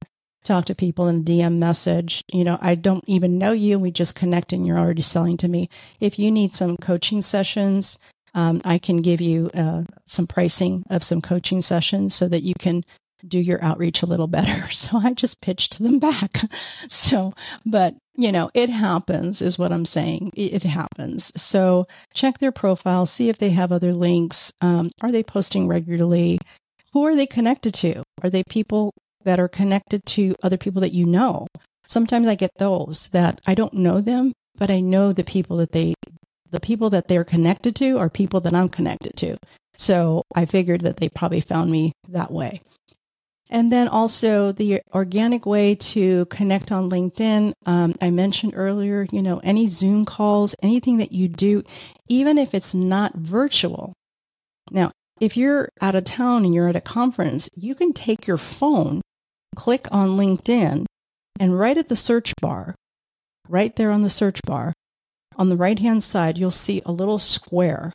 talk 0.44 0.66
to 0.66 0.76
people 0.76 1.08
in 1.08 1.18
a 1.18 1.24
DM 1.24 1.58
message. 1.58 2.24
You 2.32 2.44
know, 2.44 2.58
I 2.62 2.76
don't 2.76 3.04
even 3.08 3.38
know 3.38 3.52
you. 3.52 3.80
We 3.80 3.92
just 3.92 4.16
connect 4.16 4.54
and 4.54 4.66
you're 4.66 4.80
already 4.80 5.02
selling 5.02 5.38
to 5.38 5.48
me. 5.48 5.70
If 6.00 6.20
you 6.20 6.32
need 6.32 6.54
some 6.54 6.78
coaching 6.78 7.22
sessions, 7.22 7.98
um, 8.34 8.62
I 8.66 8.78
can 8.78 8.98
give 8.98 9.22
you 9.22 9.50
uh, 9.54 9.84
some 10.06 10.28
pricing 10.28 10.86
of 10.90 11.04
some 11.04 11.22
coaching 11.22 11.62
sessions 11.62 12.16
so 12.16 12.28
that 12.28 12.44
you 12.44 12.54
can 12.60 12.84
do 13.26 13.40
your 13.40 13.64
outreach 13.64 14.02
a 14.02 14.06
little 14.06 14.28
better. 14.28 14.68
So 14.74 14.98
I 14.98 15.14
just 15.14 15.42
pitched 15.42 15.80
them 15.80 16.00
back. 16.00 16.42
So, 16.90 17.34
but 17.66 17.96
you 18.16 18.32
know, 18.32 18.52
it 18.54 18.70
happens 18.70 19.42
is 19.42 19.58
what 19.58 19.72
I'm 19.72 19.86
saying. 19.86 20.32
It, 20.36 20.64
happens. 20.64 21.32
So 21.42 21.88
check 22.14 22.38
their 22.38 22.52
profile, 22.52 23.06
see 23.06 23.30
if 23.30 23.38
they 23.38 23.50
have 23.52 23.72
other 23.72 23.94
links. 23.94 24.54
Um, 24.62 24.92
are 25.02 25.12
they 25.12 25.24
posting 25.24 25.68
regularly? 25.68 26.40
Who 26.92 27.06
are 27.06 27.16
they 27.16 27.26
connected 27.26 27.74
to? 27.76 28.04
Are 28.22 28.30
they 28.30 28.44
people 28.44 28.94
that 29.24 29.40
are 29.40 29.48
connected 29.48 30.06
to 30.06 30.36
other 30.44 30.58
people 30.58 30.82
that 30.82 30.94
you 30.94 31.06
know. 31.06 31.48
Sometimes 31.86 32.28
I 32.28 32.36
get 32.36 32.52
those 32.58 33.08
that 33.10 33.42
I 33.46 33.56
don't 33.56 33.74
know 33.74 34.02
them, 34.02 34.34
but 34.56 34.72
I 34.72 34.80
know 34.80 35.12
the 35.12 35.24
people 35.24 35.58
that 35.58 35.72
they 35.72 35.94
the 36.52 36.60
people 36.60 36.90
that 36.92 37.08
they're 37.08 37.24
connected 37.24 37.76
to 37.78 37.98
are 37.98 38.10
people 38.10 38.40
that 38.42 38.54
I'm 38.54 38.70
connected 38.70 39.18
to. 39.18 39.38
So 39.76 40.24
I 40.36 40.46
figured 40.46 40.82
that 40.82 40.98
they 40.98 41.10
probably 41.10 41.42
found 41.42 41.72
me 41.72 41.94
that 42.08 42.32
way. 42.32 42.62
And 43.50 43.72
then 43.72 43.88
also 43.88 44.52
the 44.52 44.82
organic 44.94 45.46
way 45.46 45.76
to 45.76 46.26
connect 46.26 46.72
on 46.72 46.90
LinkedIn. 46.90 47.54
Um, 47.66 47.96
I 48.02 48.10
mentioned 48.10 48.54
earlier, 48.56 49.08
you 49.12 49.22
know, 49.22 49.40
any 49.44 49.68
Zoom 49.68 50.06
calls, 50.06 50.56
anything 50.64 50.98
that 50.98 51.12
you 51.12 51.28
do, 51.28 51.64
even 52.08 52.38
if 52.38 52.54
it's 52.54 52.74
not 52.74 53.16
virtual. 53.16 53.94
Now, 54.72 54.92
if 55.20 55.38
you're 55.38 55.70
out 55.82 55.96
of 55.96 56.04
town 56.04 56.46
and 56.46 56.54
you're 56.54 56.68
at 56.68 56.76
a 56.76 56.82
conference, 56.82 57.50
you 57.56 57.76
can 57.76 57.94
take 57.94 58.26
your 58.26 58.38
phone 58.38 59.02
click 59.56 59.88
on 59.92 60.18
LinkedIn 60.18 60.86
and 61.40 61.60
right 61.60 61.78
at 61.78 61.90
the 61.90 61.96
search 61.96 62.34
bar, 62.42 62.76
right 63.48 63.76
there 63.76 63.92
on 63.92 64.02
the 64.02 64.10
search 64.10 64.42
bar, 64.46 64.74
on 65.36 65.50
the 65.50 65.58
right 65.58 65.80
hand 65.80 66.04
side, 66.04 66.38
you'll 66.38 66.52
see 66.52 66.82
a 66.86 66.92
little 66.92 67.20
square. 67.20 67.94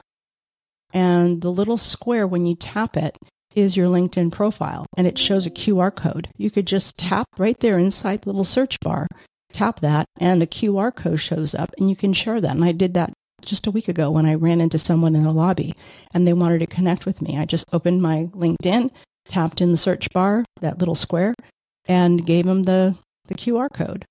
And 0.93 1.41
the 1.43 1.53
little 1.53 1.77
square, 1.77 2.27
when 2.27 2.47
you 2.47 2.55
tap 2.55 2.97
it, 2.97 3.17
is 3.55 3.77
your 3.77 3.89
LinkedIn 3.89 4.33
profile 4.33 4.87
and 4.97 5.07
it 5.07 5.19
shows 5.19 5.47
a 5.47 5.51
QR 5.51 5.95
code. 5.95 6.29
You 6.37 6.51
could 6.51 6.67
just 6.67 6.97
tap 6.97 7.27
right 7.39 7.59
there 7.61 7.79
inside 7.79 8.23
the 8.23 8.29
little 8.29 8.45
search 8.45 8.79
bar, 8.81 9.07
tap 9.53 9.81
that, 9.81 10.07
and 10.19 10.43
a 10.43 10.47
QR 10.47 10.95
code 10.95 11.21
shows 11.21 11.55
up 11.55 11.71
and 11.79 11.89
you 11.89 11.97
can 11.97 12.13
share 12.13 12.41
that. 12.41 12.55
And 12.55 12.65
I 12.65 12.73
did 12.73 12.95
that 12.95 13.13
just 13.45 13.67
a 13.67 13.71
week 13.71 13.89
ago 13.89 14.11
when 14.11 14.27
I 14.27 14.35
ran 14.35 14.61
into 14.61 14.79
someone 14.79 15.17
in 15.17 15.23
the 15.23 15.33
lobby 15.33 15.75
and 16.13 16.27
they 16.27 16.33
wanted 16.33 16.59
to 16.61 16.67
connect 16.67 17.07
with 17.07 17.23
me. 17.23 17.39
I 17.39 17.45
just 17.45 17.67
opened 17.73 18.03
my 18.03 18.29
LinkedIn, 18.33 18.91
tapped 19.29 19.61
in 19.61 19.73
the 19.73 19.77
search 19.77 20.11
bar, 20.13 20.45
that 20.61 20.79
little 20.79 20.95
square, 20.95 21.35
and 21.89 22.25
gave 22.25 22.47
him 22.47 22.63
the, 22.65 22.97
the 23.27 23.35
QR 23.35 23.73
code. 23.73 24.05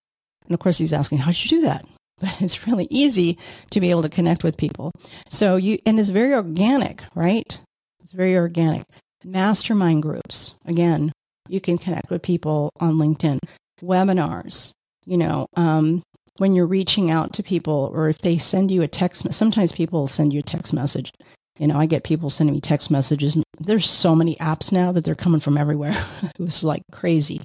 And 0.46 0.54
of 0.54 0.60
course, 0.60 0.78
he's 0.78 0.94
asking, 0.94 1.20
how'd 1.20 1.38
you 1.38 1.50
do 1.50 1.62
that? 1.62 1.86
But 2.20 2.42
it's 2.42 2.66
really 2.66 2.88
easy 2.90 3.38
to 3.70 3.80
be 3.80 3.92
able 3.92 4.02
to 4.02 4.10
connect 4.10 4.44
with 4.44 4.58
people. 4.58 4.92
So 5.30 5.56
you, 5.56 5.78
and 5.86 6.00
it's 6.00 6.10
very 6.10 6.34
organic, 6.34 7.04
right? 7.14 7.60
It's 8.02 8.12
very 8.12 8.36
organic. 8.36 8.86
Mastermind 9.24 10.02
groups, 10.02 10.56
again, 10.66 11.12
you 11.48 11.62
can 11.62 11.78
connect 11.78 12.10
with 12.10 12.24
people 12.24 12.72
on 12.80 12.96
LinkedIn. 12.96 13.38
Webinars, 13.84 14.72
you 15.06 15.16
know, 15.16 15.46
um, 15.56 16.02
when 16.38 16.56
you're 16.56 16.66
reaching 16.66 17.12
out 17.12 17.34
to 17.34 17.44
people 17.44 17.92
or 17.94 18.10
if 18.10 18.18
they 18.18 18.40
send 18.40 18.72
you 18.72 18.82
a 18.82 18.88
text, 18.88 19.32
sometimes 19.32 19.72
people 19.72 20.08
send 20.08 20.34
you 20.34 20.40
a 20.40 20.44
text 20.44 20.74
message 20.74 21.12
you 21.58 21.68
know, 21.68 21.78
I 21.78 21.86
get 21.86 22.04
people 22.04 22.30
sending 22.30 22.54
me 22.54 22.62
text 22.62 22.92
messages. 22.92 23.38
There's 23.60 23.90
so 23.90 24.16
many 24.16 24.36
apps 24.36 24.72
now 24.72 24.92
that 24.92 25.04
they're 25.04 25.16
coming 25.16 25.40
from 25.40 25.58
everywhere. 25.58 25.96
it 26.24 26.40
was 26.40 26.64
like 26.64 26.84
crazy. 26.92 27.42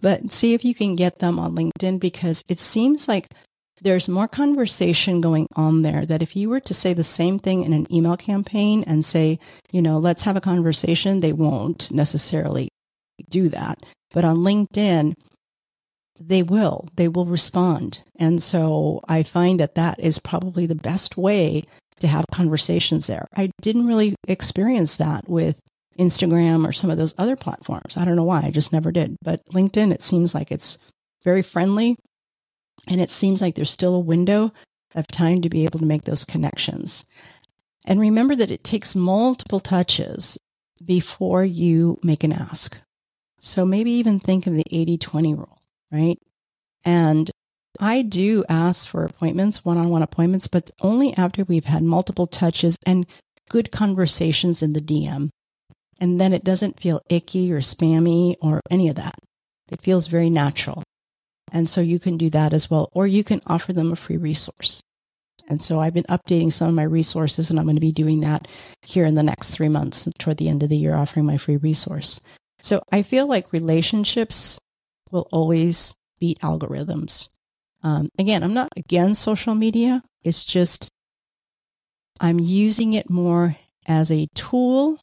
But 0.00 0.32
see 0.32 0.54
if 0.54 0.64
you 0.64 0.74
can 0.74 0.96
get 0.96 1.18
them 1.18 1.38
on 1.38 1.56
LinkedIn 1.56 2.00
because 2.00 2.42
it 2.48 2.58
seems 2.58 3.08
like 3.08 3.28
there's 3.80 4.08
more 4.08 4.28
conversation 4.28 5.20
going 5.20 5.46
on 5.56 5.82
there 5.82 6.06
that 6.06 6.22
if 6.22 6.36
you 6.36 6.48
were 6.48 6.60
to 6.60 6.74
say 6.74 6.92
the 6.92 7.04
same 7.04 7.38
thing 7.38 7.64
in 7.64 7.72
an 7.72 7.92
email 7.92 8.16
campaign 8.16 8.84
and 8.86 9.04
say, 9.04 9.38
you 9.72 9.82
know, 9.82 9.98
let's 9.98 10.22
have 10.22 10.36
a 10.36 10.40
conversation, 10.40 11.20
they 11.20 11.32
won't 11.32 11.90
necessarily 11.90 12.68
do 13.28 13.48
that. 13.48 13.84
But 14.12 14.24
on 14.24 14.38
LinkedIn, 14.38 15.14
they 16.20 16.42
will, 16.42 16.88
they 16.94 17.08
will 17.08 17.26
respond. 17.26 18.00
And 18.16 18.42
so 18.42 19.00
I 19.08 19.22
find 19.22 19.58
that 19.60 19.74
that 19.74 19.98
is 19.98 20.18
probably 20.18 20.66
the 20.66 20.74
best 20.74 21.16
way 21.16 21.64
to 22.00 22.06
have 22.06 22.24
conversations 22.32 23.06
there. 23.06 23.26
I 23.36 23.50
didn't 23.60 23.86
really 23.86 24.14
experience 24.26 24.96
that 24.96 25.28
with 25.28 25.56
Instagram 25.98 26.66
or 26.66 26.72
some 26.72 26.90
of 26.90 26.98
those 26.98 27.14
other 27.18 27.36
platforms. 27.36 27.96
I 27.96 28.04
don't 28.04 28.16
know 28.16 28.24
why, 28.24 28.42
I 28.42 28.50
just 28.50 28.72
never 28.72 28.90
did. 28.90 29.16
But 29.22 29.40
LinkedIn, 29.52 29.92
it 29.92 30.02
seems 30.02 30.34
like 30.34 30.50
it's 30.50 30.78
very 31.22 31.42
friendly 31.42 31.96
and 32.88 33.00
it 33.00 33.10
seems 33.10 33.40
like 33.40 33.54
there's 33.54 33.70
still 33.70 33.94
a 33.94 34.00
window 34.00 34.52
of 34.94 35.06
time 35.06 35.42
to 35.42 35.48
be 35.48 35.64
able 35.64 35.78
to 35.78 35.86
make 35.86 36.04
those 36.04 36.24
connections. 36.24 37.04
And 37.84 38.00
remember 38.00 38.34
that 38.36 38.50
it 38.50 38.64
takes 38.64 38.94
multiple 38.94 39.60
touches 39.60 40.38
before 40.84 41.44
you 41.44 41.98
make 42.02 42.24
an 42.24 42.32
ask. 42.32 42.78
So 43.40 43.66
maybe 43.66 43.90
even 43.92 44.20
think 44.20 44.46
of 44.46 44.54
the 44.54 44.64
80 44.70 44.98
20 44.98 45.34
rule, 45.34 45.58
right? 45.92 46.18
And 46.84 47.30
I 47.80 48.02
do 48.02 48.44
ask 48.48 48.88
for 48.88 49.04
appointments, 49.04 49.64
one 49.64 49.78
on 49.78 49.88
one 49.88 50.02
appointments, 50.02 50.48
but 50.48 50.70
only 50.80 51.14
after 51.16 51.44
we've 51.44 51.64
had 51.64 51.82
multiple 51.82 52.26
touches 52.26 52.76
and 52.86 53.06
good 53.48 53.72
conversations 53.72 54.62
in 54.62 54.72
the 54.72 54.80
DM. 54.80 55.30
And 56.00 56.20
then 56.20 56.32
it 56.32 56.44
doesn't 56.44 56.80
feel 56.80 57.02
icky 57.08 57.52
or 57.52 57.60
spammy 57.60 58.36
or 58.40 58.60
any 58.70 58.88
of 58.88 58.96
that. 58.96 59.14
It 59.70 59.80
feels 59.80 60.06
very 60.06 60.30
natural. 60.30 60.82
And 61.52 61.68
so 61.68 61.80
you 61.80 61.98
can 61.98 62.16
do 62.16 62.30
that 62.30 62.52
as 62.52 62.70
well, 62.70 62.90
or 62.92 63.06
you 63.06 63.22
can 63.22 63.40
offer 63.46 63.72
them 63.72 63.92
a 63.92 63.96
free 63.96 64.16
resource. 64.16 64.80
And 65.48 65.62
so 65.62 65.78
I've 65.78 65.94
been 65.94 66.04
updating 66.04 66.52
some 66.52 66.68
of 66.68 66.74
my 66.74 66.84
resources, 66.84 67.50
and 67.50 67.58
I'm 67.58 67.66
going 67.66 67.76
to 67.76 67.80
be 67.80 67.92
doing 67.92 68.20
that 68.20 68.48
here 68.82 69.04
in 69.04 69.14
the 69.14 69.22
next 69.22 69.50
three 69.50 69.68
months 69.68 70.08
toward 70.18 70.38
the 70.38 70.48
end 70.48 70.62
of 70.62 70.68
the 70.68 70.76
year, 70.76 70.94
offering 70.94 71.26
my 71.26 71.36
free 71.36 71.56
resource. 71.56 72.20
So 72.60 72.82
I 72.90 73.02
feel 73.02 73.26
like 73.26 73.52
relationships 73.52 74.58
will 75.12 75.28
always 75.30 75.94
beat 76.18 76.38
algorithms. 76.40 77.28
Um, 77.84 78.08
again, 78.18 78.42
I'm 78.42 78.54
not 78.54 78.70
against 78.76 79.22
social 79.22 79.54
media. 79.54 80.02
It's 80.24 80.44
just 80.44 80.88
I'm 82.18 82.40
using 82.40 82.94
it 82.94 83.10
more 83.10 83.56
as 83.86 84.10
a 84.10 84.26
tool. 84.34 84.98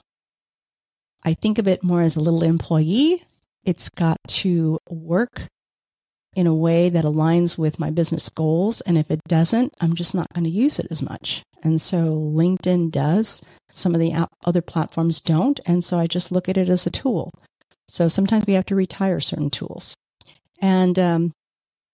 I 1.23 1.35
think 1.35 1.59
of 1.59 1.67
it 1.67 1.83
more 1.83 2.01
as 2.01 2.15
a 2.15 2.19
little 2.19 2.43
employee. 2.43 3.23
It's 3.63 3.89
got 3.89 4.17
to 4.27 4.79
work 4.89 5.47
in 6.33 6.47
a 6.47 6.55
way 6.55 6.89
that 6.89 7.05
aligns 7.05 7.57
with 7.57 7.79
my 7.79 7.91
business 7.91 8.29
goals. 8.29 8.81
And 8.81 8.97
if 8.97 9.11
it 9.11 9.19
doesn't, 9.27 9.73
I'm 9.79 9.93
just 9.93 10.15
not 10.15 10.33
going 10.33 10.45
to 10.45 10.49
use 10.49 10.79
it 10.79 10.87
as 10.89 11.01
much. 11.01 11.43
And 11.61 11.79
so 11.79 12.15
LinkedIn 12.15 12.89
does. 12.89 13.43
Some 13.69 13.93
of 13.93 13.99
the 13.99 14.27
other 14.43 14.61
platforms 14.61 15.19
don't. 15.19 15.59
And 15.65 15.83
so 15.83 15.99
I 15.99 16.07
just 16.07 16.31
look 16.31 16.49
at 16.49 16.57
it 16.57 16.69
as 16.69 16.87
a 16.87 16.91
tool. 16.91 17.31
So 17.89 18.07
sometimes 18.07 18.45
we 18.47 18.53
have 18.53 18.65
to 18.67 18.75
retire 18.75 19.19
certain 19.19 19.51
tools. 19.51 19.93
And 20.59 20.97
um, 20.97 21.33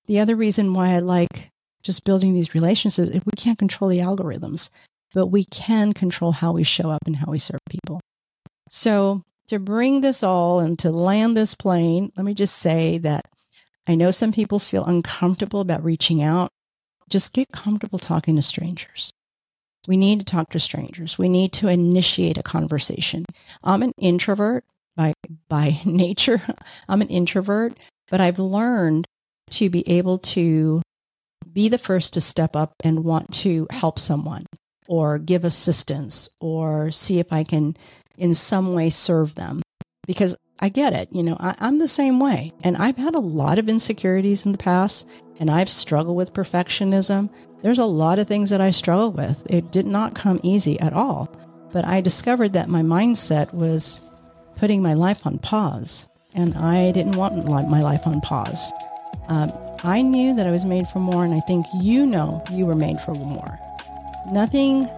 the 0.07 0.19
other 0.19 0.35
reason 0.35 0.73
why 0.73 0.91
I 0.93 0.99
like 0.99 1.51
just 1.83 2.03
building 2.03 2.33
these 2.33 2.53
relationships 2.53 3.11
we 3.13 3.31
can't 3.37 3.59
control 3.59 3.89
the 3.89 3.99
algorithms, 3.99 4.69
but 5.13 5.27
we 5.27 5.45
can 5.45 5.93
control 5.93 6.31
how 6.31 6.51
we 6.51 6.63
show 6.63 6.89
up 6.89 7.03
and 7.05 7.17
how 7.17 7.31
we 7.31 7.39
serve 7.39 7.59
people. 7.69 8.01
So, 8.69 9.23
to 9.47 9.59
bring 9.59 10.01
this 10.01 10.23
all 10.23 10.59
and 10.59 10.77
to 10.79 10.91
land 10.91 11.37
this 11.37 11.55
plane, 11.55 12.11
let 12.17 12.25
me 12.25 12.33
just 12.33 12.57
say 12.57 12.97
that 12.97 13.25
I 13.87 13.95
know 13.95 14.11
some 14.11 14.33
people 14.33 14.59
feel 14.59 14.83
uncomfortable 14.83 15.61
about 15.61 15.83
reaching 15.83 16.21
out. 16.21 16.51
Just 17.09 17.33
get 17.33 17.53
comfortable 17.53 17.99
talking 17.99 18.35
to 18.35 18.41
strangers. 18.41 19.13
We 19.87 19.95
need 19.95 20.19
to 20.19 20.25
talk 20.25 20.49
to 20.49 20.59
strangers. 20.59 21.17
We 21.17 21.29
need 21.29 21.53
to 21.53 21.69
initiate 21.69 22.37
a 22.37 22.43
conversation. 22.43 23.23
I'm 23.63 23.81
an 23.81 23.93
introvert 23.97 24.65
by 24.97 25.13
by 25.47 25.79
nature. 25.85 26.41
I'm 26.89 27.01
an 27.01 27.07
introvert, 27.07 27.77
but 28.09 28.19
I've 28.19 28.39
learned 28.39 29.07
to 29.51 29.69
be 29.69 29.87
able 29.89 30.17
to 30.17 30.81
be 31.51 31.69
the 31.69 31.77
first 31.77 32.13
to 32.13 32.21
step 32.21 32.55
up 32.55 32.73
and 32.83 33.03
want 33.03 33.33
to 33.33 33.67
help 33.71 33.99
someone 33.99 34.45
or 34.87 35.17
give 35.17 35.43
assistance 35.43 36.29
or 36.39 36.91
see 36.91 37.19
if 37.19 37.33
I 37.33 37.43
can 37.43 37.75
in 38.17 38.33
some 38.33 38.73
way 38.73 38.89
serve 38.89 39.35
them. 39.35 39.61
Because 40.05 40.35
I 40.59 40.69
get 40.69 40.93
it. 40.93 41.09
You 41.11 41.23
know, 41.23 41.37
I, 41.39 41.55
am 41.59 41.77
the 41.77 41.87
same 41.87 42.19
way. 42.19 42.53
And 42.63 42.77
I've 42.77 42.97
had 42.97 43.15
a 43.15 43.19
lot 43.19 43.59
of 43.59 43.69
insecurities 43.69 44.45
in 44.45 44.51
the 44.51 44.57
past 44.57 45.07
and 45.39 45.51
I've 45.51 45.69
struggled 45.69 46.17
with 46.17 46.33
perfectionism. 46.33 47.29
There's 47.61 47.79
a 47.79 47.85
lot 47.85 48.19
of 48.19 48.27
things 48.27 48.49
that 48.49 48.61
I 48.61 48.71
struggle 48.71 49.11
with. 49.11 49.45
It 49.49 49.71
did 49.71 49.85
not 49.85 50.15
come 50.15 50.39
easy 50.43 50.79
at 50.79 50.93
all. 50.93 51.35
But 51.71 51.85
I 51.85 52.01
discovered 52.01 52.53
that 52.53 52.69
my 52.69 52.81
mindset 52.81 53.53
was 53.53 54.01
putting 54.55 54.81
my 54.81 54.93
life 54.93 55.25
on 55.25 55.37
pause. 55.39 56.05
And 56.33 56.55
I 56.55 56.91
didn't 56.91 57.15
want 57.15 57.45
my 57.45 57.81
life 57.81 58.07
on 58.07 58.21
pause. 58.21 58.71
Um, 59.27 59.51
I 59.83 60.01
knew 60.01 60.33
that 60.35 60.47
I 60.47 60.51
was 60.51 60.65
made 60.65 60.87
for 60.87 60.99
more, 60.99 61.23
and 61.23 61.33
I 61.33 61.39
think 61.41 61.65
you 61.73 62.05
know 62.05 62.43
you 62.49 62.65
were 62.65 62.75
made 62.75 62.99
for 63.01 63.13
more. 63.13 63.59
Nothing 64.31 64.89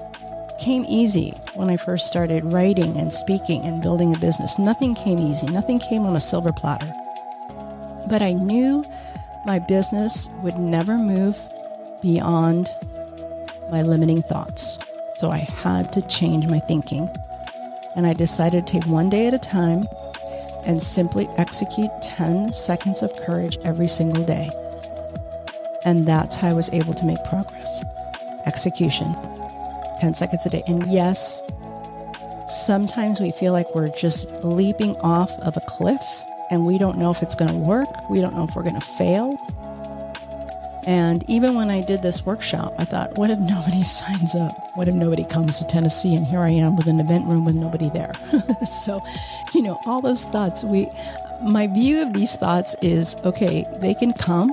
came 0.60 0.86
easy 0.88 1.32
when 1.56 1.70
I 1.70 1.78
first 1.78 2.08
started 2.08 2.44
writing 2.44 2.98
and 2.98 3.14
speaking 3.14 3.64
and 3.64 3.82
building 3.82 4.14
a 4.14 4.20
business. 4.20 4.60
Nothing 4.60 4.94
came 4.94 5.20
easy, 5.20 5.48
nothing 5.48 5.80
came 5.80 6.06
on 6.06 6.16
a 6.16 6.20
silver 6.20 6.52
platter. 6.52 6.94
But 8.08 8.22
I 8.22 8.34
knew 8.34 8.86
my 9.46 9.60
business 9.60 10.30
would 10.42 10.58
never 10.58 10.98
move 10.98 11.38
beyond 12.02 12.70
my 13.72 13.82
limiting 13.82 14.22
thoughts. 14.24 14.78
So 15.18 15.32
I 15.32 15.38
had 15.38 15.92
to 15.94 16.02
change 16.04 16.48
my 16.48 16.60
thinking. 16.60 17.10
And 17.96 18.06
I 18.06 18.14
decided 18.14 18.66
to 18.66 18.74
take 18.74 18.86
one 18.86 19.10
day 19.10 19.28
at 19.28 19.34
a 19.34 19.40
time 19.40 19.88
and 20.66 20.82
simply 20.82 21.28
execute 21.38 21.90
10 22.02 22.54
seconds 22.54 23.02
of 23.02 23.16
courage 23.26 23.58
every 23.64 23.88
single 23.88 24.24
day. 24.24 24.50
And 25.86 26.08
that's 26.08 26.36
how 26.36 26.50
I 26.50 26.54
was 26.54 26.70
able 26.72 26.94
to 26.94 27.06
make 27.06 27.24
progress. 27.26 27.84
Execution. 28.46 29.16
10 30.00 30.14
seconds 30.14 30.46
a 30.46 30.50
day. 30.50 30.64
And 30.68 30.86
yes, 30.92 31.42
sometimes 32.48 33.20
we 33.20 33.32
feel 33.32 33.54
like 33.54 33.74
we're 33.76 33.90
just 33.90 34.28
leaping 34.44 34.96
off 34.98 35.32
of 35.40 35.56
a 35.58 35.62
cliff 35.62 36.02
and 36.52 36.66
we 36.66 36.78
don't 36.78 36.98
know 36.98 37.12
if 37.12 37.22
it's 37.22 37.36
going 37.36 37.52
to 37.52 37.58
work. 37.58 37.88
We 38.10 38.22
don't 38.22 38.36
know 38.36 38.46
if 38.46 38.56
we're 38.56 38.64
going 38.64 38.80
to 38.80 38.86
fail. 38.86 39.38
And 40.90 41.24
even 41.30 41.54
when 41.54 41.70
I 41.70 41.82
did 41.82 42.02
this 42.02 42.26
workshop, 42.26 42.74
I 42.80 42.84
thought, 42.84 43.16
what 43.16 43.30
if 43.30 43.38
nobody 43.38 43.84
signs 44.00 44.34
up? 44.34 44.72
What 44.74 44.88
if 44.88 44.96
nobody 44.96 45.24
comes 45.24 45.60
to 45.60 45.66
Tennessee? 45.68 46.16
And 46.16 46.26
here 46.26 46.40
I 46.40 46.50
am 46.50 46.76
with 46.76 46.88
an 46.88 47.00
event 47.00 47.28
room 47.28 47.46
with 47.46 47.54
nobody 47.54 47.92
there. 47.92 48.12
so, 48.84 49.00
you 49.54 49.62
know, 49.62 49.80
all 49.86 50.02
those 50.02 50.26
thoughts, 50.26 50.64
we, 50.64 50.90
my 51.44 51.68
view 51.68 52.02
of 52.02 52.14
these 52.14 52.36
thoughts 52.38 52.76
is 52.82 53.16
okay, 53.24 53.68
they 53.80 53.94
can 53.94 54.14
come. 54.14 54.52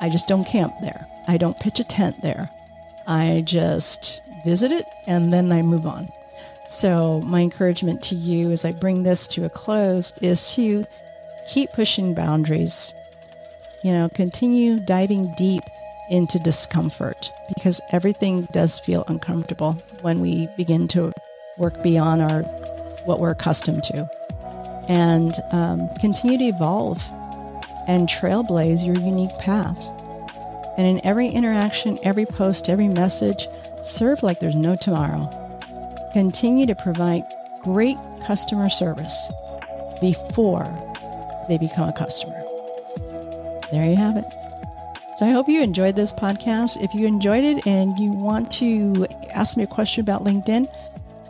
I 0.00 0.10
just 0.10 0.26
don't 0.26 0.44
camp 0.44 0.74
there. 0.80 1.06
I 1.28 1.36
don't 1.36 1.60
pitch 1.60 1.78
a 1.78 1.84
tent 1.84 2.20
there. 2.20 2.50
I 3.06 3.44
just 3.46 4.22
visit 4.44 4.72
it 4.72 4.86
and 5.06 5.32
then 5.32 5.52
I 5.52 5.62
move 5.62 5.86
on. 5.86 6.10
So, 6.66 7.20
my 7.20 7.42
encouragement 7.42 8.02
to 8.04 8.16
you 8.16 8.50
as 8.50 8.64
I 8.64 8.72
bring 8.72 9.04
this 9.04 9.28
to 9.28 9.44
a 9.44 9.48
close 9.48 10.12
is 10.20 10.52
to 10.54 10.84
keep 11.46 11.70
pushing 11.72 12.12
boundaries. 12.12 12.92
You 13.82 13.92
know, 13.92 14.08
continue 14.10 14.78
diving 14.78 15.32
deep 15.36 15.62
into 16.10 16.38
discomfort 16.38 17.32
because 17.48 17.80
everything 17.92 18.46
does 18.52 18.78
feel 18.78 19.04
uncomfortable 19.08 19.72
when 20.02 20.20
we 20.20 20.48
begin 20.56 20.88
to 20.88 21.12
work 21.56 21.82
beyond 21.82 22.20
our 22.20 22.42
what 23.04 23.20
we're 23.20 23.30
accustomed 23.30 23.82
to, 23.84 24.08
and 24.88 25.34
um, 25.52 25.88
continue 26.00 26.36
to 26.36 26.44
evolve 26.44 27.02
and 27.86 28.08
trailblaze 28.08 28.84
your 28.84 28.96
unique 28.96 29.36
path. 29.38 29.82
And 30.76 30.86
in 30.86 31.04
every 31.04 31.28
interaction, 31.28 31.98
every 32.02 32.26
post, 32.26 32.68
every 32.68 32.88
message, 32.88 33.48
serve 33.82 34.22
like 34.22 34.40
there's 34.40 34.54
no 34.54 34.76
tomorrow. 34.76 35.28
Continue 36.12 36.66
to 36.66 36.74
provide 36.74 37.24
great 37.62 37.96
customer 38.26 38.68
service 38.68 39.30
before 40.00 40.68
they 41.48 41.58
become 41.58 41.88
a 41.88 41.92
customer. 41.92 42.39
There 43.72 43.84
you 43.84 43.96
have 43.96 44.16
it. 44.16 44.24
So 45.16 45.26
I 45.26 45.30
hope 45.30 45.48
you 45.48 45.62
enjoyed 45.62 45.96
this 45.96 46.12
podcast. 46.12 46.82
If 46.82 46.94
you 46.94 47.06
enjoyed 47.06 47.44
it 47.44 47.66
and 47.66 47.98
you 47.98 48.10
want 48.10 48.50
to 48.52 49.06
ask 49.30 49.56
me 49.56 49.64
a 49.64 49.66
question 49.66 50.00
about 50.00 50.24
LinkedIn, 50.24 50.66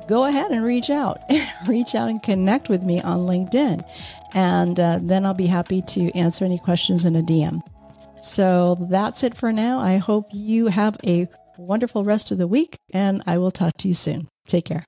go 0.06 0.24
ahead 0.24 0.50
and 0.50 0.64
reach 0.64 0.90
out. 0.90 1.20
reach 1.66 1.94
out 1.94 2.08
and 2.08 2.22
connect 2.22 2.68
with 2.68 2.82
me 2.82 3.00
on 3.00 3.20
LinkedIn. 3.20 3.84
And 4.32 4.78
uh, 4.78 5.00
then 5.02 5.26
I'll 5.26 5.34
be 5.34 5.46
happy 5.46 5.82
to 5.82 6.16
answer 6.16 6.44
any 6.44 6.58
questions 6.58 7.04
in 7.04 7.16
a 7.16 7.22
DM. 7.22 7.62
So 8.20 8.76
that's 8.88 9.24
it 9.24 9.36
for 9.36 9.52
now. 9.52 9.80
I 9.80 9.96
hope 9.96 10.28
you 10.32 10.66
have 10.66 10.96
a 11.04 11.28
wonderful 11.58 12.04
rest 12.04 12.30
of 12.30 12.38
the 12.38 12.46
week, 12.46 12.76
and 12.92 13.22
I 13.26 13.38
will 13.38 13.50
talk 13.50 13.76
to 13.78 13.88
you 13.88 13.94
soon. 13.94 14.28
Take 14.46 14.66
care. 14.66 14.84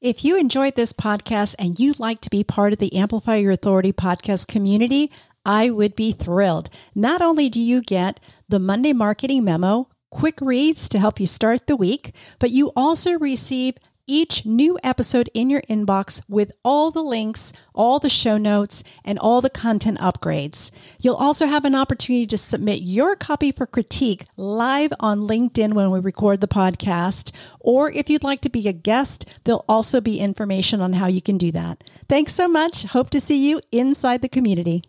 If 0.00 0.24
you 0.24 0.38
enjoyed 0.38 0.76
this 0.76 0.94
podcast 0.94 1.54
and 1.58 1.78
you'd 1.78 2.00
like 2.00 2.22
to 2.22 2.30
be 2.30 2.42
part 2.42 2.72
of 2.72 2.78
the 2.78 2.96
Amplify 2.96 3.36
Your 3.36 3.52
Authority 3.52 3.92
podcast 3.92 4.48
community, 4.48 5.12
I 5.44 5.70
would 5.70 5.96
be 5.96 6.12
thrilled. 6.12 6.70
Not 6.94 7.22
only 7.22 7.48
do 7.48 7.60
you 7.60 7.80
get 7.82 8.20
the 8.48 8.58
Monday 8.58 8.92
marketing 8.92 9.44
memo, 9.44 9.88
quick 10.10 10.40
reads 10.40 10.88
to 10.90 10.98
help 10.98 11.20
you 11.20 11.26
start 11.26 11.66
the 11.66 11.76
week, 11.76 12.14
but 12.38 12.50
you 12.50 12.72
also 12.76 13.18
receive 13.18 13.74
each 14.10 14.44
new 14.44 14.76
episode 14.82 15.30
in 15.34 15.48
your 15.48 15.62
inbox 15.62 16.20
with 16.28 16.50
all 16.64 16.90
the 16.90 17.02
links, 17.02 17.52
all 17.72 18.00
the 18.00 18.10
show 18.10 18.36
notes, 18.36 18.82
and 19.04 19.18
all 19.20 19.40
the 19.40 19.48
content 19.48 19.98
upgrades. 20.00 20.72
You'll 21.00 21.14
also 21.14 21.46
have 21.46 21.64
an 21.64 21.76
opportunity 21.76 22.26
to 22.26 22.36
submit 22.36 22.82
your 22.82 23.14
copy 23.14 23.52
for 23.52 23.66
critique 23.66 24.26
live 24.36 24.92
on 24.98 25.28
LinkedIn 25.28 25.74
when 25.74 25.92
we 25.92 26.00
record 26.00 26.40
the 26.40 26.48
podcast. 26.48 27.30
Or 27.60 27.90
if 27.92 28.10
you'd 28.10 28.24
like 28.24 28.40
to 28.40 28.50
be 28.50 28.66
a 28.66 28.72
guest, 28.72 29.26
there'll 29.44 29.64
also 29.68 30.00
be 30.00 30.18
information 30.18 30.80
on 30.80 30.94
how 30.94 31.06
you 31.06 31.22
can 31.22 31.38
do 31.38 31.52
that. 31.52 31.84
Thanks 32.08 32.34
so 32.34 32.48
much. 32.48 32.82
Hope 32.84 33.10
to 33.10 33.20
see 33.20 33.48
you 33.48 33.60
inside 33.70 34.22
the 34.22 34.28
community. 34.28 34.82